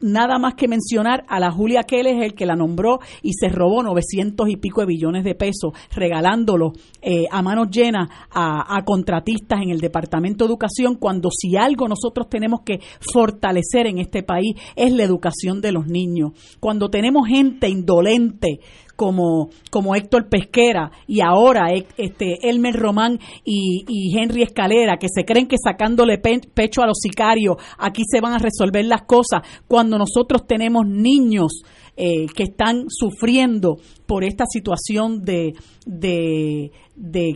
[0.00, 3.82] nada más que mencionar a la Julia Keller, el que la nombró y se robó
[3.82, 6.72] 900 y pico de billones de pesos, regalándolo
[7.02, 11.88] eh, a manos llenas a, a, contratistas en el Departamento de Educación, cuando si algo
[11.88, 12.80] nosotros tenemos que
[13.12, 16.32] fortalecer en este país es la educación de los niños.
[16.60, 18.60] Cuando tenemos gente indolente
[18.98, 25.46] como, como Héctor Pesquera y ahora este Elmer Román y, Henry Escalera, que se creen
[25.46, 30.48] que sacándole pecho a los sicarios aquí se van a resolver las cosas, cuando nosotros
[30.48, 31.62] tenemos niños
[31.96, 35.52] eh, que están sufriendo por esta situación de,
[35.86, 36.72] de,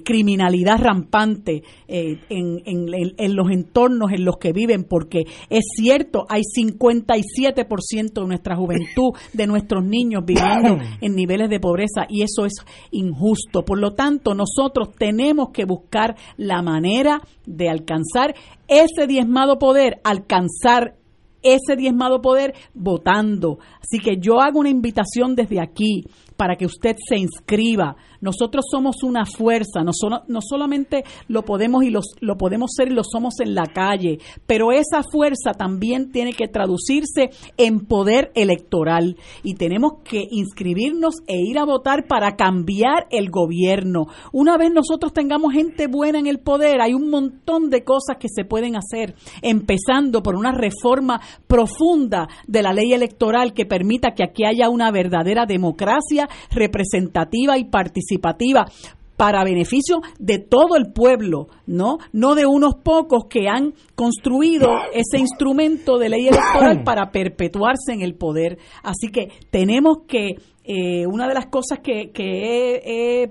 [0.05, 6.43] criminalidad rampante eh, en, en, los entornos en los que viven, porque es cierto, hay
[6.43, 12.55] 57% de nuestra juventud, de nuestros niños viviendo en niveles de pobreza y eso es
[12.91, 13.65] injusto.
[13.65, 18.35] Por lo tanto, nosotros tenemos que buscar la manera de alcanzar
[18.69, 20.97] ese diezmado poder, alcanzar
[21.43, 23.59] ese diezmado poder votando.
[23.81, 26.05] Así que yo hago una invitación desde aquí
[26.37, 27.97] para que usted se inscriba.
[28.23, 29.91] Nosotros somos una fuerza, no,
[30.29, 34.19] no solamente lo podemos y los, lo podemos ser y lo somos en la calle,
[34.47, 41.37] pero esa fuerza también tiene que traducirse en poder electoral y tenemos que inscribirnos e
[41.37, 44.07] ir a votar para cambiar el gobierno.
[44.33, 48.29] Una vez nosotros tengamos gente buena en el poder, hay un montón de cosas que
[48.33, 54.23] se pueden hacer, empezando por una reforma profunda de la ley electoral que permita que
[54.23, 61.99] aquí haya una verdadera democracia representativa y participativa para beneficio de todo el pueblo, ¿no?
[62.13, 68.03] No de unos pocos que han construido ese instrumento de ley electoral para perpetuarse en
[68.03, 68.59] el poder.
[68.83, 73.31] Así que tenemos que eh, una de las cosas que, que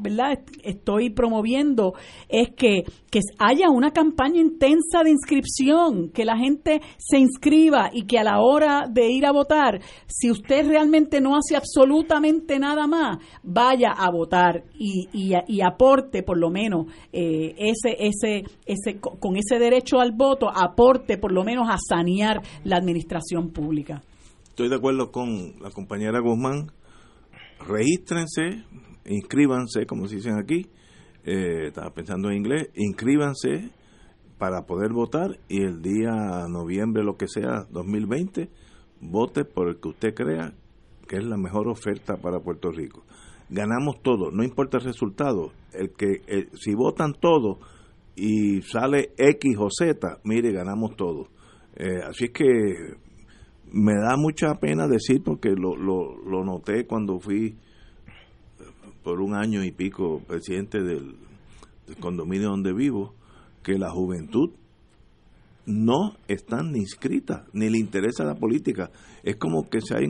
[0.00, 0.40] ¿verdad?
[0.62, 1.94] estoy promoviendo
[2.28, 8.06] es que, que haya una campaña intensa de inscripción, que la gente se inscriba y
[8.06, 12.86] que a la hora de ir a votar, si usted realmente no hace absolutamente nada
[12.86, 19.36] más, vaya a votar y, y, aporte por lo menos eh, ese, ese, ese, con
[19.36, 24.02] ese derecho al voto, aporte por lo menos a sanear la administración pública
[24.58, 26.72] estoy de acuerdo con la compañera Guzmán.
[27.64, 28.64] Regístrense,
[29.04, 30.66] inscríbanse, como se dicen aquí.
[31.22, 32.68] Eh, estaba pensando en inglés.
[32.74, 33.70] Inscríbanse
[34.36, 38.50] para poder votar y el día noviembre, lo que sea, 2020,
[39.00, 40.52] vote por el que usted crea
[41.06, 43.04] que es la mejor oferta para Puerto Rico.
[43.50, 45.52] Ganamos todo, no importa el resultado.
[45.72, 47.58] El que eh, si votan todos
[48.16, 51.28] y sale X o Z, mire, ganamos todo.
[51.76, 53.06] Eh, así es que
[53.72, 57.56] me da mucha pena decir porque lo, lo, noté cuando fui
[59.02, 61.16] por un año y pico presidente del,
[62.00, 63.14] condominio donde vivo,
[63.62, 64.50] que la juventud
[65.64, 68.90] no están ni inscrita, ni le interesa la política.
[69.22, 70.04] Es como que se hay,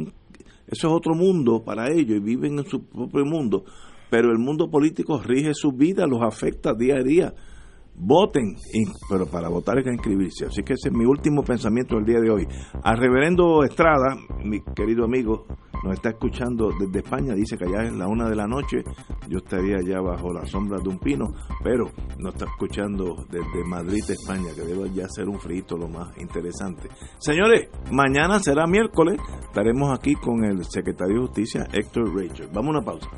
[0.66, 3.64] eso es otro mundo para ellos y viven en su propio mundo,
[4.10, 7.34] pero el mundo político rige su vida, los afecta día a día
[7.98, 8.56] voten,
[9.08, 10.46] pero para votar hay que inscribirse.
[10.46, 12.46] Así que ese es mi último pensamiento del día de hoy.
[12.82, 15.46] Al reverendo Estrada, mi querido amigo,
[15.84, 18.82] nos está escuchando desde España, dice que ya es la una de la noche,
[19.28, 21.26] yo estaría ya bajo la sombra de un pino,
[21.62, 26.16] pero nos está escuchando desde Madrid, España, que debe ya ser un frito lo más
[26.18, 26.88] interesante.
[27.18, 32.48] Señores, mañana será miércoles, estaremos aquí con el secretario de Justicia, Héctor Rachel.
[32.52, 33.08] Vamos a una pausa.